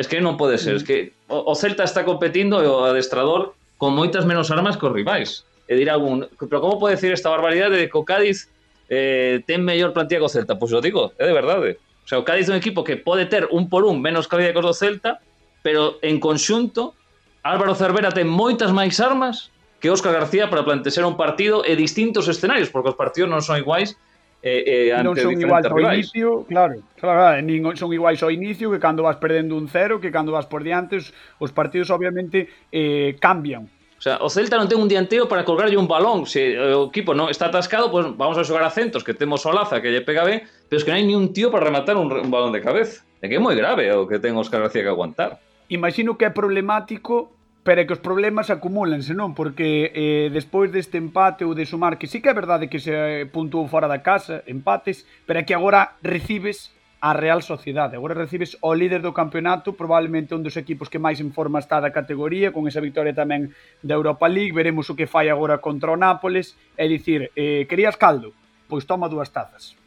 Es 0.00 0.08
que 0.08 0.16
non 0.16 0.40
pode 0.40 0.56
ser. 0.56 0.80
Es 0.80 0.84
que 0.84 1.12
o, 1.28 1.52
o 1.52 1.52
Celta 1.52 1.84
está 1.84 2.08
competindo 2.08 2.64
e 2.64 2.66
o 2.72 2.88
adestrador 2.88 3.52
con 3.76 3.92
moitas 3.92 4.24
menos 4.24 4.48
armas 4.48 4.80
que 4.80 4.88
os 4.88 4.96
rivais. 4.96 5.44
E 5.68 5.76
dirá 5.76 6.00
algún, 6.00 6.24
pero 6.48 6.64
como 6.64 6.80
pode 6.80 6.96
decir 6.96 7.12
esta 7.12 7.28
barbaridade 7.28 7.76
de 7.76 7.84
que 7.92 7.98
o 8.00 8.08
Cádiz 8.08 8.48
eh, 8.88 9.44
ten 9.44 9.60
mellor 9.60 9.92
plantilla 9.92 10.24
que 10.24 10.28
o 10.28 10.32
Celta? 10.32 10.56
Pois 10.56 10.72
pues 10.72 10.80
o 10.80 10.80
digo, 10.80 11.12
é 11.20 11.28
de 11.28 11.36
verdade. 11.36 11.76
O 11.76 12.08
sea, 12.08 12.16
o 12.16 12.24
Cádiz 12.24 12.48
é 12.48 12.56
un 12.56 12.60
equipo 12.64 12.80
que 12.80 12.96
pode 12.96 13.28
ter 13.28 13.44
un 13.52 13.68
por 13.68 13.84
un 13.84 14.00
menos 14.00 14.24
calidad 14.24 14.56
que 14.56 14.64
os 14.64 14.68
do 14.68 14.72
Celta, 14.72 15.20
pero 15.60 16.00
en 16.00 16.16
conxunto 16.16 16.96
Álvaro 17.42 17.74
Cervera 17.74 18.12
ten 18.12 18.28
moitas 18.28 18.68
máis 18.72 19.00
armas 19.00 19.48
que 19.80 19.88
Óscar 19.88 20.12
García 20.12 20.52
para 20.52 20.60
plantexar 20.60 21.08
un 21.08 21.16
partido 21.16 21.64
e 21.64 21.72
distintos 21.72 22.28
escenarios, 22.28 22.68
porque 22.68 22.92
os 22.92 22.98
partidos 23.00 23.32
non 23.32 23.40
son 23.40 23.56
iguais 23.56 23.96
eh, 24.44 24.92
eh, 24.92 24.96
ante 24.96 25.04
non 25.04 25.16
son 25.16 25.36
iguais 25.40 25.64
ao 25.64 25.76
rivais. 25.76 26.08
inicio, 26.12 26.44
claro, 26.44 26.84
claro, 27.00 27.40
nin 27.40 27.64
son 27.76 27.92
iguais 27.92 28.20
ao 28.20 28.28
inicio 28.28 28.68
que 28.68 28.80
cando 28.80 29.04
vas 29.04 29.16
perdendo 29.16 29.56
un 29.56 29.68
cero, 29.72 30.00
que 30.00 30.12
cando 30.12 30.36
vas 30.36 30.44
por 30.44 30.60
diante, 30.60 31.00
os, 31.00 31.16
os 31.40 31.50
partidos 31.52 31.88
obviamente 31.88 32.48
eh, 32.72 33.16
cambian. 33.20 33.68
O 34.00 34.02
sea, 34.02 34.16
o 34.24 34.32
Celta 34.32 34.56
non 34.56 34.64
ten 34.64 34.80
un 34.80 34.88
dianteo 34.88 35.28
para 35.28 35.44
colgarlle 35.44 35.76
un 35.76 35.84
balón. 35.84 36.24
Se 36.24 36.56
eh, 36.56 36.76
o 36.76 36.88
equipo 36.88 37.12
non 37.12 37.28
está 37.28 37.52
atascado, 37.52 37.92
pois 37.92 38.08
pues 38.08 38.16
vamos 38.16 38.36
a 38.40 38.44
xogar 38.44 38.64
a 38.64 38.72
centros, 38.72 39.04
que 39.04 39.12
temos 39.12 39.44
o 39.44 39.52
Laza 39.52 39.80
que 39.84 39.92
lle 39.92 40.00
pega 40.00 40.24
ben, 40.24 40.44
pero 40.68 40.76
es 40.80 40.84
que 40.84 40.92
non 40.92 41.00
hai 41.00 41.04
ni 41.04 41.12
un 41.16 41.36
tío 41.36 41.52
para 41.52 41.68
rematar 41.68 42.00
un, 42.00 42.08
un 42.08 42.32
balón 42.32 42.52
de 42.52 42.64
cabeza. 42.64 43.04
É 43.20 43.28
que 43.28 43.36
é 43.36 43.40
moi 43.40 43.52
grave 43.52 43.92
o 43.92 44.08
que 44.08 44.16
ten 44.20 44.36
Óscar 44.36 44.64
García 44.64 44.84
que 44.84 44.92
aguantar 44.92 45.40
imagino 45.70 46.18
que 46.18 46.26
é 46.26 46.30
problemático 46.30 47.32
pero 47.62 47.82
é 47.82 47.84
que 47.84 47.92
os 47.92 48.00
problemas 48.00 48.48
acumúlanse, 48.48 49.12
non? 49.12 49.36
Porque 49.36 49.92
eh, 49.92 50.32
despois 50.32 50.72
deste 50.72 50.96
empate 50.96 51.44
ou 51.44 51.52
de 51.52 51.68
sumar, 51.68 52.00
que 52.00 52.08
sí 52.08 52.24
que 52.24 52.32
é 52.32 52.34
verdade 52.34 52.72
que 52.72 52.80
se 52.80 52.92
puntuou 53.28 53.68
fora 53.68 53.84
da 53.84 54.00
casa, 54.00 54.40
empates, 54.48 55.04
pero 55.28 55.38
é 55.38 55.44
que 55.44 55.52
agora 55.52 56.00
recibes 56.00 56.72
a 57.00 57.12
Real 57.12 57.40
Sociedade. 57.44 57.96
Agora 57.96 58.16
recibes 58.16 58.56
o 58.60 58.72
líder 58.72 59.00
do 59.04 59.12
campeonato, 59.12 59.76
probablemente 59.76 60.36
un 60.36 60.44
dos 60.44 60.56
equipos 60.56 60.88
que 60.88 61.00
máis 61.00 61.20
en 61.20 61.32
forma 61.32 61.60
está 61.60 61.80
da 61.80 61.92
categoría, 61.92 62.52
con 62.52 62.68
esa 62.68 62.80
victoria 62.80 63.16
tamén 63.16 63.52
da 63.80 63.96
Europa 63.96 64.28
League, 64.28 64.56
veremos 64.56 64.88
o 64.88 64.96
que 64.96 65.08
fai 65.08 65.28
agora 65.28 65.60
contra 65.60 65.92
o 65.92 66.00
Nápoles, 66.00 66.56
é 66.76 66.88
dicir, 66.88 67.32
eh, 67.36 67.68
querías 67.68 67.96
caldo? 67.96 68.32
Pois 68.68 68.84
toma 68.84 69.08
dúas 69.08 69.32
tazas. 69.32 69.79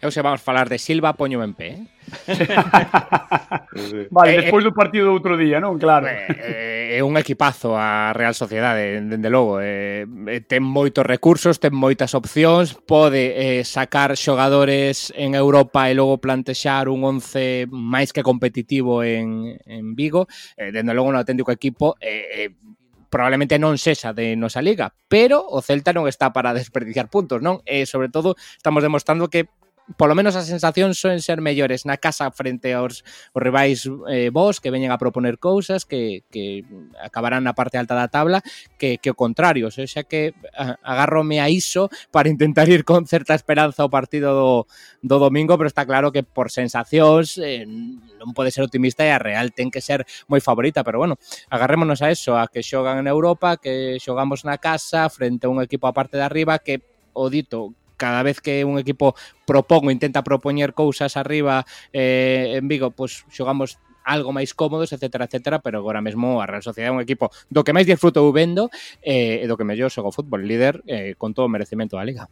Eu 0.00 0.10
se 0.10 0.24
vamos 0.24 0.40
falar 0.40 0.72
de 0.72 0.80
Silva, 0.80 1.12
poño 1.12 1.44
en 1.44 1.52
pé. 1.52 1.76
Eh? 1.76 1.84
vale, 4.10 4.32
eh, 4.32 4.34
eh, 4.34 4.40
despois 4.40 4.64
do 4.64 4.72
partido 4.72 5.12
do 5.12 5.12
outro 5.12 5.36
día, 5.36 5.60
non? 5.60 5.76
Claro. 5.76 6.08
É 6.08 6.24
eh, 6.40 6.96
eh, 6.96 7.02
un 7.04 7.20
equipazo 7.20 7.76
a 7.76 8.16
Real 8.16 8.32
Sociedade, 8.32 8.96
dende 8.96 9.28
logo. 9.28 9.60
Eh, 9.60 10.08
eh, 10.08 10.40
ten 10.40 10.64
moitos 10.64 11.04
recursos, 11.04 11.60
ten 11.60 11.76
moitas 11.76 12.16
opcións, 12.16 12.72
pode 12.80 13.36
eh, 13.36 13.60
sacar 13.68 14.16
xogadores 14.16 15.12
en 15.12 15.36
Europa 15.36 15.92
e 15.92 15.94
logo 15.94 16.16
plantexar 16.16 16.88
un 16.88 17.04
11 17.04 17.68
máis 17.68 18.16
que 18.16 18.24
competitivo 18.24 19.04
en, 19.04 19.60
en 19.68 19.92
Vigo. 19.92 20.32
Eh, 20.56 20.72
dende 20.72 20.96
logo 20.96 21.12
un 21.12 21.20
auténtico 21.20 21.52
equipo 21.52 22.00
eh, 22.00 22.48
eh, 22.48 22.50
probablemente 23.10 23.58
non 23.58 23.76
sexa 23.76 24.14
de 24.14 24.38
nosa 24.38 24.64
liga, 24.64 24.94
pero 25.10 25.42
o 25.44 25.60
Celta 25.60 25.92
non 25.92 26.08
está 26.08 26.32
para 26.32 26.54
desperdiciar 26.58 27.12
puntos, 27.12 27.44
non? 27.44 27.60
E 27.68 27.84
sobre 27.84 28.08
todo 28.08 28.38
estamos 28.56 28.80
demostrando 28.80 29.28
que 29.28 29.50
polo 29.96 30.14
menos 30.14 30.38
as 30.38 30.46
sensacións 30.46 30.98
son 30.98 31.18
ser 31.18 31.42
mellores 31.42 31.82
na 31.82 31.98
casa 31.98 32.30
frente 32.30 32.70
aos 32.74 33.02
os 33.34 33.40
rivais 33.42 33.86
eh, 34.06 34.30
vos 34.30 34.62
que 34.62 34.70
veñen 34.70 34.94
a 34.94 35.00
proponer 35.02 35.38
cousas 35.42 35.82
que, 35.82 36.22
que 36.30 36.62
acabarán 37.02 37.42
na 37.42 37.58
parte 37.58 37.78
alta 37.78 37.98
da 37.98 38.06
tabla 38.06 38.38
que, 38.78 39.02
que 39.02 39.10
o 39.10 39.18
contrario, 39.18 39.66
o 39.66 39.74
sea 39.74 40.06
que 40.06 40.34
agarrome 40.82 41.42
a 41.42 41.50
iso 41.50 41.90
para 42.14 42.30
intentar 42.30 42.68
ir 42.70 42.86
con 42.86 43.06
certa 43.06 43.34
esperanza 43.34 43.82
ao 43.82 43.90
partido 43.90 44.30
do, 44.30 44.52
do 45.02 45.16
domingo, 45.18 45.58
pero 45.58 45.66
está 45.66 45.82
claro 45.82 46.14
que 46.14 46.22
por 46.22 46.54
sensacións 46.54 47.34
eh, 47.42 47.66
non 47.66 48.30
pode 48.36 48.54
ser 48.54 48.62
optimista 48.62 49.02
e 49.02 49.10
a 49.10 49.18
Real 49.18 49.50
ten 49.50 49.74
que 49.74 49.82
ser 49.82 50.06
moi 50.30 50.38
favorita, 50.38 50.86
pero 50.86 51.02
bueno, 51.02 51.18
agarrémonos 51.50 51.98
a 52.04 52.14
eso, 52.14 52.38
a 52.38 52.46
que 52.46 52.62
xogan 52.62 53.02
en 53.02 53.10
Europa, 53.10 53.58
que 53.58 53.98
xogamos 53.98 54.46
na 54.46 54.60
casa 54.62 55.10
frente 55.10 55.48
a 55.48 55.52
un 55.52 55.58
equipo 55.58 55.90
a 55.90 55.96
parte 55.96 56.14
de 56.14 56.24
arriba 56.24 56.62
que 56.62 56.84
o 57.12 57.28
dito 57.28 57.74
cada 58.00 58.24
vez 58.24 58.40
que 58.40 58.64
un 58.64 58.80
equipo 58.80 59.12
propón 59.44 59.84
ou 59.84 59.92
intenta 59.92 60.24
propoñer 60.24 60.72
cousas 60.72 61.20
arriba 61.20 61.68
eh, 61.92 62.56
en 62.56 62.64
Vigo, 62.64 62.96
pois 62.96 63.28
pues, 63.28 63.36
xogamos 63.36 63.76
algo 64.00 64.32
máis 64.32 64.56
cómodos, 64.56 64.96
etcétera, 64.96 65.28
etcétera, 65.28 65.60
pero 65.60 65.84
agora 65.84 66.00
mesmo 66.00 66.40
a 66.40 66.48
Real 66.48 66.64
Sociedade 66.64 66.88
é 66.88 66.96
un 66.96 67.04
equipo 67.04 67.28
do 67.52 67.60
que 67.60 67.76
máis 67.76 67.84
disfruto 67.84 68.24
vendo 68.32 68.72
eh, 69.04 69.44
e 69.44 69.46
do 69.46 69.60
que 69.60 69.68
mellor 69.68 69.92
xogo 69.92 70.08
fútbol, 70.08 70.48
líder 70.48 70.80
eh, 70.88 71.12
con 71.20 71.36
todo 71.36 71.46
o 71.46 71.52
merecimento 71.52 72.00
da 72.00 72.08
Liga. 72.08 72.24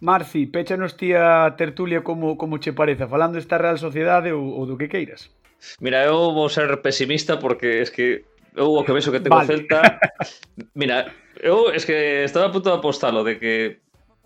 Marci, 0.00 0.46
péchanos 0.46 0.94
ti 0.94 1.14
a 1.14 1.54
tertulia 1.58 2.06
como, 2.06 2.36
como 2.38 2.62
che 2.62 2.72
pareza, 2.72 3.10
falando 3.10 3.38
esta 3.38 3.58
Real 3.58 3.78
Sociedade 3.78 4.30
ou, 4.30 4.46
ou 4.54 4.64
do 4.66 4.78
que 4.78 4.86
queiras. 4.86 5.34
Mira, 5.80 6.04
eu 6.04 6.34
vou 6.34 6.48
ser 6.48 6.68
pesimista 6.82 7.40
porque 7.40 7.80
es 7.80 7.90
que 7.90 8.24
eu 8.54 8.70
o 8.70 8.84
que 8.84 8.92
vexo 8.92 9.10
que 9.10 9.20
tengo 9.20 9.36
vale. 9.36 9.48
Celta... 9.48 9.98
Mira, 10.74 11.10
eu 11.40 11.70
es 11.72 11.84
que 11.84 12.24
estaba 12.24 12.46
a 12.46 12.52
punto 12.52 12.70
de 12.70 12.76
apostalo 12.76 13.24
de 13.24 13.38
que 13.38 13.83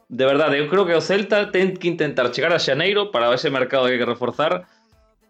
de 0.08 0.24
verdade, 0.24 0.56
eu 0.56 0.64
eh, 0.64 0.68
creo 0.68 0.88
que 0.88 0.96
o 0.96 1.04
Celta 1.04 1.52
ten 1.52 1.76
que 1.76 1.88
intentar 1.88 2.32
chegar 2.32 2.52
a 2.56 2.58
Xaneiro 2.58 3.12
para 3.12 3.28
ese 3.36 3.52
mercado 3.52 3.86
que 3.86 3.96
hai 3.96 4.00
que 4.00 4.08
reforzar 4.08 4.64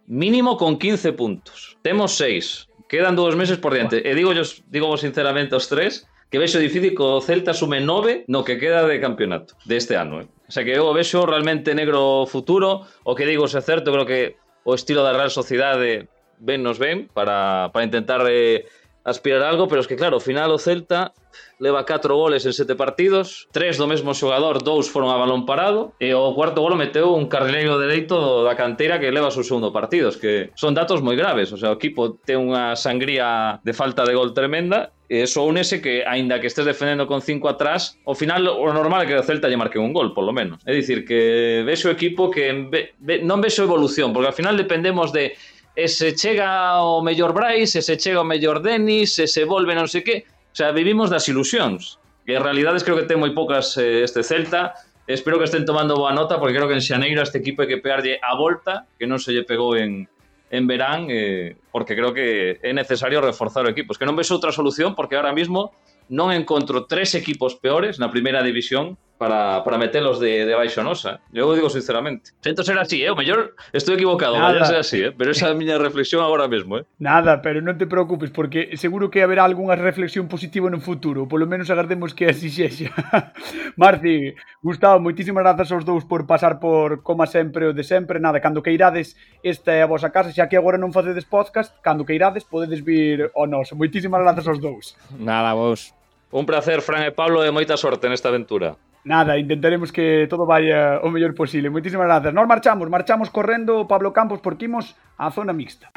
mínimo 0.06 0.54
con 0.54 0.78
15 0.78 1.18
puntos. 1.18 1.74
Temos 1.82 2.14
6, 2.14 2.86
quedan 2.86 3.18
dous 3.18 3.34
meses 3.34 3.58
por 3.58 3.74
diante. 3.74 3.98
E 4.06 4.14
digo, 4.14 4.30
digo 4.70 4.86
vos 4.86 5.02
sinceramente 5.02 5.58
os 5.58 5.66
tres 5.66 6.06
que 6.30 6.38
vexo 6.38 6.62
difícil 6.62 6.94
que 6.94 7.02
o 7.02 7.18
Celta 7.18 7.50
sume 7.50 7.82
9 7.82 8.30
no 8.30 8.46
que 8.46 8.54
queda 8.62 8.86
de 8.86 9.02
campeonato 9.02 9.58
deste 9.66 9.98
ano. 9.98 10.22
Eh? 10.22 10.26
O 10.46 10.52
sea 10.52 10.62
que 10.62 10.72
eu 10.78 10.86
vexo 10.94 11.26
realmente 11.26 11.74
negro 11.74 12.22
futuro. 12.30 12.86
O 13.02 13.18
que 13.18 13.26
digo 13.26 13.50
se 13.50 13.58
é 13.58 13.62
certo, 13.66 13.90
creo 13.90 14.06
que 14.06 14.38
o 14.62 14.78
estilo 14.78 15.02
da 15.02 15.10
Real 15.10 15.34
Sociedade 15.34 16.06
ben 16.38 16.62
nos 16.62 16.78
ben 16.78 17.10
para, 17.10 17.74
para 17.74 17.82
intentar 17.82 18.22
eh, 18.30 18.70
aspirar 19.02 19.42
a 19.42 19.50
algo, 19.50 19.66
pero 19.66 19.80
es 19.80 19.88
que 19.90 19.96
claro, 19.96 20.16
ao 20.16 20.24
final 20.24 20.54
o 20.54 20.58
Celta 20.58 21.12
leva 21.58 21.84
4 21.84 22.14
goles 22.14 22.46
en 22.46 22.52
7 22.52 22.74
partidos, 22.74 23.48
3 23.52 23.76
do 23.78 23.86
mesmo 23.86 24.14
xogador, 24.14 24.62
2 24.62 24.90
foron 24.90 25.10
a 25.10 25.18
balón 25.18 25.46
parado, 25.46 25.94
e 25.98 26.14
o 26.14 26.34
cuarto 26.34 26.62
golo 26.62 26.78
meteu 26.78 27.14
un 27.14 27.26
carrileiro 27.26 27.78
dereito 27.78 28.46
da 28.46 28.54
canteira 28.54 28.98
que 28.98 29.10
leva 29.10 29.28
o 29.28 29.34
seu 29.34 29.42
segundo 29.42 29.74
partido, 29.74 30.10
que 30.14 30.54
son 30.54 30.72
datos 30.72 31.02
moi 31.02 31.18
graves, 31.18 31.50
o 31.52 31.58
sea, 31.58 31.74
o 31.74 31.78
equipo 31.78 32.18
ten 32.22 32.38
unha 32.38 32.78
sangría 32.78 33.58
de 33.66 33.74
falta 33.74 34.06
de 34.06 34.14
gol 34.14 34.32
tremenda 34.32 34.94
e 35.08 35.24
eso 35.24 35.40
únese 35.40 35.80
que, 35.80 36.04
aínda 36.04 36.36
que 36.36 36.46
estés 36.52 36.68
defendendo 36.68 37.08
con 37.08 37.24
5 37.24 37.48
atrás, 37.48 37.96
ao 38.04 38.12
final 38.12 38.44
o 38.44 38.68
normal 38.70 39.02
é 39.02 39.06
que 39.08 39.16
o 39.16 39.24
Celta 39.24 39.48
lle 39.48 39.56
marque 39.56 39.80
un 39.80 39.96
gol, 39.96 40.12
polo 40.12 40.36
menos. 40.36 40.60
É 40.68 40.76
dicir, 40.76 41.08
que 41.08 41.64
vexo 41.64 41.88
o 41.88 41.94
equipo 41.96 42.28
que 42.28 42.52
ve, 42.68 42.92
ve, 43.00 43.24
non 43.24 43.40
vexo 43.40 43.64
evolución, 43.64 44.12
porque 44.12 44.28
ao 44.28 44.36
final 44.36 44.54
dependemos 44.54 45.08
de 45.10 45.32
e 45.78 45.86
se 45.86 46.12
chega 46.12 46.82
o 46.82 47.00
mellor 47.00 47.32
Brais, 47.32 47.72
e 47.72 47.80
se 47.80 47.94
chega 47.96 48.20
o 48.20 48.26
mellor 48.26 48.60
Denis, 48.60 49.16
e 49.16 49.30
se 49.30 49.46
volve 49.48 49.72
non 49.72 49.88
sei 49.88 50.04
que, 50.04 50.28
Sea, 50.58 50.72
vivimos 50.72 51.08
das 51.08 51.28
ilusións. 51.28 52.00
Que 52.26 52.34
en 52.34 52.42
realidades 52.42 52.82
creo 52.82 52.98
que 52.98 53.06
ten 53.06 53.22
moi 53.22 53.30
poucas 53.30 53.78
eh, 53.78 54.02
este 54.02 54.26
Celta. 54.26 54.74
Espero 55.06 55.38
que 55.38 55.46
estén 55.46 55.62
tomando 55.62 55.94
boa 55.94 56.10
nota, 56.10 56.42
porque 56.42 56.58
creo 56.58 56.66
que 56.66 56.74
en 56.74 56.82
Xaneiro 56.82 57.22
este 57.22 57.38
equipo 57.38 57.62
hai 57.62 57.70
que 57.70 57.78
pegarlle 57.78 58.18
a 58.18 58.34
volta, 58.34 58.90
que 58.98 59.06
non 59.06 59.22
se 59.22 59.30
lle 59.30 59.46
pegou 59.46 59.78
en, 59.78 60.10
en 60.50 60.62
verán, 60.66 61.06
eh, 61.14 61.54
porque 61.70 61.94
creo 61.94 62.10
que 62.10 62.58
é 62.58 62.74
necesario 62.74 63.22
reforzar 63.22 63.62
o 63.62 63.70
equipo. 63.70 63.94
Es 63.94 64.02
que 64.02 64.08
non 64.10 64.18
vexo 64.18 64.34
outra 64.34 64.50
solución, 64.50 64.98
porque 64.98 65.14
ahora 65.14 65.30
mismo 65.30 65.78
non 66.10 66.34
encontro 66.34 66.90
tres 66.90 67.14
equipos 67.14 67.54
peores 67.54 68.02
na 68.02 68.10
primeira 68.10 68.42
división 68.42 68.98
para, 69.18 69.64
para 69.64 69.76
metelos 69.76 70.20
de, 70.20 70.46
de 70.46 70.54
baixo 70.54 70.82
nosa. 70.82 71.20
Eu 71.34 71.52
digo 71.54 71.68
sinceramente. 71.68 72.32
Sento 72.40 72.62
ser 72.62 72.78
así, 72.78 73.02
eh? 73.02 73.10
o 73.10 73.16
mellor 73.16 73.54
estou 73.74 73.94
equivocado, 73.94 74.38
Nada. 74.38 74.64
ser 74.64 74.78
así, 74.78 75.02
eh? 75.02 75.12
pero 75.12 75.32
esa 75.34 75.48
é 75.48 75.50
a 75.50 75.58
miña 75.58 75.76
reflexión 75.76 76.22
agora 76.22 76.46
mesmo. 76.46 76.78
Eh? 76.78 76.86
Nada, 77.02 77.42
pero 77.42 77.58
non 77.58 77.74
te 77.74 77.90
preocupes, 77.90 78.30
porque 78.30 78.78
seguro 78.78 79.10
que 79.10 79.20
haberá 79.20 79.42
algunha 79.42 79.74
reflexión 79.74 80.30
positiva 80.30 80.70
no 80.70 80.78
futuro, 80.78 81.26
polo 81.26 81.50
menos 81.50 81.68
agardemos 81.68 82.14
que 82.14 82.30
así 82.30 82.48
sexa. 82.48 82.94
Marci, 83.76 84.38
Gustavo, 84.62 85.02
moitísimas 85.02 85.42
grazas 85.42 85.74
aos 85.74 85.82
dous 85.82 86.06
por 86.06 86.24
pasar 86.30 86.62
por, 86.62 87.02
como 87.02 87.26
sempre, 87.26 87.66
o 87.66 87.74
de 87.74 87.82
sempre. 87.82 88.22
Nada, 88.22 88.38
cando 88.38 88.62
que 88.62 88.70
irades, 88.70 89.18
esta 89.42 89.74
é 89.74 89.82
a 89.82 89.90
vosa 89.90 90.14
casa, 90.14 90.30
xa 90.30 90.46
que 90.46 90.56
agora 90.56 90.78
non 90.78 90.94
facedes 90.94 91.26
podcast, 91.26 91.74
cando 91.82 92.06
que 92.06 92.14
irades, 92.14 92.46
podedes 92.46 92.86
vir 92.86 93.34
ao 93.34 93.50
noso. 93.50 93.74
Moitísimas 93.74 94.22
grazas 94.22 94.46
aos 94.46 94.62
dous. 94.62 94.94
Nada, 95.18 95.58
vos. 95.58 95.90
Un 96.30 96.44
placer, 96.44 96.84
Fran 96.84 97.08
e 97.08 97.10
Pablo, 97.10 97.42
e 97.42 97.50
moita 97.50 97.80
sorte 97.80 98.06
nesta 98.06 98.28
aventura. 98.28 98.76
Nada, 99.04 99.38
intentaremos 99.38 99.92
que 99.92 100.26
todo 100.28 100.44
vaya 100.44 101.00
o 101.02 101.10
mellor 101.10 101.34
posible. 101.34 101.70
Moitísimas 101.70 102.06
grazas. 102.06 102.34
Nos 102.34 102.46
marchamos, 102.46 102.90
marchamos 102.90 103.30
correndo 103.30 103.86
Pablo 103.86 104.12
Campos 104.12 104.40
porque 104.42 104.66
imos 104.66 104.96
á 105.16 105.30
zona 105.30 105.54
mixta. 105.54 105.90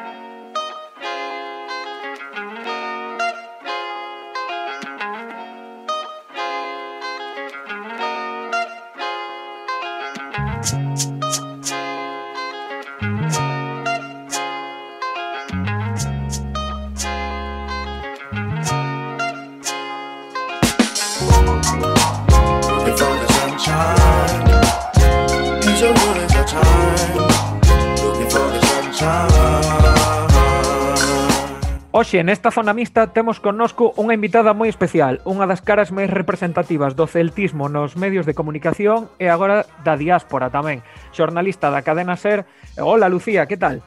Hoxe 32.12 32.28
nesta 32.28 32.52
zona 32.52 32.74
mixta 32.76 33.16
temos 33.16 33.40
connosco 33.40 33.96
unha 33.96 34.12
invitada 34.12 34.52
moi 34.52 34.68
especial, 34.68 35.24
unha 35.24 35.48
das 35.48 35.64
caras 35.64 35.96
máis 35.96 36.12
representativas 36.12 36.92
do 36.92 37.08
celtismo 37.08 37.72
nos 37.72 37.96
medios 37.96 38.28
de 38.28 38.36
comunicación 38.36 39.08
e 39.16 39.32
agora 39.32 39.64
da 39.88 39.96
diáspora 39.96 40.52
tamén, 40.52 40.84
xornalista 41.16 41.72
da 41.72 41.88
cadena 41.88 42.20
SER. 42.20 42.44
Hola 42.84 43.08
Lucía, 43.08 43.48
que 43.48 43.56
tal? 43.56 43.80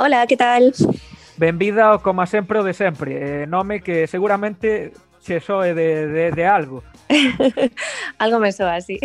Hola, 0.00 0.24
que 0.24 0.40
tal? 0.40 0.72
Benvida 1.36 2.00
como 2.00 2.24
sempre 2.24 2.56
o 2.56 2.64
de 2.64 2.72
sempre, 2.72 3.12
eh, 3.12 3.44
nome 3.44 3.84
que 3.84 4.08
seguramente 4.08 4.96
che 5.20 5.44
soe 5.44 5.76
de, 5.76 6.08
de, 6.08 6.24
de 6.32 6.44
algo. 6.48 6.80
algo 8.24 8.40
me 8.40 8.56
soa 8.56 8.80
así. 8.80 8.96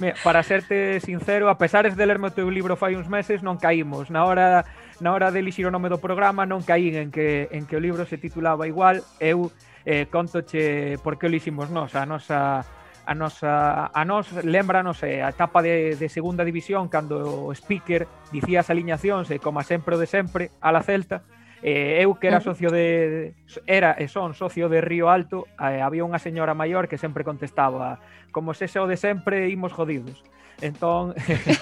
Mira, 0.00 0.16
para 0.24 0.40
serte 0.40 1.04
sincero, 1.04 1.52
a 1.52 1.60
pesares 1.60 1.92
de 1.92 2.08
lerme 2.08 2.32
o 2.32 2.36
teu 2.36 2.48
libro 2.48 2.72
fai 2.72 2.96
uns 2.96 3.04
meses, 3.04 3.44
non 3.44 3.60
caímos. 3.60 4.08
Na 4.08 4.24
hora 4.24 4.64
na 5.00 5.12
hora 5.12 5.30
de 5.30 5.38
elixir 5.40 5.66
o 5.66 5.70
nome 5.70 5.88
do 5.88 6.02
programa 6.02 6.46
non 6.46 6.66
caín 6.66 6.98
en 6.98 7.10
que, 7.14 7.46
en 7.54 7.66
que 7.66 7.78
o 7.78 7.82
libro 7.82 8.02
se 8.04 8.18
titulaba 8.18 8.66
igual, 8.66 9.02
eu 9.22 9.50
eh, 9.86 10.10
contoche 10.10 10.98
por 11.00 11.16
que 11.16 11.26
o 11.26 11.30
eliximos 11.30 11.70
nós, 11.70 11.94
a 11.94 12.04
nosa 12.04 12.66
a 13.08 13.14
nosa 13.14 13.90
a 13.94 14.04
nos 14.04 14.28
lembranos 14.44 15.02
eh, 15.02 15.24
a 15.24 15.32
etapa 15.32 15.62
de, 15.62 15.96
de 15.96 16.08
segunda 16.12 16.44
división 16.44 16.92
cando 16.92 17.48
o 17.48 17.54
speaker 17.56 18.04
dicía 18.28 18.60
as 18.60 18.68
aliñacións 18.68 19.32
e 19.32 19.36
eh, 19.36 19.40
como 19.40 19.64
sempre 19.64 19.96
o 19.96 19.98
de 19.98 20.04
sempre 20.04 20.52
a 20.60 20.68
la 20.68 20.84
Celta 20.84 21.24
eh, 21.64 22.04
eu 22.04 22.12
que 22.20 22.28
era 22.28 22.44
socio 22.44 22.68
de 22.68 23.32
era 23.64 23.96
e 23.96 24.12
son 24.12 24.36
socio 24.36 24.68
de 24.68 24.84
Río 24.84 25.08
Alto 25.08 25.48
eh, 25.56 25.80
había 25.80 26.04
unha 26.04 26.20
señora 26.20 26.52
maior 26.52 26.84
que 26.84 27.00
sempre 27.00 27.24
contestaba 27.24 27.96
como 28.28 28.52
se 28.52 28.68
o 28.76 28.84
de 28.84 29.00
sempre 29.00 29.48
imos 29.48 29.72
jodidos 29.72 30.20
entón 30.60 31.14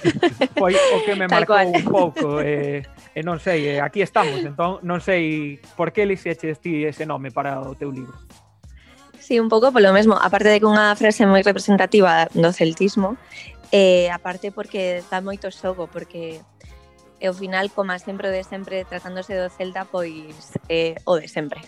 foi 0.60 0.74
o 0.74 0.98
que 1.04 1.14
me 1.14 1.28
marcou 1.28 1.60
un 1.60 1.84
pouco 1.84 2.40
e, 2.40 2.84
e 3.12 3.20
non 3.20 3.36
sei, 3.38 3.80
aquí 3.80 4.00
estamos 4.00 4.40
entón 4.40 4.80
non 4.82 5.00
sei 5.04 5.58
por 5.76 5.92
que 5.92 6.08
lixeches 6.08 6.58
ti 6.60 6.88
ese 6.88 7.04
nome 7.04 7.30
para 7.30 7.60
o 7.60 7.76
teu 7.76 7.92
libro. 7.92 8.16
Sí, 9.20 9.42
un 9.42 9.50
pouco 9.50 9.74
polo 9.74 9.90
mesmo, 9.90 10.14
aparte 10.14 10.54
de 10.54 10.62
que 10.62 10.70
unha 10.70 10.94
frase 10.94 11.26
moi 11.26 11.42
representativa 11.42 12.30
do 12.30 12.54
celtismo, 12.54 13.18
eh, 13.74 14.06
aparte 14.14 14.54
porque 14.54 15.02
dá 15.10 15.18
moito 15.18 15.50
xogo, 15.50 15.90
porque 15.90 16.38
e 17.18 17.26
ao 17.26 17.34
final, 17.34 17.72
como 17.72 17.96
sempre 17.98 18.28
o 18.28 18.32
de 18.32 18.44
sempre, 18.44 18.84
tratándose 18.84 19.32
do 19.32 19.48
Celta, 19.48 19.88
pois 19.88 20.52
eh, 20.68 21.00
o 21.08 21.16
de 21.16 21.28
sempre. 21.28 21.64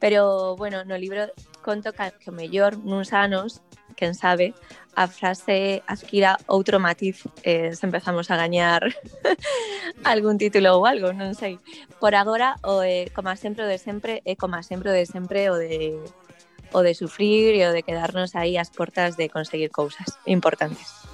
Pero, 0.00 0.56
bueno, 0.56 0.84
no 0.84 0.96
libro 0.98 1.30
conto 1.62 1.92
que 1.92 2.30
o 2.30 2.34
mellor 2.34 2.80
nuns 2.82 3.12
anos 3.12 3.62
quen 4.00 4.16
sabe, 4.16 4.56
a 4.96 5.04
frase 5.06 5.84
adquira 5.84 6.40
outro 6.48 6.80
matiz 6.80 7.28
eh, 7.44 7.76
se 7.76 7.84
empezamos 7.84 8.32
a 8.32 8.40
gañar 8.40 8.88
algún 10.08 10.40
título 10.40 10.80
ou 10.80 10.88
algo, 10.88 11.12
non 11.12 11.36
sei. 11.36 11.60
Por 12.00 12.16
agora, 12.16 12.56
o, 12.64 12.80
eh, 12.80 13.12
como 13.12 13.28
sempre 13.36 13.68
o 13.68 13.70
de 13.70 13.76
sempre, 13.76 14.24
é 14.24 14.32
eh, 14.32 14.36
como 14.40 14.56
sempre 14.64 14.88
o 14.88 14.96
de 14.96 15.04
sempre 15.04 15.52
o 15.52 15.60
de 15.60 16.00
o 16.72 16.80
de 16.80 16.94
sufrir 16.94 17.54
e 17.58 17.66
o 17.68 17.74
de 17.76 17.84
quedarnos 17.84 18.32
aí 18.32 18.56
ás 18.56 18.72
portas 18.72 19.20
de 19.20 19.28
conseguir 19.28 19.68
cousas 19.68 20.16
importantes 20.24 21.09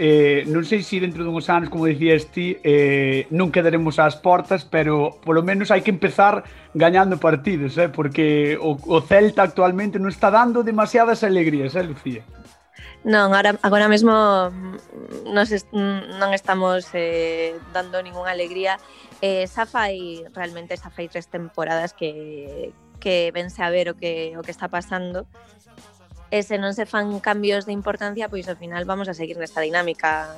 eh, 0.00 0.48
non 0.48 0.64
sei 0.64 0.80
se 0.80 0.96
dentro 0.96 1.20
dunhos 1.28 1.52
anos, 1.52 1.68
como 1.68 1.84
dicías 1.84 2.32
ti, 2.32 2.56
eh, 2.64 3.28
non 3.28 3.52
quedaremos 3.52 4.00
ás 4.00 4.16
portas, 4.16 4.64
pero 4.64 5.20
polo 5.20 5.44
menos 5.44 5.68
hai 5.68 5.84
que 5.84 5.92
empezar 5.92 6.48
gañando 6.72 7.20
partidos, 7.20 7.76
eh, 7.76 7.92
porque 7.92 8.56
o, 8.56 8.80
o 8.80 9.04
Celta 9.04 9.44
actualmente 9.44 10.00
non 10.00 10.08
está 10.08 10.32
dando 10.32 10.64
demasiadas 10.64 11.20
alegrías, 11.20 11.76
eh, 11.76 11.84
Lucía? 11.84 12.24
Non, 13.04 13.28
agora, 13.28 13.60
agora 13.60 13.92
mesmo 13.92 14.48
mm, 14.48 15.36
nos 15.36 15.52
est 15.52 15.68
mm, 15.68 16.16
non 16.16 16.32
estamos 16.32 16.88
eh, 16.96 17.60
dando 17.76 18.00
ninguna 18.00 18.32
alegría. 18.32 18.80
Eh, 19.20 19.44
xa 19.44 19.68
fai, 19.68 20.24
realmente 20.32 20.80
xa 20.80 20.88
fai 20.88 21.12
tres 21.12 21.28
temporadas 21.28 21.92
que, 21.92 22.72
que 23.04 23.28
vense 23.36 23.60
a 23.60 23.68
ver 23.68 23.92
o 23.92 24.00
que, 24.00 24.32
o 24.36 24.40
que 24.40 24.52
está 24.52 24.72
pasando 24.72 25.28
e 26.30 26.42
se 26.46 26.56
non 26.58 26.72
se 26.72 26.86
fan 26.86 27.18
cambios 27.18 27.66
de 27.66 27.74
importancia, 27.74 28.30
pois 28.30 28.46
ao 28.46 28.54
final 28.54 28.86
vamos 28.86 29.10
a 29.10 29.14
seguir 29.14 29.34
nesta 29.34 29.60
dinámica 29.60 30.30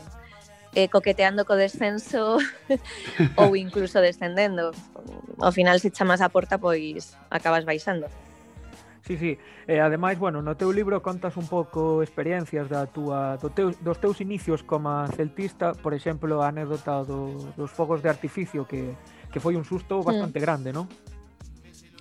eh, 0.73 0.89
coqueteando 0.89 1.45
co 1.45 1.55
descenso 1.55 2.41
ou 3.41 3.55
incluso 3.55 4.01
descendendo. 4.01 4.73
Ao 5.37 5.53
final 5.53 5.77
se 5.79 5.93
chamas 5.93 6.25
a 6.25 6.33
porta, 6.33 6.57
pois 6.57 7.13
acabas 7.29 7.69
baixando. 7.69 8.09
Sí, 9.03 9.19
sí. 9.19 9.37
E 9.67 9.83
ademais, 9.83 10.17
bueno, 10.17 10.41
no 10.41 10.55
teu 10.55 10.71
libro 10.71 11.03
contas 11.03 11.37
un 11.37 11.45
pouco 11.51 12.01
experiencias 12.01 12.71
da 12.71 12.87
túa 12.89 13.37
do 13.37 13.51
teu, 13.53 13.75
dos 13.83 13.99
teus 14.01 14.23
inicios 14.25 14.65
como 14.65 15.05
celtista, 15.13 15.75
por 15.75 15.93
exemplo, 15.93 16.41
a 16.41 16.49
anécdota 16.49 17.05
do, 17.05 17.37
dos 17.59 17.69
fogos 17.69 18.01
de 18.01 18.09
artificio 18.09 18.65
que 18.65 18.97
que 19.33 19.41
foi 19.41 19.57
un 19.57 19.65
susto 19.65 20.01
mm. 20.01 20.05
bastante 20.05 20.39
mm. 20.39 20.45
grande, 20.45 20.71
non? 20.71 20.87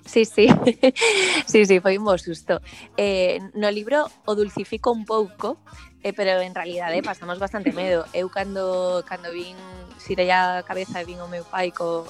Sí, 0.06 0.26
sí, 0.26 0.48
sí, 1.46 1.66
sí, 1.66 1.80
foi 1.80 1.98
un 1.98 2.06
bo 2.06 2.18
susto. 2.18 2.60
Eh, 2.98 3.40
no 3.54 3.70
libro 3.70 4.10
o 4.26 4.36
dulcifico 4.36 4.92
un 4.92 5.06
pouco, 5.06 5.58
eh, 6.04 6.14
pero 6.14 6.42
en 6.42 6.56
realidade 6.56 6.98
eh, 6.98 7.04
pasamos 7.04 7.40
bastante 7.40 7.72
medo. 7.72 8.06
Eu 8.14 8.30
cando, 8.30 9.04
cando 9.08 9.32
vin 9.32 9.56
xirei 10.02 10.32
a 10.32 10.64
cabeza 10.66 11.02
e 11.02 11.06
vin 11.06 11.22
o 11.22 11.30
meu 11.30 11.46
pai 11.46 11.72
co, 11.72 12.06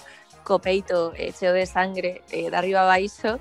co 0.47 0.59
peito 0.59 1.11
eh, 1.19 1.35
cheo 1.35 1.53
de 1.53 1.67
sangre 1.67 2.23
eh, 2.31 2.49
de 2.49 2.55
arriba 2.55 2.81
a 2.81 2.89
baixo, 2.89 3.39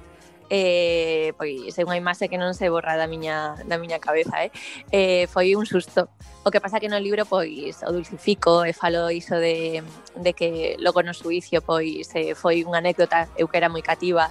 eh, 0.51 1.33
pois 1.39 1.79
é 1.79 1.83
unha 1.87 1.95
imaxe 1.97 2.27
que 2.27 2.35
non 2.35 2.53
se 2.59 2.67
borra 2.67 2.99
da 2.99 3.07
miña, 3.07 3.55
da 3.65 3.79
miña 3.79 4.03
cabeza, 4.03 4.43
eh? 4.43 4.51
eh 4.91 5.25
foi 5.31 5.55
un 5.55 5.65
susto. 5.65 6.11
O 6.43 6.51
que 6.51 6.59
pasa 6.59 6.83
que 6.83 6.91
no 6.91 6.99
libro 6.99 7.23
pois 7.25 7.81
o 7.87 7.91
dulcifico 7.95 8.67
e 8.67 8.75
falo 8.75 9.09
iso 9.15 9.39
de, 9.39 9.87
de 10.19 10.31
que 10.35 10.75
logo 10.83 11.07
no 11.07 11.15
suicio 11.15 11.63
pois 11.63 12.11
eh, 12.19 12.35
foi 12.35 12.67
unha 12.67 12.83
anécdota 12.83 13.31
eu 13.39 13.47
que 13.47 13.57
era 13.57 13.71
moi 13.71 13.81
cativa 13.81 14.29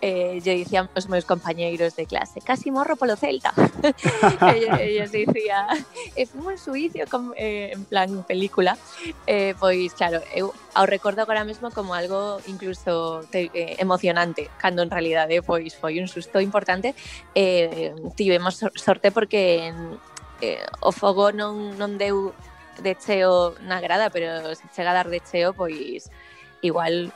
eh, 0.00 0.40
lle 0.42 0.54
dicían 0.54 0.86
os 0.94 1.08
meus 1.08 1.24
compañeiros 1.24 1.96
de 1.96 2.06
clase, 2.06 2.40
casi 2.40 2.70
morro 2.70 2.96
polo 2.96 3.16
Celta. 3.16 3.52
Ellos 4.80 5.10
dicía, 5.10 5.66
e 6.14 6.26
fumo 6.26 6.50
un 6.54 6.58
suicio 6.58 7.06
con, 7.10 7.34
eh, 7.36 7.74
en 7.74 7.84
plan 7.84 8.22
película. 8.24 8.78
Eh, 9.26 9.54
pois, 9.58 9.94
claro, 9.94 10.22
eu 10.34 10.54
ao 10.74 10.86
recordo 10.86 11.22
agora 11.22 11.42
mesmo 11.42 11.70
como 11.74 11.94
algo 11.94 12.38
incluso 12.46 13.26
te, 13.30 13.50
eh, 13.54 13.76
emocionante, 13.78 14.50
cando 14.58 14.82
en 14.82 14.90
realidade 14.90 15.34
eh, 15.34 15.42
pois 15.42 15.74
foi 15.74 15.98
un 15.98 16.06
susto 16.06 16.38
importante. 16.40 16.94
Eh, 17.34 17.94
tivemos 18.14 18.62
sorte 18.74 19.10
porque 19.10 19.74
eh, 20.40 20.62
o 20.80 20.92
fogo 20.92 21.32
non, 21.32 21.74
non 21.74 21.98
deu 21.98 22.30
de 22.78 22.94
cheo 22.94 23.58
na 23.66 23.82
grada, 23.82 24.10
pero 24.10 24.54
se 24.54 24.66
chega 24.70 24.94
a 24.94 24.98
dar 25.02 25.10
de 25.10 25.18
cheo, 25.18 25.50
pois 25.52 26.10
igual 26.62 27.10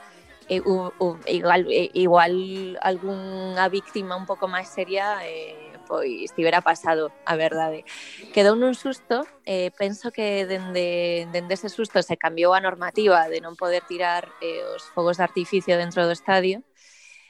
e, 0.49 0.61
u, 0.61 0.91
u, 0.99 1.17
igual, 1.27 1.65
eh, 1.69 1.89
igual 1.93 2.33
algunha 2.81 3.67
víctima 3.69 4.15
un 4.15 4.25
pouco 4.25 4.47
máis 4.47 4.67
seria 4.67 5.19
eh, 5.23 5.73
pois 5.87 6.33
tibera 6.33 6.61
pasado, 6.61 7.11
a 7.25 7.35
verdade. 7.35 7.85
Quedou 8.33 8.55
nun 8.55 8.73
susto, 8.73 9.27
eh, 9.45 9.71
penso 9.75 10.11
que 10.11 10.47
dende, 10.47 11.27
dende 11.31 11.53
ese 11.53 11.69
susto 11.69 12.01
se 12.01 12.17
cambiou 12.17 12.55
a 12.55 12.63
normativa 12.63 13.27
de 13.29 13.43
non 13.43 13.59
poder 13.59 13.83
tirar 13.85 14.31
eh, 14.39 14.63
os 14.73 14.87
fogos 14.95 15.19
de 15.19 15.27
artificio 15.27 15.77
dentro 15.77 16.07
do 16.07 16.15
estadio, 16.15 16.63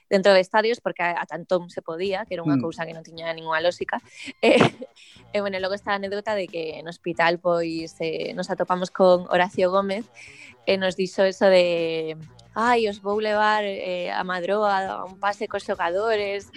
dentro 0.09 0.33
de 0.33 0.41
estadios, 0.41 0.79
porque 0.79 1.01
a, 1.01 1.17
a 1.17 1.25
tantón 1.25 1.69
se 1.73 1.81
podía, 1.81 2.25
que 2.29 2.37
era 2.37 2.45
unha 2.45 2.61
mm. 2.61 2.63
cousa 2.63 2.85
que 2.85 2.93
non 2.93 3.05
tiña 3.05 3.33
ninguna 3.33 3.59
lógica. 3.59 3.99
Eh, 4.43 4.59
e, 5.31 5.41
bueno, 5.41 5.57
logo 5.57 5.73
está 5.73 5.95
a 5.95 5.99
anécdota 5.99 6.35
de 6.35 6.45
que 6.47 6.77
no 6.83 6.91
hospital 6.93 7.39
pois 7.39 7.95
eh, 7.99 8.35
nos 8.37 8.51
atopamos 8.53 8.91
con 8.91 9.25
Horacio 9.31 9.71
Gómez 9.71 10.05
e 10.69 10.77
nos 10.77 10.95
dixo 10.95 11.23
eso 11.25 11.49
de 11.49 12.15
ai, 12.55 12.87
os 12.87 13.01
vou 13.01 13.19
levar 13.19 13.63
eh, 13.65 14.11
a 14.13 14.23
Madroa 14.23 15.01
a 15.01 15.05
un 15.05 15.19
pase 15.19 15.47
cos 15.47 15.65
xogadores, 15.65 16.49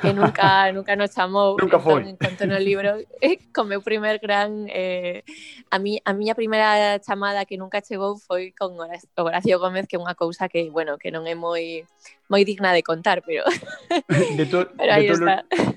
que 0.00 0.12
nunca 0.12 0.68
nunca 0.76 0.96
nos 0.96 1.12
chamou. 1.12 1.56
nunca 1.60 1.76
entón, 1.76 1.82
foi. 1.82 2.00
Entón, 2.08 2.30
entón 2.32 2.48
no 2.50 2.58
libro, 2.58 2.98
eh, 3.20 3.38
con 3.52 3.68
meu 3.68 3.84
primer 3.84 4.18
gran... 4.18 4.66
Eh, 4.68 5.22
a, 5.70 5.78
mi, 5.78 6.00
a 6.04 6.12
miña 6.12 6.34
primeira 6.34 7.00
chamada 7.00 7.44
que 7.44 7.56
nunca 7.60 7.84
chegou 7.84 8.16
foi 8.16 8.52
con 8.56 8.76
Horacio 8.80 9.56
Gómez, 9.60 9.86
que 9.86 9.96
é 9.96 10.00
unha 10.00 10.16
cousa 10.16 10.48
que, 10.48 10.68
bueno, 10.72 10.96
que 10.96 11.12
non 11.12 11.28
é 11.28 11.36
moi 11.36 11.84
moi 12.32 12.48
digna 12.48 12.72
de 12.72 12.80
contar, 12.80 13.20
pero... 13.20 13.44
De, 14.38 14.46
to, 14.46 14.72
pero 14.80 14.96
de, 14.96 15.06
tolos, 15.12 15.30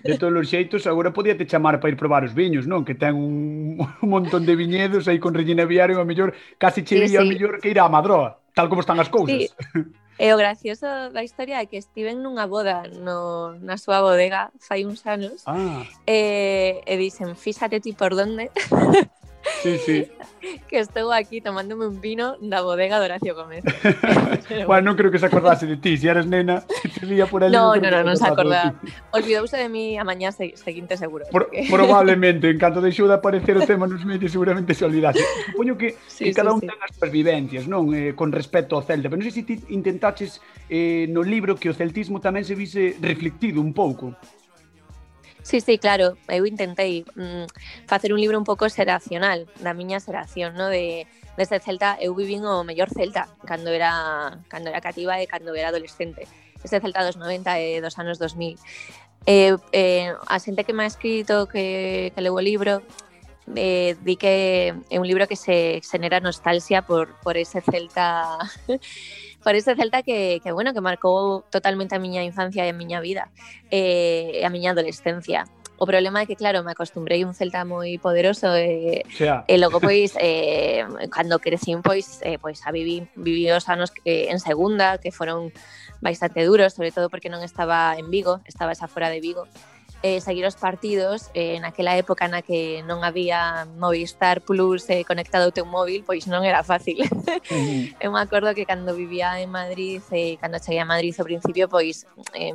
de 0.03 0.17
todos 0.17 0.39
os 0.39 0.47
xeitos, 0.47 0.87
agora 0.87 1.11
podíate 1.11 1.43
chamar 1.43 1.83
para 1.83 1.91
ir 1.91 1.99
probar 1.99 2.23
os 2.23 2.31
viños, 2.31 2.63
non? 2.63 2.87
Que 2.87 2.95
ten 2.95 3.11
un, 3.19 3.75
un 3.83 4.09
montón 4.09 4.47
de 4.47 4.55
viñedos 4.55 5.11
aí 5.11 5.19
con 5.19 5.35
Regina 5.35 5.67
Viario, 5.67 5.99
a 5.99 6.07
mellor 6.07 6.31
casi 6.55 6.87
che 6.87 6.95
sí, 7.03 7.11
sí. 7.11 7.17
a 7.19 7.27
mellor 7.27 7.59
que 7.59 7.75
ir 7.75 7.79
a 7.83 7.91
Madroa 7.91 8.44
tal 8.55 8.69
como 8.69 8.81
están 8.81 8.99
as 8.99 9.09
cousas. 9.09 9.37
Sí. 9.37 9.49
E 10.17 10.31
o 10.31 10.39
gracioso 10.39 10.87
da 11.11 11.27
historia 11.27 11.59
é 11.59 11.67
que 11.67 11.75
estiven 11.75 12.23
nunha 12.23 12.47
boda 12.47 12.87
no, 12.87 13.51
na 13.59 13.75
súa 13.75 13.99
bodega 13.99 14.47
fai 14.63 14.87
uns 14.87 15.03
anos 15.03 15.43
ah. 15.43 15.83
e, 16.07 16.79
e 16.87 16.93
dixen, 16.95 17.35
fíxate 17.35 17.83
ti 17.83 17.91
por 17.91 18.15
donde 18.15 18.47
Sí, 19.65 19.77
sí. 19.79 20.07
que 20.69 20.77
estou 20.77 21.11
aquí 21.11 21.41
tomándome 21.41 21.87
un 21.87 22.01
vino 22.01 22.37
da 22.37 22.61
bodega 22.61 22.99
de 22.99 23.05
Horacio 23.05 23.33
Gómez. 23.33 23.63
Pero... 24.47 24.67
bueno, 24.67 24.93
non 24.93 24.95
creo 24.95 25.09
que 25.09 25.17
se 25.17 25.25
acordase 25.25 25.65
de 25.65 25.77
ti, 25.81 25.97
se 25.97 26.05
si 26.05 26.07
eras 26.07 26.29
nena, 26.29 26.61
se 26.69 26.89
te 27.01 27.05
vía 27.09 27.25
por 27.25 27.41
ali. 27.41 27.49
No, 27.49 27.73
no, 27.73 27.89
no, 27.89 28.05
non 28.05 28.13
no 28.13 28.15
se 28.15 28.29
acordaba. 28.29 28.77
Olvidouse 29.09 29.57
de 29.57 29.69
mí 29.69 29.97
a 29.97 30.05
mañá 30.05 30.29
seguinte 30.29 30.97
seguro. 31.01 31.25
Por, 31.33 31.49
porque... 31.49 31.65
Probablemente, 31.65 32.45
en 32.45 32.61
canto 32.61 32.77
deixou 32.77 33.09
de 33.09 33.17
aparecer 33.17 33.57
o 33.57 33.65
tema 33.65 33.89
nos 33.89 34.05
medios 34.05 34.29
seguramente 34.29 34.77
se 34.77 34.85
olvidase. 34.85 35.25
Supoño 35.49 35.73
que, 35.81 35.97
sí, 36.05 36.29
que 36.29 36.33
sí, 36.33 36.37
cada 36.37 36.53
un 36.53 36.61
sí. 36.61 36.69
ten 36.69 36.77
as 36.77 36.93
súas 36.93 37.09
vivencias, 37.09 37.65
non? 37.65 37.89
Eh, 37.89 38.13
con 38.13 38.29
respecto 38.29 38.77
ao 38.77 38.85
Celta, 38.85 39.09
pero 39.09 39.17
non 39.17 39.25
sei 39.25 39.41
se 39.41 39.49
ti 39.49 39.57
intentaches 39.73 40.45
eh, 40.69 41.09
no 41.09 41.25
libro 41.25 41.57
que 41.57 41.69
o 41.69 41.73
celtismo 41.73 42.21
tamén 42.21 42.45
se 42.45 42.53
vise 42.53 42.93
reflectido 43.01 43.57
un 43.65 43.73
pouco. 43.73 44.13
Sí, 45.45 45.61
sí, 45.61 45.77
claro, 45.77 46.17
eu 46.27 46.43
intentei 46.49 47.05
mm, 47.13 47.45
facer 47.85 48.09
un 48.11 48.19
libro 48.19 48.33
un 48.41 48.43
pouco 48.43 48.65
xeracional, 48.65 49.45
da 49.61 49.77
miña 49.77 50.01
xeración, 50.01 50.57
no? 50.57 50.73
de 50.73 51.05
desde 51.37 51.61
Celta, 51.61 52.01
eu 52.01 52.17
vivín 52.17 52.41
o 52.49 52.65
mellor 52.65 52.89
Celta 52.89 53.29
cando 53.45 53.69
era 53.69 54.41
cando 54.49 54.73
era 54.73 54.81
cativa 54.81 55.21
e 55.21 55.29
cando 55.29 55.53
era 55.53 55.69
adolescente. 55.69 56.25
Ese 56.65 56.81
Celta 56.81 57.05
dos 57.05 57.21
90 57.21 57.61
e 57.61 57.77
dos 57.77 57.93
anos 58.01 58.17
2000. 58.17 58.57
Eh, 59.29 59.53
eh, 59.69 60.17
a 60.25 60.37
xente 60.41 60.65
que 60.65 60.73
me 60.73 60.81
ha 60.81 60.89
escrito 60.89 61.45
que, 61.45 62.09
que 62.17 62.21
leu 62.25 62.33
o 62.33 62.41
libro 62.41 62.81
eh, 63.53 63.93
di 64.01 64.17
que 64.17 64.73
é 64.89 64.97
un 64.97 65.05
libro 65.05 65.29
que 65.29 65.37
se 65.37 65.77
xenera 65.85 66.25
nostalgia 66.25 66.81
por, 66.81 67.13
por 67.21 67.37
ese 67.37 67.61
Celta 67.61 68.41
por 69.45 69.53
ese 69.53 69.75
Celta 69.75 70.01
que, 70.01 70.41
que 70.43 70.51
bueno, 70.51 70.73
que 70.73 70.81
marcou 70.81 71.45
totalmente 71.53 71.93
a 71.93 72.01
miña 72.01 72.25
infancia 72.25 72.65
e 72.65 72.73
a 72.73 72.75
miña 72.75 72.97
vida 72.97 73.29
eh, 73.69 74.41
a 74.41 74.49
miña 74.49 74.73
adolescencia. 74.73 75.45
O 75.77 75.85
problema 75.85 76.23
é 76.23 76.25
que, 76.25 76.33
claro, 76.33 76.65
me 76.65 76.73
acostumbrei 76.73 77.21
a 77.21 77.29
un 77.29 77.37
Celta 77.37 77.61
moi 77.61 78.01
poderoso 78.01 78.57
e, 78.57 79.05
sea, 79.13 79.45
e 79.45 79.61
logo, 79.61 79.77
pois, 79.77 80.17
eh, 80.23 80.81
cando 81.13 81.37
crecín, 81.37 81.85
pois, 81.85 82.25
eh, 82.25 82.41
pois 82.41 82.57
a 82.65 82.73
viví, 82.73 83.05
viví 83.13 83.45
os 83.53 83.69
anos 83.69 83.93
que, 83.93 84.33
en 84.33 84.41
segunda, 84.41 84.97
que 84.97 85.13
foron 85.13 85.53
bastante 86.01 86.41
duros, 86.41 86.73
sobre 86.73 86.89
todo 86.89 87.13
porque 87.13 87.29
non 87.29 87.45
estaba 87.45 87.93
en 88.01 88.09
Vigo, 88.09 88.41
estaba 88.49 88.73
xa 88.73 88.89
fora 88.89 89.13
de 89.13 89.21
Vigo. 89.21 89.45
eh, 90.03 90.19
seguir 90.21 90.45
os 90.45 90.55
partidos 90.55 91.29
eh, 91.33 91.59
naquela 91.59 91.95
época 91.95 92.27
na 92.27 92.41
que 92.41 92.83
non 92.83 93.03
había 93.03 93.67
Movistar 93.77 94.41
Plus 94.41 94.87
eh, 94.89 95.03
conectado 95.07 95.47
ao 95.47 95.55
teu 95.55 95.65
móvil, 95.65 96.03
pois 96.03 96.27
non 96.27 96.43
era 96.43 96.63
fácil. 96.63 96.99
eu 98.03 98.09
me 98.11 98.19
acordo 98.19 98.53
que 98.53 98.67
cando 98.67 98.95
vivía 98.97 99.39
en 99.39 99.49
Madrid, 99.49 100.01
eh, 100.11 100.37
cando 100.37 100.59
cheguei 100.59 100.81
a 100.81 100.87
Madrid 100.87 101.15
ao 101.17 101.25
principio, 101.25 101.69
pois 101.69 102.05
eh, 102.35 102.53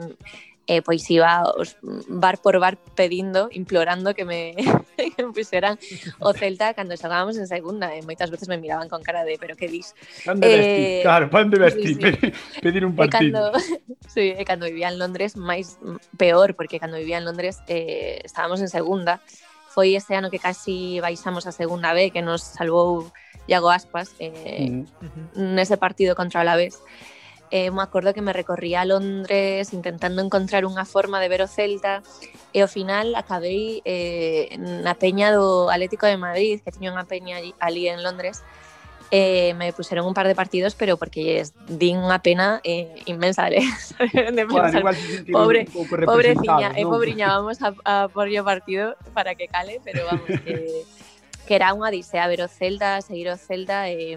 eh, 0.70 0.82
pois 0.86 1.02
iba 1.10 1.42
os 1.58 1.74
bar 2.06 2.38
por 2.38 2.62
bar 2.62 2.78
pedindo, 2.94 3.50
implorando 3.50 4.14
que 4.14 4.24
me, 4.24 4.54
que 5.16 5.18
me 5.26 5.32
puseran 5.34 5.74
o 6.22 6.30
Celta 6.32 6.74
cando 6.74 6.94
estábamos 6.94 7.34
en 7.42 7.50
segunda 7.50 7.90
e 7.90 8.06
moitas 8.06 8.30
veces 8.30 8.46
me 8.46 8.54
miraban 8.54 8.86
con 8.86 9.02
cara 9.02 9.26
de 9.26 9.34
pero 9.34 9.58
que 9.58 9.66
dis? 9.66 9.98
Pan 10.22 10.38
de 10.38 10.46
vestir, 10.46 10.86
eh, 10.86 11.00
claro, 11.02 11.26
pan 11.26 11.50
de 11.50 11.58
vestir, 11.58 11.98
sí, 11.98 12.14
sí. 12.22 12.60
pedir 12.62 12.86
un 12.86 12.94
eh, 12.94 13.02
partido. 13.02 13.50
E 13.50 13.58
cando, 13.58 13.58
sí, 14.14 14.30
e 14.30 14.42
cando 14.46 14.70
vivía 14.70 14.86
en 14.86 15.02
Londres 15.02 15.34
máis 15.34 15.74
peor, 16.14 16.54
porque 16.54 16.78
cando 16.78 17.02
vivía 17.02 17.18
en 17.18 17.26
Londres 17.26 17.58
eh, 17.66 18.22
estábamos 18.22 18.62
en 18.62 18.70
segunda 18.70 19.18
foi 19.74 19.98
ese 19.98 20.14
ano 20.14 20.30
que 20.30 20.38
casi 20.38 21.02
baixamos 21.02 21.50
a 21.50 21.52
segunda 21.54 21.90
B 21.90 22.14
que 22.14 22.22
nos 22.22 22.46
salvou 22.46 23.10
Iago 23.50 23.74
Aspas 23.74 24.14
eh, 24.22 24.86
mm 24.86 24.86
nese 25.34 25.74
partido 25.78 26.14
contra 26.14 26.38
o 26.38 26.42
Alavés. 26.42 26.78
vez 26.78 27.10
eh, 27.50 27.70
me 27.70 27.82
acordo 27.82 28.14
que 28.14 28.22
me 28.22 28.32
recorría 28.32 28.82
a 28.82 28.84
Londres 28.84 29.72
intentando 29.72 30.22
encontrar 30.22 30.62
unha 30.64 30.86
forma 30.86 31.18
de 31.18 31.28
ver 31.28 31.42
o 31.42 31.50
Celta 31.50 32.02
e 32.54 32.62
ao 32.62 32.70
final 32.70 33.18
acabei 33.18 33.82
eh, 33.82 34.54
na 34.58 34.94
peña 34.94 35.34
do 35.34 35.66
Atlético 35.66 36.06
de 36.06 36.18
Madrid 36.18 36.62
que 36.62 36.70
tiña 36.70 36.94
unha 36.94 37.06
peña 37.10 37.42
allí, 37.42 37.52
ali 37.58 37.90
en 37.90 38.02
Londres. 38.06 38.42
Eh, 39.10 39.58
me 39.58 39.74
puseron 39.74 40.06
un 40.06 40.14
par 40.14 40.30
de 40.30 40.38
partidos 40.38 40.78
pero 40.78 40.94
porque 40.94 41.42
es, 41.42 41.50
din 41.66 41.98
unha 41.98 42.22
pena 42.22 42.62
eh, 42.62 42.94
inmensa 43.10 43.50
¿eh? 43.50 43.58
de, 44.14 44.30
de 44.30 44.46
pensar, 44.46 44.86
bueno, 44.86 45.02
pobre, 45.34 45.66
pobre 46.06 46.38
ciña, 46.38 46.70
eh, 46.78 46.86
¿no? 46.86 46.94
eh, 46.94 46.94
pobriña, 46.94 47.26
vamos 47.34 47.58
a, 47.58 47.74
a 47.82 48.06
por 48.06 48.30
o 48.30 48.44
partido 48.46 48.94
para 49.10 49.34
que 49.34 49.50
cale 49.50 49.82
pero 49.82 50.06
vamos, 50.06 50.30
que, 50.46 50.86
que 51.42 51.54
era 51.58 51.74
unha 51.74 51.90
odisea 51.90 52.30
ver 52.30 52.46
o 52.46 52.46
Celta, 52.46 53.02
seguir 53.02 53.26
o 53.26 53.34
Celta 53.34 53.90
eh, 53.90 54.14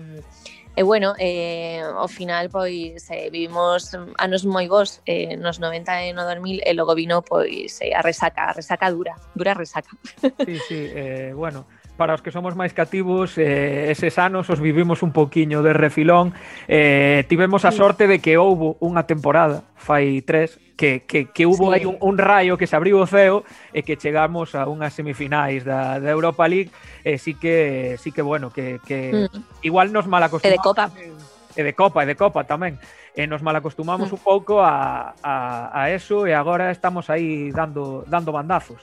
e 0.76 0.82
bueno, 0.82 1.14
eh, 1.20 1.82
ao 1.86 2.08
final 2.08 2.50
pois 2.50 3.06
eh, 3.12 3.30
vivimos 3.30 3.94
anos 4.18 4.42
moi 4.46 4.66
bons 4.66 5.06
eh, 5.06 5.38
nos 5.38 5.62
90 5.62 6.10
e 6.10 6.14
no 6.18 6.26
2000 6.26 6.66
e 6.66 6.72
logo 6.74 6.98
vino 6.98 7.22
pois 7.22 7.78
eh, 7.82 7.94
a 7.94 8.02
resaca, 8.02 8.50
a 8.50 8.54
resaca 8.58 8.90
dura, 8.90 9.14
dura 9.38 9.54
resaca. 9.54 9.94
Sí, 10.18 10.58
sí, 10.68 10.80
eh, 10.90 11.32
bueno, 11.36 11.70
para 11.98 12.14
os 12.14 12.22
que 12.22 12.34
somos 12.34 12.58
máis 12.58 12.74
cativos, 12.74 13.38
eh, 13.38 13.94
eses 13.94 14.18
anos 14.18 14.50
os 14.50 14.58
vivimos 14.58 15.06
un 15.06 15.14
poquiño 15.14 15.62
de 15.62 15.74
refilón. 15.74 16.34
Eh, 16.66 17.26
tivemos 17.30 17.66
a 17.66 17.72
sorte 17.72 18.10
de 18.10 18.18
que 18.18 18.42
houbo 18.42 18.82
unha 18.82 19.06
temporada, 19.06 19.62
fai 19.78 20.26
tres, 20.26 20.58
que, 20.74 21.06
que, 21.06 21.30
que 21.30 21.46
hubo 21.46 21.70
sí. 21.70 21.80
aí 21.80 21.86
un, 21.86 21.98
un 22.02 22.18
raio 22.18 22.58
que 22.58 22.66
se 22.66 22.76
abriu 22.76 22.98
o 22.98 23.06
ceo 23.06 23.46
e 23.72 23.86
que 23.86 23.94
chegamos 23.94 24.58
a 24.58 24.66
unhas 24.66 24.98
semifinais 24.98 25.62
da, 25.62 26.02
da 26.02 26.10
Europa 26.10 26.50
League. 26.50 26.74
Eh, 27.06 27.22
sí 27.22 27.38
que, 27.38 27.96
sí 28.02 28.10
que 28.10 28.26
bueno, 28.26 28.50
que, 28.50 28.82
que 28.86 29.30
mm. 29.30 29.62
igual 29.62 29.94
nos 29.94 30.10
mal 30.10 30.26
acostumamos. 30.26 30.50
E 30.50 30.58
de 30.58 30.62
Copa. 30.62 30.86
E 31.54 31.62
de 31.62 31.74
Copa, 31.78 32.00
e 32.02 32.08
de 32.10 32.16
Copa 32.18 32.42
tamén. 32.50 32.82
E 33.14 33.30
nos 33.30 33.46
mal 33.46 33.54
acostumamos 33.54 34.10
mm. 34.10 34.16
un 34.18 34.22
pouco 34.26 34.66
a, 34.66 35.14
a, 35.22 35.70
a 35.70 35.94
eso 35.94 36.26
e 36.26 36.34
agora 36.34 36.74
estamos 36.74 37.14
aí 37.14 37.54
dando, 37.54 38.02
dando 38.10 38.34
bandazos. 38.34 38.82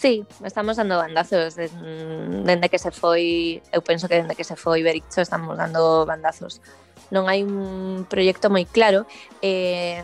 Sí, 0.00 0.24
estamos 0.42 0.78
dando 0.78 0.96
bandazos 0.96 1.56
dende 1.56 2.70
que 2.70 2.78
se 2.78 2.90
foi, 2.90 3.60
eu 3.68 3.84
penso 3.84 4.08
que 4.08 4.16
dende 4.16 4.32
que 4.32 4.48
se 4.48 4.56
foi 4.56 4.80
Bericho 4.80 5.20
estamos 5.20 5.60
dando 5.60 6.08
bandazos. 6.08 6.64
Non 7.12 7.28
hai 7.28 7.44
un 7.44 8.08
proxecto 8.08 8.48
moi 8.48 8.64
claro, 8.64 9.04
eh, 9.44 10.00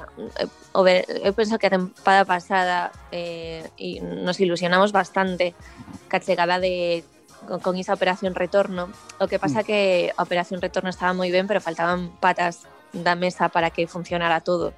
o 0.77 0.85
ver, 0.85 1.09
eu 1.25 1.33
penso 1.33 1.57
que 1.57 1.65
a 1.65 1.73
tempada 1.73 2.29
pasada 2.29 2.93
eh, 3.09 3.65
e 3.81 4.05
nos 4.05 4.37
ilusionamos 4.37 4.93
bastante 4.93 5.57
ca 6.13 6.21
chegada 6.21 6.61
de 6.61 7.01
con, 7.49 7.65
con 7.65 7.81
esa 7.81 7.97
operación 7.97 8.37
retorno. 8.37 8.93
O 9.17 9.33
que 9.33 9.41
pasa 9.41 9.65
mm. 9.65 9.65
que 9.65 10.13
a 10.13 10.21
operación 10.21 10.61
retorno 10.61 10.93
estaba 10.93 11.17
moi 11.17 11.33
ben, 11.33 11.49
pero 11.49 11.65
faltaban 11.65 12.13
patas 12.21 12.69
da 12.93 13.17
mesa 13.17 13.49
para 13.49 13.73
que 13.73 13.89
funcionara 13.89 14.45
todo 14.45 14.77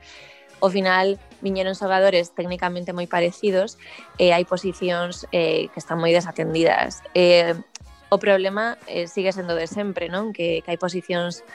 ao 0.61 0.70
final 0.70 1.18
viñeron 1.40 1.78
xogadores 1.78 2.34
técnicamente 2.34 2.90
moi 2.90 3.06
parecidos 3.06 3.78
e 4.18 4.34
hai 4.34 4.42
posicións 4.42 5.26
eh, 5.30 5.70
que 5.70 5.78
están 5.78 6.02
moi 6.02 6.11
desatendidas. 6.11 7.02
Eh, 7.14 7.54
o 8.11 8.16
problema 8.18 8.80
eh, 8.88 9.06
sigue 9.06 9.30
sendo 9.30 9.54
de 9.54 9.68
sempre, 9.68 10.09
non? 10.09 10.34
Que, 10.34 10.64
que 10.64 10.70
hai 10.74 10.80
posicións 10.80 11.46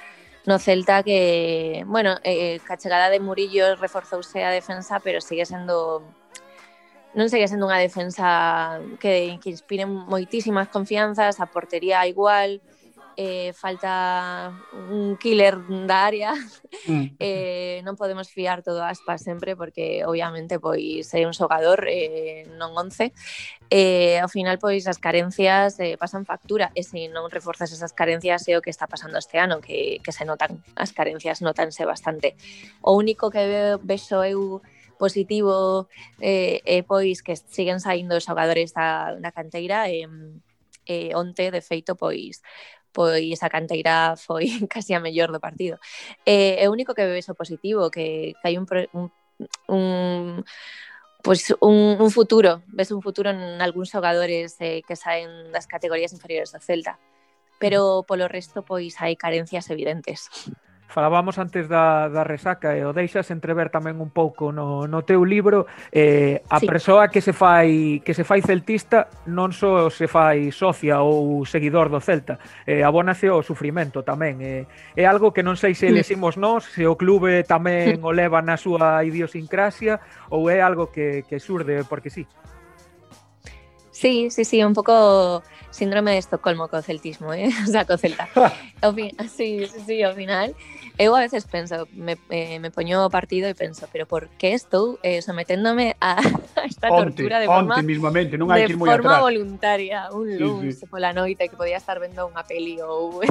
no 0.45 0.59
Celta 0.59 1.03
que, 1.03 1.83
bueno, 1.87 2.19
eh, 2.23 2.59
ca 2.67 2.75
chegada 2.77 3.09
de 3.09 3.19
Murillo 3.19 3.75
reforzouse 3.75 4.43
a 4.43 4.51
defensa, 4.51 4.99
pero 4.99 5.23
sigue 5.23 5.45
sendo 5.47 6.03
non 7.13 7.29
segue 7.29 7.45
sendo 7.45 7.69
unha 7.69 7.77
defensa 7.77 8.81
que, 8.97 9.37
que 9.37 9.53
inspire 9.53 9.85
moitísimas 9.85 10.67
confianzas, 10.73 11.37
a 11.37 11.45
portería 11.45 12.01
igual, 12.09 12.57
eh, 13.17 13.53
falta 13.53 14.53
un 14.89 15.17
killer 15.17 15.57
da 15.87 16.05
área, 16.05 16.33
mm. 16.87 17.15
eh, 17.19 17.81
non 17.83 17.95
podemos 17.95 18.29
fiar 18.29 18.63
todo 18.63 18.81
a 18.81 18.89
aspas 18.89 19.23
sempre, 19.23 19.55
porque 19.55 20.05
obviamente 20.05 20.57
pois 20.57 21.09
é 21.13 21.21
un 21.25 21.33
xogador, 21.33 21.85
eh, 21.89 22.49
non 22.57 22.73
once, 22.73 23.13
eh, 23.69 24.17
ao 24.21 24.29
final 24.29 24.57
pois 24.57 24.85
as 24.85 24.97
carencias 25.01 25.79
eh, 25.79 25.97
pasan 25.97 26.25
factura, 26.25 26.71
e 26.73 26.81
se 26.81 27.09
non 27.09 27.29
reforzas 27.29 27.73
esas 27.73 27.93
carencias 27.93 28.45
é 28.47 28.57
o 28.57 28.63
que 28.63 28.73
está 28.73 28.85
pasando 28.85 29.17
este 29.17 29.37
ano, 29.37 29.61
que, 29.61 30.01
que 30.01 30.11
se 30.11 30.25
notan, 30.25 30.61
as 30.77 30.93
carencias 30.93 31.41
notanse 31.41 31.85
bastante. 31.85 32.37
O 32.81 32.93
único 32.97 33.29
que 33.29 33.43
veo, 33.45 33.81
vexo 33.81 34.21
eu 34.23 34.61
positivo 34.97 35.89
eh, 36.21 36.61
eh, 36.63 36.83
pois 36.83 37.19
que 37.25 37.35
siguen 37.35 37.79
saindo 37.83 38.23
xogadores 38.23 38.71
da, 38.71 39.17
da 39.19 39.35
canteira, 39.35 39.89
eh, 39.89 40.07
eh, 40.85 41.11
onte, 41.15 41.51
de 41.51 41.61
feito, 41.61 41.95
pois 41.95 42.41
pois 42.93 43.41
a 43.41 43.49
canteira 43.49 44.15
foi 44.15 44.47
casi 44.73 44.93
a 44.93 45.01
mellor 45.01 45.33
do 45.33 45.41
partido. 45.41 45.81
E 46.23 46.61
é 46.61 46.69
o 46.69 46.71
único 46.71 46.93
que 46.93 47.03
veves 47.03 47.27
o 47.27 47.35
positivo, 47.35 47.89
que, 47.89 48.37
que 48.39 48.45
hai 48.45 48.55
un, 48.55 48.69
un, 48.93 49.09
un 49.67 50.45
pois 51.23 51.55
un, 51.59 51.97
un 51.99 52.11
futuro, 52.11 52.61
ves 52.67 52.91
un 52.91 53.01
futuro 53.01 53.31
en 53.31 53.59
algúns 53.63 53.89
xogadores 53.89 54.59
eh, 54.59 54.85
que 54.85 54.95
saen 54.95 55.51
das 55.55 55.65
categorías 55.65 56.13
inferiores 56.13 56.51
do 56.51 56.59
Celta, 56.59 56.99
pero 57.57 58.03
polo 58.03 58.27
resto 58.27 58.61
pois 58.61 58.99
hai 59.01 59.15
carencias 59.15 59.71
evidentes 59.71 60.29
falábamos 60.93 61.41
antes 61.41 61.67
da, 61.67 62.07
da 62.07 62.23
resaca 62.23 62.77
e 62.77 62.85
o 62.85 62.93
deixas 62.93 63.33
entrever 63.33 63.73
tamén 63.73 63.97
un 63.97 64.13
pouco 64.13 64.53
no, 64.53 64.85
no 64.85 65.01
teu 65.01 65.25
libro 65.25 65.65
eh, 65.89 66.45
a 66.53 66.61
sí. 66.61 66.69
persoa 66.69 67.09
que 67.09 67.17
se 67.25 67.33
fai 67.33 68.05
que 68.05 68.13
se 68.13 68.21
fai 68.21 68.45
celtista 68.45 69.09
non 69.25 69.49
só 69.49 69.89
se 69.89 70.05
fai 70.05 70.53
socia 70.53 71.01
ou 71.01 71.41
seguidor 71.49 71.89
do 71.89 71.97
Celta 71.97 72.37
eh, 72.69 72.85
abónase 72.85 73.33
o 73.33 73.41
sufrimento 73.41 74.05
tamén 74.05 74.37
eh, 74.45 74.69
é 74.93 75.09
algo 75.09 75.33
que 75.33 75.41
non 75.41 75.57
sei 75.57 75.73
se 75.73 75.89
leximos 75.89 76.37
nós 76.37 76.69
se 76.69 76.85
o 76.85 76.93
clube 76.93 77.41
tamén 77.41 77.97
o 78.05 78.13
leva 78.13 78.45
na 78.45 78.61
súa 78.61 79.01
idiosincrasia 79.01 79.97
ou 80.29 80.45
é 80.53 80.61
algo 80.61 80.93
que, 80.93 81.25
que 81.25 81.41
surde 81.41 81.81
porque 81.89 82.13
sí 82.13 82.29
Sí, 83.93 84.31
sí, 84.31 84.43
sí, 84.43 84.63
un 84.63 84.73
pouco 84.73 85.43
síndrome 85.73 86.13
de 86.13 86.21
Estocolmo 86.21 86.69
co 86.69 86.81
celtismo, 86.85 87.33
eh? 87.33 87.49
o 87.65 87.67
sea, 87.67 87.85
co 87.85 87.97
celta. 87.97 88.29
sí, 89.35 89.65
sí, 89.65 89.79
sí, 89.81 89.97
ao 90.05 90.13
final, 90.13 90.53
eu 91.01 91.17
a 91.17 91.19
veces 91.25 91.49
penso, 91.49 91.89
me, 91.91 92.15
eh, 92.29 92.61
me 92.61 92.69
poño 92.69 93.09
partido 93.09 93.49
e 93.49 93.57
penso, 93.57 93.89
pero 93.89 94.05
por 94.05 94.29
que 94.37 94.53
estou 94.53 95.01
eh, 95.01 95.25
someténdome 95.25 95.97
a, 96.01 96.21
esta 96.63 96.93
Onte, 96.93 97.17
tortura 97.25 97.41
de 97.41 97.49
forma, 97.49 97.73
onte 97.73 97.81
mismamente, 97.81 98.37
non 98.37 98.53
hai 98.53 98.61
de 98.63 98.69
que 98.69 98.77
ir 98.77 98.79
moi 98.79 98.87
forma 98.93 99.17
atrás. 99.17 99.25
voluntaria, 99.33 100.13
un 100.13 100.29
Sí, 100.29 100.37
lunes 100.37 100.77
sí. 100.77 100.85
pola 100.85 101.09
noite 101.11 101.49
que 101.49 101.57
podía 101.57 101.81
estar 101.81 101.97
vendo 101.97 102.29
unha 102.29 102.45
peli 102.45 102.77
ou, 102.85 103.25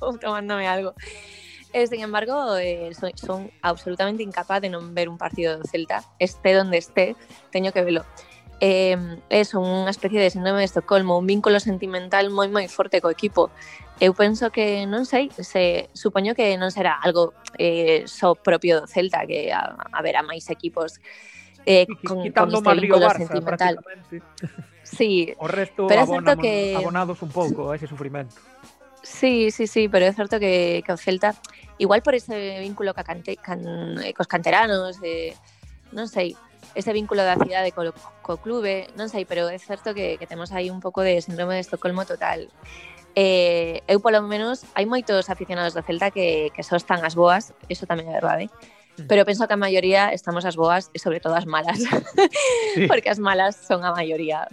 ou 0.00 0.10
tomándome 0.16 0.64
algo. 0.64 0.96
E, 1.72 1.88
sin 1.88 2.04
embargo, 2.04 2.56
eh, 2.56 2.92
son, 2.92 3.12
son 3.16 3.40
absolutamente 3.64 4.24
incapaz 4.24 4.60
de 4.60 4.68
non 4.68 4.92
ver 4.92 5.08
un 5.08 5.16
partido 5.16 5.56
do 5.56 5.64
Celta, 5.64 6.04
esté 6.20 6.52
donde 6.52 6.76
esté, 6.80 7.16
teño 7.52 7.72
que 7.72 7.80
velo. 7.84 8.04
eh, 8.62 9.18
eso, 9.28 9.58
unha 9.58 9.90
especie 9.90 10.22
de 10.22 10.30
síndrome 10.30 10.62
de 10.62 10.70
Estocolmo, 10.70 11.18
un 11.18 11.26
vínculo 11.26 11.58
sentimental 11.58 12.30
moi 12.30 12.46
moi 12.46 12.70
forte 12.70 13.02
co 13.02 13.10
equipo. 13.10 13.50
Eu 13.98 14.14
penso 14.14 14.54
que 14.54 14.86
non 14.86 15.02
sei, 15.02 15.34
se 15.34 15.90
supoño 15.98 16.38
que 16.38 16.54
non 16.54 16.70
será 16.70 17.02
algo 17.02 17.34
eh, 17.58 18.06
só 18.06 18.38
so 18.38 18.38
propio 18.38 18.78
do 18.78 18.86
Celta, 18.86 19.26
que 19.26 19.50
a, 19.50 19.74
haberá 19.90 20.22
máis 20.22 20.46
equipos 20.46 21.02
eh, 21.66 21.90
con, 22.06 22.22
Quitando 22.22 22.62
con 22.62 22.70
este 22.70 22.86
vínculo 22.86 23.10
Barça, 23.10 23.18
eh, 23.18 23.26
sentimental. 23.26 23.74
Sí, 24.86 25.34
o 25.42 25.50
resto 25.50 25.90
pero 25.90 26.02
é 26.02 26.06
certo 26.06 26.32
que... 26.38 26.78
abonados 26.78 27.18
un 27.18 27.34
pouco 27.34 27.74
a 27.74 27.74
ese 27.74 27.90
sufrimento. 27.90 28.38
Sí, 29.02 29.50
sí, 29.50 29.66
sí, 29.66 29.90
pero 29.90 30.06
é 30.06 30.14
certo 30.14 30.38
que, 30.38 30.86
que 30.86 30.92
o 30.94 30.98
Celta, 30.98 31.34
igual 31.82 32.06
por 32.06 32.14
ese 32.14 32.62
vínculo 32.62 32.94
ca 32.94 33.02
cante, 33.02 33.34
can, 33.42 33.98
eh, 33.98 34.14
cos 34.14 34.30
canteranos, 34.30 35.02
eh, 35.02 35.34
non 35.90 36.06
sei, 36.06 36.38
ese 36.74 36.92
vínculo 36.92 37.22
da 37.22 37.36
cidade 37.36 37.72
co, 37.72 37.82
co 38.22 38.40
clube, 38.40 38.88
non 38.96 39.08
sei, 39.08 39.24
pero 39.24 39.48
é 39.48 39.58
certo 39.58 39.92
que, 39.92 40.16
que 40.16 40.26
temos 40.26 40.52
aí 40.52 40.70
un 40.70 40.80
pouco 40.80 41.00
de 41.04 41.20
síndrome 41.20 41.56
de 41.56 41.64
Estocolmo 41.64 42.04
total. 42.04 42.48
Eh, 43.14 43.84
eu 43.88 44.00
polo 44.00 44.24
menos 44.24 44.64
hai 44.72 44.88
moitos 44.88 45.28
aficionados 45.28 45.76
do 45.76 45.84
Celta 45.84 46.08
que, 46.08 46.48
que 46.56 46.64
só 46.64 46.80
están 46.80 47.04
as 47.04 47.12
boas, 47.12 47.52
eso 47.68 47.84
tamén 47.84 48.08
é 48.08 48.16
verdade, 48.16 48.48
mm. 48.48 49.04
pero 49.04 49.28
penso 49.28 49.44
que 49.44 49.52
a 49.52 49.60
maioría 49.60 50.16
estamos 50.16 50.48
as 50.48 50.56
boas 50.56 50.88
e 50.96 50.98
sobre 50.98 51.20
todo 51.20 51.36
as 51.36 51.44
malas, 51.44 51.76
sí. 51.76 52.88
porque 52.90 53.12
as 53.12 53.20
malas 53.20 53.52
son 53.52 53.84
a 53.84 53.92
maioría. 53.92 54.48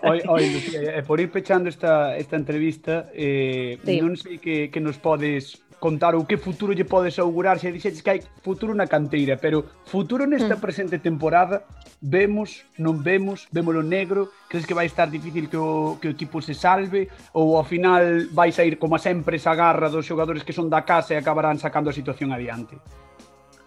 oi, 0.00 0.24
oi, 0.24 0.44
Lucía, 0.48 0.96
e 0.96 1.04
por 1.04 1.20
ir 1.20 1.28
pechando 1.28 1.68
esta, 1.68 2.16
esta 2.16 2.40
entrevista, 2.40 3.12
eh, 3.12 3.76
sí. 3.84 4.00
non 4.00 4.16
sei 4.16 4.40
que, 4.40 4.72
que 4.72 4.80
nos 4.80 4.96
podes 4.96 5.60
contar 5.78 6.14
o 6.14 6.26
que 6.26 6.36
futuro 6.36 6.74
lle 6.74 6.84
podes 6.84 7.18
augurar, 7.18 7.58
se 7.58 7.70
dixetes 7.70 8.02
que 8.02 8.10
hai 8.10 8.20
futuro 8.42 8.74
na 8.74 8.90
canteira, 8.90 9.38
pero 9.38 9.64
futuro 9.86 10.26
nesta 10.26 10.58
mm. 10.58 10.62
presente 10.62 10.96
temporada 10.98 11.64
vemos, 12.02 12.66
non 12.78 12.98
vemos, 12.98 13.46
vémolo 13.50 13.82
negro, 13.82 14.30
crees 14.50 14.66
que 14.66 14.74
vai 14.74 14.86
estar 14.86 15.10
difícil 15.10 15.46
que 15.46 15.58
o, 15.58 15.98
que 16.02 16.10
o 16.10 16.14
equipo 16.14 16.42
se 16.42 16.54
salve 16.54 17.10
ou 17.32 17.58
ao 17.58 17.64
final 17.64 18.02
vai 18.34 18.50
sair 18.50 18.78
como 18.78 18.94
a 18.94 19.02
sempre 19.02 19.38
esa 19.38 19.54
garra 19.54 19.90
dos 19.90 20.06
xogadores 20.06 20.42
que 20.42 20.54
son 20.54 20.70
da 20.70 20.82
casa 20.82 21.14
e 21.14 21.18
acabarán 21.18 21.58
sacando 21.58 21.90
a 21.90 21.96
situación 21.96 22.34
adiante? 22.34 22.78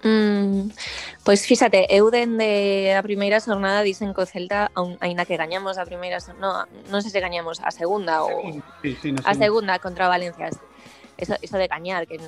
Mm, 0.03 0.73
pois 1.23 1.45
fíxate, 1.45 1.85
eu 1.93 2.09
dende 2.09 2.89
a 2.97 3.05
primeira 3.05 3.37
xornada 3.37 3.85
dicen 3.85 4.17
que 4.17 4.21
o 4.21 4.25
Celta, 4.25 4.73
aun, 4.73 4.97
aínda 4.97 5.29
que 5.29 5.37
gañamos 5.37 5.77
a 5.77 5.85
primeira 5.85 6.17
xornada, 6.17 6.65
no, 6.65 6.89
non 6.89 7.05
sei 7.05 7.13
se 7.13 7.21
gañamos 7.21 7.61
a 7.61 7.69
segunda 7.69 8.25
ou 8.25 8.65
sí, 8.81 8.97
sí, 8.97 9.13
a 9.21 9.33
segunda 9.37 9.77
contra 9.77 10.09
Valencia, 10.09 10.49
eso, 11.21 11.35
eso 11.41 11.57
de 11.57 11.67
gañar, 11.67 12.07
que, 12.07 12.19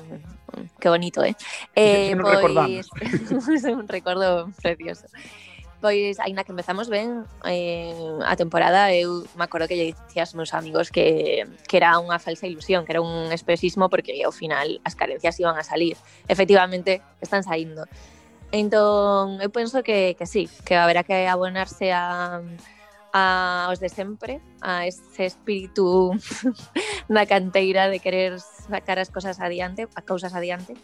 que 0.80 0.88
bonito, 0.88 1.22
eh? 1.22 1.34
eh 1.74 2.14
es, 2.78 2.88
pois, 3.44 3.64
é 3.64 3.74
un 3.74 3.88
recordo 3.88 4.48
precioso. 4.62 5.06
Pois, 5.82 6.16
aínda 6.18 6.44
que 6.44 6.52
empezamos 6.52 6.88
ben 6.88 7.28
eh, 7.44 7.92
a 8.24 8.36
temporada, 8.40 8.94
eu 8.94 9.28
me 9.36 9.44
acordo 9.44 9.68
que 9.68 9.76
lle 9.76 9.92
dicía 9.92 10.24
aos 10.24 10.32
meus 10.32 10.54
amigos 10.56 10.88
que, 10.88 11.44
que 11.68 11.76
era 11.76 12.00
unha 12.00 12.16
falsa 12.16 12.48
ilusión, 12.48 12.88
que 12.88 12.96
era 12.96 13.04
un 13.04 13.28
espesismo 13.34 13.92
porque 13.92 14.16
ao 14.24 14.32
final 14.32 14.80
as 14.80 14.96
carencias 14.96 15.36
iban 15.36 15.60
a 15.60 15.64
salir. 15.66 16.00
Efectivamente, 16.24 17.04
están 17.20 17.44
saindo. 17.44 17.84
Entón, 18.48 19.42
eu 19.44 19.50
penso 19.52 19.82
que, 19.84 20.16
que 20.16 20.24
sí, 20.24 20.48
que 20.64 20.78
haberá 20.78 21.04
que 21.04 21.28
abonarse 21.28 21.92
a, 21.92 22.40
a 23.14 23.70
os 23.70 23.78
de 23.78 23.86
sempre, 23.86 24.42
a 24.58 24.90
ese 24.90 25.30
espírito 25.30 26.10
na 27.06 27.22
canteira 27.30 27.86
de 27.86 28.02
querer 28.02 28.42
sacar 28.42 28.98
as 28.98 29.06
cousas 29.14 29.38
adiante, 29.38 29.86
a 29.94 30.02
cousas 30.02 30.34
adiante. 30.34 30.74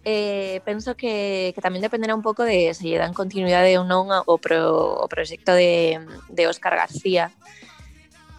Eh, 0.00 0.64
penso 0.64 0.96
que, 0.96 1.52
que 1.52 1.60
tamén 1.60 1.84
dependerá 1.84 2.16
un 2.16 2.24
pouco 2.24 2.40
de 2.40 2.72
se 2.72 2.88
lle 2.88 2.96
dan 2.96 3.12
continuidade 3.12 3.76
ou 3.76 3.84
non 3.84 4.08
ao 4.08 4.40
pro, 4.40 4.96
o 4.96 5.06
proxecto 5.12 5.52
de, 5.52 6.00
de 6.32 6.48
Óscar 6.48 6.72
García. 6.72 7.28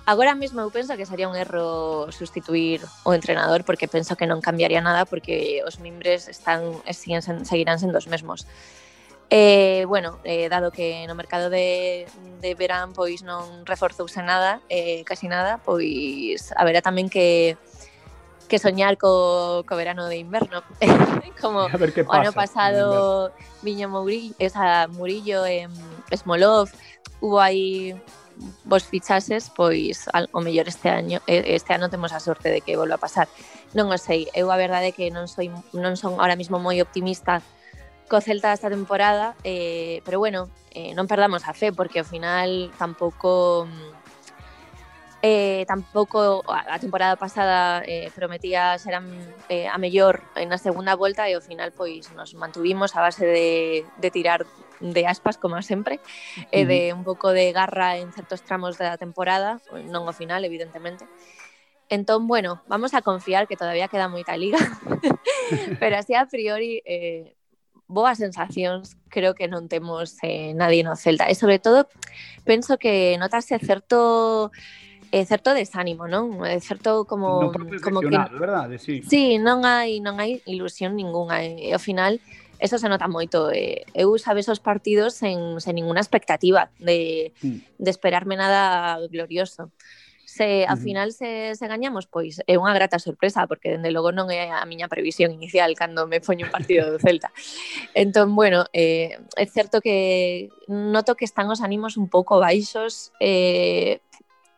Agora 0.09 0.33
mesmo 0.33 0.65
eu 0.65 0.73
penso 0.73 0.97
que 0.97 1.05
sería 1.05 1.29
un 1.29 1.37
erro 1.37 2.09
sustituir 2.09 2.81
o 3.05 3.13
entrenador 3.13 3.61
porque 3.61 3.85
penso 3.85 4.17
que 4.17 4.25
non 4.25 4.41
cambiaría 4.41 4.81
nada 4.81 5.05
porque 5.05 5.61
os 5.61 5.77
mimbres 5.77 6.25
están, 6.25 6.81
siguen, 6.89 7.21
seguirán 7.21 7.77
sendo 7.77 8.01
os 8.01 8.09
mesmos 8.09 8.49
E, 9.29 9.85
bueno, 9.85 10.17
eh, 10.23 10.49
dado 10.49 10.71
que 10.71 11.05
no 11.05 11.13
mercado 11.13 11.51
de, 11.51 12.07
de 12.41 12.55
verán 12.57 12.97
pois 12.97 13.21
non 13.21 13.61
reforzouse 13.61 14.25
nada, 14.25 14.57
eh, 14.73 15.05
casi 15.05 15.29
nada, 15.29 15.61
pois 15.61 16.49
haberá 16.57 16.81
tamén 16.81 17.13
que 17.13 17.53
que 18.49 18.57
soñar 18.57 18.97
co, 18.97 19.61
co 19.69 19.77
verano 19.77 20.09
de 20.09 20.17
inverno. 20.17 20.65
Como 21.41 21.69
a 21.69 21.77
ver 21.77 21.93
que 21.93 22.01
pasa, 22.03 22.17
o 22.17 22.21
ano 22.25 22.33
pasado 22.33 22.85
viño 23.61 23.87
Murillo, 23.87 24.33
esa 24.41 24.89
Murillo 24.89 25.45
en 25.45 25.69
eh, 26.09 26.17
Smolov, 26.17 26.73
hubo 27.21 27.37
aí 27.39 27.93
vos 28.65 28.83
fichases, 28.83 29.53
pois 29.53 30.09
al, 30.09 30.25
o 30.33 30.41
mellor 30.41 30.67
este 30.67 30.89
año 30.89 31.21
este 31.27 31.77
ano 31.77 31.93
temos 31.93 32.11
a 32.11 32.19
sorte 32.19 32.49
de 32.49 32.65
que 32.65 32.75
volva 32.75 32.97
a 32.97 33.03
pasar. 33.05 33.29
Non 33.77 33.93
o 33.93 33.97
sei, 34.01 34.25
eu 34.33 34.49
a 34.49 34.57
verdade 34.57 34.89
é 34.89 34.95
que 34.97 35.13
non, 35.13 35.29
soy, 35.29 35.53
non 35.77 35.93
son 35.93 36.17
ahora 36.17 36.33
mismo 36.33 36.57
moi 36.57 36.81
optimista 36.81 37.45
co 38.09 38.19
Celta 38.19 38.51
esta 38.51 38.69
temporada, 38.69 39.35
eh, 39.43 40.01
pero 40.03 40.17
bueno, 40.17 40.49
eh, 40.73 40.97
non 40.97 41.05
perdamos 41.05 41.45
a 41.45 41.53
fe 41.53 41.69
porque 41.69 42.01
ao 42.01 42.09
final 42.09 42.73
tampouco 42.75 43.69
mm, 43.69 43.89
eh, 45.21 45.63
tampouco 45.69 46.41
a 46.49 46.75
a 46.75 46.81
temporada 46.81 47.15
pasada 47.15 47.85
eh, 47.85 48.09
prometía 48.17 48.77
ser 48.81 48.97
a, 48.97 49.03
eh, 49.47 49.69
a 49.69 49.77
mellor 49.77 50.25
na 50.47 50.57
segunda 50.57 50.97
volta 50.97 51.29
e 51.29 51.37
ao 51.37 51.43
final 51.45 51.69
pois 51.69 52.09
nos 52.17 52.33
mantuvimos 52.33 52.97
a 52.97 53.05
base 53.05 53.23
de, 53.29 53.85
de 54.01 54.09
tirar 54.09 54.49
de 54.79 55.03
aspas 55.05 55.37
como 55.37 55.61
sempre 55.61 55.99
e 56.55 56.63
de 56.63 56.95
un 56.95 57.03
pouco 57.03 57.35
de 57.35 57.51
garra 57.51 57.99
en 57.99 58.09
certos 58.15 58.41
tramos 58.41 58.79
da 58.79 58.95
temporada, 58.95 59.59
non 59.91 60.07
ao 60.07 60.15
final 60.15 60.41
evidentemente. 60.47 61.05
Entón, 61.89 62.29
bueno, 62.29 62.61
vamos 62.69 62.93
a 62.93 63.01
confiar 63.01 63.49
que 63.49 63.57
todavía 63.57 63.89
queda 63.89 64.07
moita 64.07 64.37
liga, 64.37 64.61
pero 65.81 65.97
así 65.97 66.13
a 66.13 66.29
priori 66.29 66.79
eh, 66.85 67.35
boas 67.89 68.21
sensacións 68.21 68.95
creo 69.09 69.33
que 69.33 69.49
non 69.49 69.65
temos 69.65 70.15
eh, 70.21 70.53
nadie 70.53 70.85
no 70.85 70.93
Celta 70.93 71.25
e 71.25 71.33
sobre 71.33 71.57
todo 71.57 71.89
penso 72.45 72.77
que 72.77 73.17
notase 73.17 73.57
certo 73.57 74.53
eh, 75.11 75.25
certo 75.25 75.57
desánimo, 75.57 76.05
non? 76.05 76.45
É 76.45 76.61
certo 76.61 77.09
como 77.09 77.49
no 77.49 77.81
como 77.81 77.99
que 77.99 78.13
verdade, 78.13 78.77
sí. 78.77 79.01
Sí, 79.01 79.41
non 79.41 79.65
hai 79.65 79.97
non 80.05 80.21
hai 80.21 80.45
ilusión 80.45 80.93
ningunha 80.93 81.41
e 81.41 81.73
ao 81.73 81.81
final 81.81 82.21
eso 82.61 82.77
se 82.77 82.91
nota 82.91 83.09
moito. 83.09 83.49
Eh, 83.49 83.89
eu 83.97 84.13
sabes 84.21 84.45
os 84.53 84.61
partidos 84.61 85.17
sen, 85.17 85.57
sen 85.57 85.73
ninguna 85.73 86.03
expectativa 86.03 86.69
de, 86.77 87.33
mm. 87.41 87.81
de 87.81 87.89
esperarme 87.89 88.37
nada 88.37 89.01
glorioso. 89.09 89.73
Se 90.39 90.65
a 90.65 90.73
uh 90.73 90.77
-huh. 90.77 90.83
final 90.83 91.11
se, 91.11 91.53
se 91.55 91.67
gañamos, 91.67 92.07
pois 92.07 92.39
é 92.47 92.55
unha 92.55 92.71
grata 92.71 92.95
sorpresa, 92.95 93.43
porque 93.43 93.75
dende 93.75 93.91
logo 93.91 94.15
non 94.15 94.31
é 94.31 94.47
a 94.47 94.63
miña 94.63 94.87
previsión 94.87 95.35
inicial 95.35 95.75
cando 95.75 96.07
me 96.07 96.23
poño 96.23 96.47
un 96.47 96.53
partido 96.55 96.87
do 96.87 96.95
Celta. 96.95 97.27
entón, 97.91 98.31
bueno, 98.39 98.63
eh, 98.71 99.19
é 99.35 99.45
certo 99.51 99.83
que 99.83 100.47
noto 100.71 101.19
que 101.19 101.27
están 101.27 101.51
os 101.51 101.59
ánimos 101.59 101.99
un 101.99 102.07
pouco 102.07 102.39
baixos, 102.39 103.11
eh, 103.19 103.99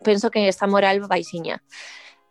penso 0.06 0.30
que 0.30 0.46
está 0.46 0.70
moral 0.70 1.02
baixiña. 1.02 1.66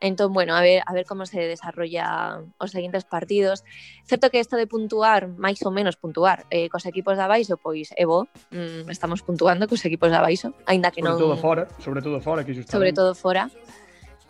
Entón, 0.00 0.32
bueno, 0.32 0.56
a 0.56 0.62
ver, 0.62 0.82
a 0.86 0.92
ver 0.94 1.04
como 1.04 1.26
se 1.26 1.40
desarrolla 1.40 2.40
os 2.56 2.70
seguintes 2.70 3.04
partidos. 3.04 3.64
Certo 4.04 4.30
que 4.30 4.40
isto 4.40 4.56
de 4.56 4.66
puntuar, 4.66 5.28
máis 5.28 5.60
ou 5.60 5.68
menos 5.68 6.00
puntuar, 6.00 6.48
eh, 6.48 6.72
cos 6.72 6.88
equipos 6.88 7.20
da 7.20 7.28
baixo, 7.28 7.60
pois 7.60 7.92
é 7.92 8.08
bo, 8.08 8.24
mm, 8.48 8.88
estamos 8.88 9.20
puntuando 9.20 9.68
cos 9.68 9.84
equipos 9.84 10.08
da 10.08 10.24
baixo, 10.24 10.56
aínda 10.64 10.88
que 10.88 11.04
sobre 11.04 11.12
non... 11.12 11.20
Sobre 11.20 11.28
todo 11.28 11.36
fora, 11.36 11.64
sobre 11.84 12.00
todo 12.00 12.16
fora, 12.24 12.40
que 12.40 12.56
justamente... 12.56 12.72
Sobre 12.72 12.92
todo 12.96 13.12
fora. 13.12 13.52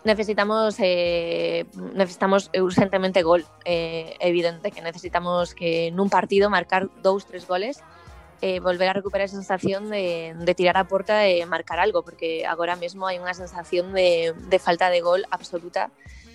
Necesitamos 0.03 0.75
eh, 0.81 1.67
necesitamos 1.95 2.51
urgentemente 2.57 3.23
gol. 3.23 3.45
Eh, 3.63 4.17
evidente 4.19 4.73
que 4.75 4.83
necesitamos 4.83 5.55
que 5.55 5.95
nun 5.95 6.11
partido 6.11 6.51
marcar 6.51 6.91
dous, 6.99 7.31
tres 7.31 7.47
goles 7.47 7.79
eh, 8.41 8.61
volver 8.61 8.89
a 8.89 8.93
recuperar 8.93 9.27
esa 9.27 9.37
sensación 9.37 9.91
de, 9.91 10.35
de, 10.39 10.55
tirar 10.55 10.77
a 10.77 10.85
porta, 10.85 11.19
de 11.19 11.45
marcar 11.47 11.79
algo, 11.79 12.03
porque 12.03 12.47
agora 12.47 12.77
mesmo 12.77 13.07
hai 13.07 13.21
unha 13.21 13.37
sensación 13.37 13.93
de, 13.93 14.33
de 14.33 14.59
falta 14.59 14.89
de 14.89 15.05
gol 15.05 15.29
absoluta 15.29 15.93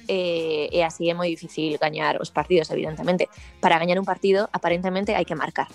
eh, 0.07 0.69
e 0.69 0.85
así 0.85 1.09
é 1.09 1.17
moi 1.17 1.25
difícil 1.29 1.81
gañar 1.81 2.21
os 2.21 2.29
partidos, 2.29 2.69
evidentemente. 2.69 3.25
Para 3.57 3.81
gañar 3.81 3.97
un 3.97 4.05
partido, 4.05 4.45
aparentemente, 4.53 5.17
hai 5.17 5.25
que 5.25 5.33
marcar. 5.33 5.65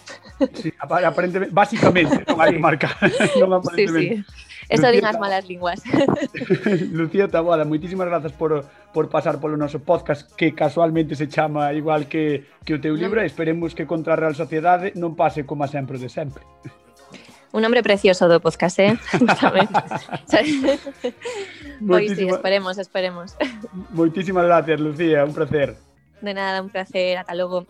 Sí, 0.54 0.70
aparentemente, 0.78 1.50
básicamente, 1.50 2.22
non 2.30 2.38
hai 2.38 2.54
que 2.54 2.62
marcar. 2.62 2.94
non 3.42 3.50
aparentemente. 3.58 4.22
Sí, 4.22 4.22
sí. 4.22 4.49
Eso 4.70 4.86
Lucía, 4.86 5.02
din 5.02 5.04
as 5.04 5.18
malas 5.18 5.44
linguas. 5.50 5.82
Lucía 6.94 7.26
Taboada, 7.26 7.66
moitísimas 7.66 8.06
grazas 8.06 8.30
por, 8.30 8.62
por 8.94 9.10
pasar 9.10 9.42
polo 9.42 9.58
noso 9.58 9.82
podcast 9.82 10.30
que 10.38 10.54
casualmente 10.54 11.18
se 11.18 11.26
chama 11.26 11.74
igual 11.74 12.06
que, 12.06 12.46
que 12.62 12.74
o 12.74 12.78
teu 12.78 12.94
libro 12.94 13.18
e 13.18 13.26
esperemos 13.26 13.74
que 13.74 13.84
contra 13.84 14.14
a 14.14 14.16
Real 14.16 14.38
Sociedade 14.38 14.94
non 14.94 15.18
pase 15.18 15.42
como 15.42 15.66
sempre 15.66 15.98
de 15.98 16.06
sempre. 16.06 16.46
Un 17.50 17.66
nombre 17.66 17.82
precioso 17.82 18.30
do 18.30 18.38
podcast, 18.38 18.78
eh? 18.78 18.94
Tamén. 19.42 19.66
pois 21.90 22.14
sí, 22.14 22.30
esperemos, 22.30 22.78
esperemos. 22.78 23.34
Moitísimas 23.90 24.46
gracias, 24.46 24.78
Lucía, 24.78 25.26
un 25.26 25.34
placer. 25.34 25.74
De 26.22 26.30
nada, 26.30 26.62
un 26.62 26.70
placer. 26.70 27.18
Ata 27.18 27.34
logo. 27.34 27.66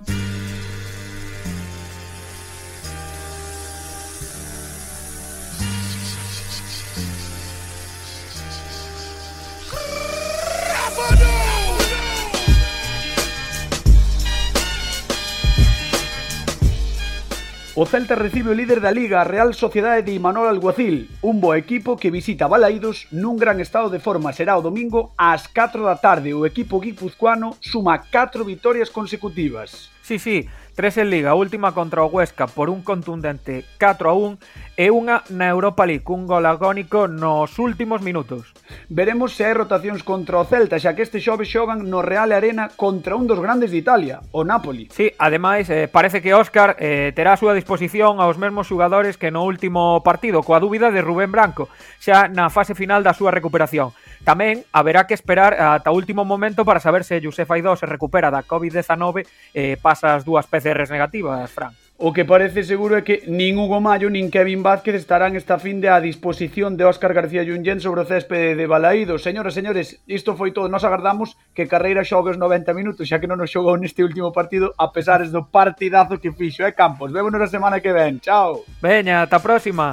O 17.81 17.87
Celta 17.87 18.15
recibe 18.15 18.51
o 18.51 18.53
líder 18.53 18.79
da 18.85 18.93
Liga, 18.93 19.23
a 19.23 19.25
Real 19.25 19.55
Sociedade 19.55 20.03
de 20.03 20.13
Imanol 20.13 20.53
Alguacil, 20.53 21.09
un 21.25 21.41
bo 21.41 21.57
equipo 21.57 21.97
que 21.97 22.13
visita 22.13 22.45
Balaídos 22.45 23.09
nun 23.09 23.41
gran 23.41 23.57
estado 23.57 23.89
de 23.89 23.97
forma 23.97 24.37
será 24.37 24.53
o 24.53 24.61
domingo 24.61 25.17
ás 25.17 25.49
4 25.49 25.89
da 25.89 25.97
tarde. 25.97 26.37
O 26.37 26.45
equipo 26.45 26.77
guipuzcoano 26.77 27.57
suma 27.57 27.97
4 27.97 28.45
vitorias 28.45 28.93
consecutivas. 28.93 29.89
Sí, 30.05 30.21
sí, 30.21 30.45
Tres 30.81 30.97
en 30.97 31.11
Liga, 31.11 31.35
última 31.35 31.75
contra 31.75 32.03
o 32.03 32.07
Huesca 32.07 32.47
por 32.47 32.71
un 32.71 32.81
contundente 32.81 33.67
4 33.79 34.09
a 34.09 34.15
1 34.15 34.39
e 34.81 34.89
unha 34.89 35.21
na 35.29 35.53
Europa 35.53 35.85
League, 35.85 36.09
un 36.09 36.25
gol 36.25 36.49
agónico 36.49 37.05
nos 37.05 37.61
últimos 37.61 38.01
minutos. 38.01 38.57
Veremos 38.89 39.37
se 39.37 39.45
hai 39.45 39.53
rotacións 39.53 40.01
contra 40.01 40.41
o 40.41 40.49
Celta, 40.49 40.81
xa 40.81 40.97
que 40.97 41.05
este 41.05 41.21
xove 41.21 41.45
xogan 41.45 41.85
no 41.93 42.01
Real 42.01 42.33
Arena 42.33 42.73
contra 42.73 43.13
un 43.13 43.29
dos 43.29 43.45
grandes 43.45 43.77
de 43.77 43.77
Italia, 43.77 44.25
o 44.33 44.41
Napoli. 44.41 44.89
Sí, 44.89 45.13
ademais, 45.21 45.69
eh, 45.69 45.85
parece 45.85 46.25
que 46.25 46.33
Óscar 46.33 46.81
eh, 46.81 47.13
terá 47.13 47.37
a 47.37 47.41
súa 47.41 47.53
disposición 47.53 48.17
aos 48.17 48.41
mesmos 48.41 48.65
xugadores 48.65 49.21
que 49.21 49.29
no 49.29 49.45
último 49.45 50.01
partido, 50.01 50.41
coa 50.41 50.65
dúbida 50.65 50.89
de 50.89 51.05
Rubén 51.05 51.29
Branco, 51.29 51.69
xa 52.01 52.25
na 52.33 52.49
fase 52.49 52.73
final 52.73 53.05
da 53.05 53.13
súa 53.13 53.29
recuperación. 53.29 53.93
Tamén 54.25 54.69
haberá 54.73 55.05
que 55.09 55.17
esperar 55.17 55.57
ata 55.61 55.93
o 55.93 55.97
último 55.97 56.29
momento 56.29 56.65
para 56.65 56.81
saber 56.81 57.05
se 57.05 57.21
Josef 57.21 57.49
Aidó 57.53 57.77
se 57.77 57.89
recupera 57.89 58.33
da 58.33 58.45
COVID-19 58.45 59.25
e 59.53 59.75
eh, 59.75 59.77
pasa 59.77 60.17
as 60.17 60.25
dúas 60.25 60.45
peces 60.45 60.70
PCRs 60.71 60.91
negativas, 60.91 61.51
Fran. 61.51 61.73
O 62.03 62.15
que 62.15 62.25
parece 62.25 62.65
seguro 62.65 62.97
é 62.97 63.05
que 63.05 63.29
nin 63.29 63.61
Hugo 63.61 63.77
Mayo 63.77 64.09
nin 64.09 64.33
Kevin 64.33 64.65
Vázquez 64.65 64.97
estarán 64.97 65.37
esta 65.37 65.61
fin 65.61 65.85
de 65.85 65.93
a 65.93 66.01
disposición 66.01 66.81
de 66.81 66.89
Óscar 66.89 67.13
García 67.13 67.45
Junyen 67.45 67.77
sobre 67.77 68.01
o 68.01 68.09
céspede 68.09 68.57
de 68.57 68.65
Balaído. 68.65 69.21
Señoras 69.21 69.53
e 69.53 69.61
señores, 69.61 70.01
isto 70.09 70.33
foi 70.33 70.49
todo. 70.57 70.73
Nos 70.73 70.89
agardamos 70.89 71.37
que 71.53 71.69
Carreira 71.69 72.01
xogue 72.01 72.33
os 72.33 72.41
90 72.41 72.73
minutos, 72.73 73.05
xa 73.05 73.21
que 73.21 73.29
non 73.29 73.37
nos 73.37 73.53
xogou 73.53 73.77
neste 73.77 74.01
último 74.01 74.33
partido, 74.33 74.73
a 74.81 74.89
pesares 74.89 75.29
do 75.29 75.45
partidazo 75.45 76.17
que 76.17 76.33
fixo, 76.33 76.65
eh, 76.65 76.73
Campos? 76.73 77.13
Vémonos 77.13 77.45
a 77.45 77.53
semana 77.53 77.85
que 77.85 77.93
ven. 77.93 78.17
Chao. 78.25 78.65
Veña, 78.81 79.21
ata 79.21 79.37
a 79.37 79.45
próxima. 79.45 79.93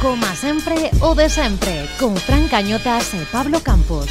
Coma 0.00 0.36
sempre 0.36 0.92
o 1.00 1.16
de 1.16 1.28
sempre, 1.28 1.88
con 1.98 2.16
Fran 2.16 2.46
Cañotas 2.46 3.14
e 3.14 3.26
Pablo 3.34 3.58
Campos. 3.66 4.06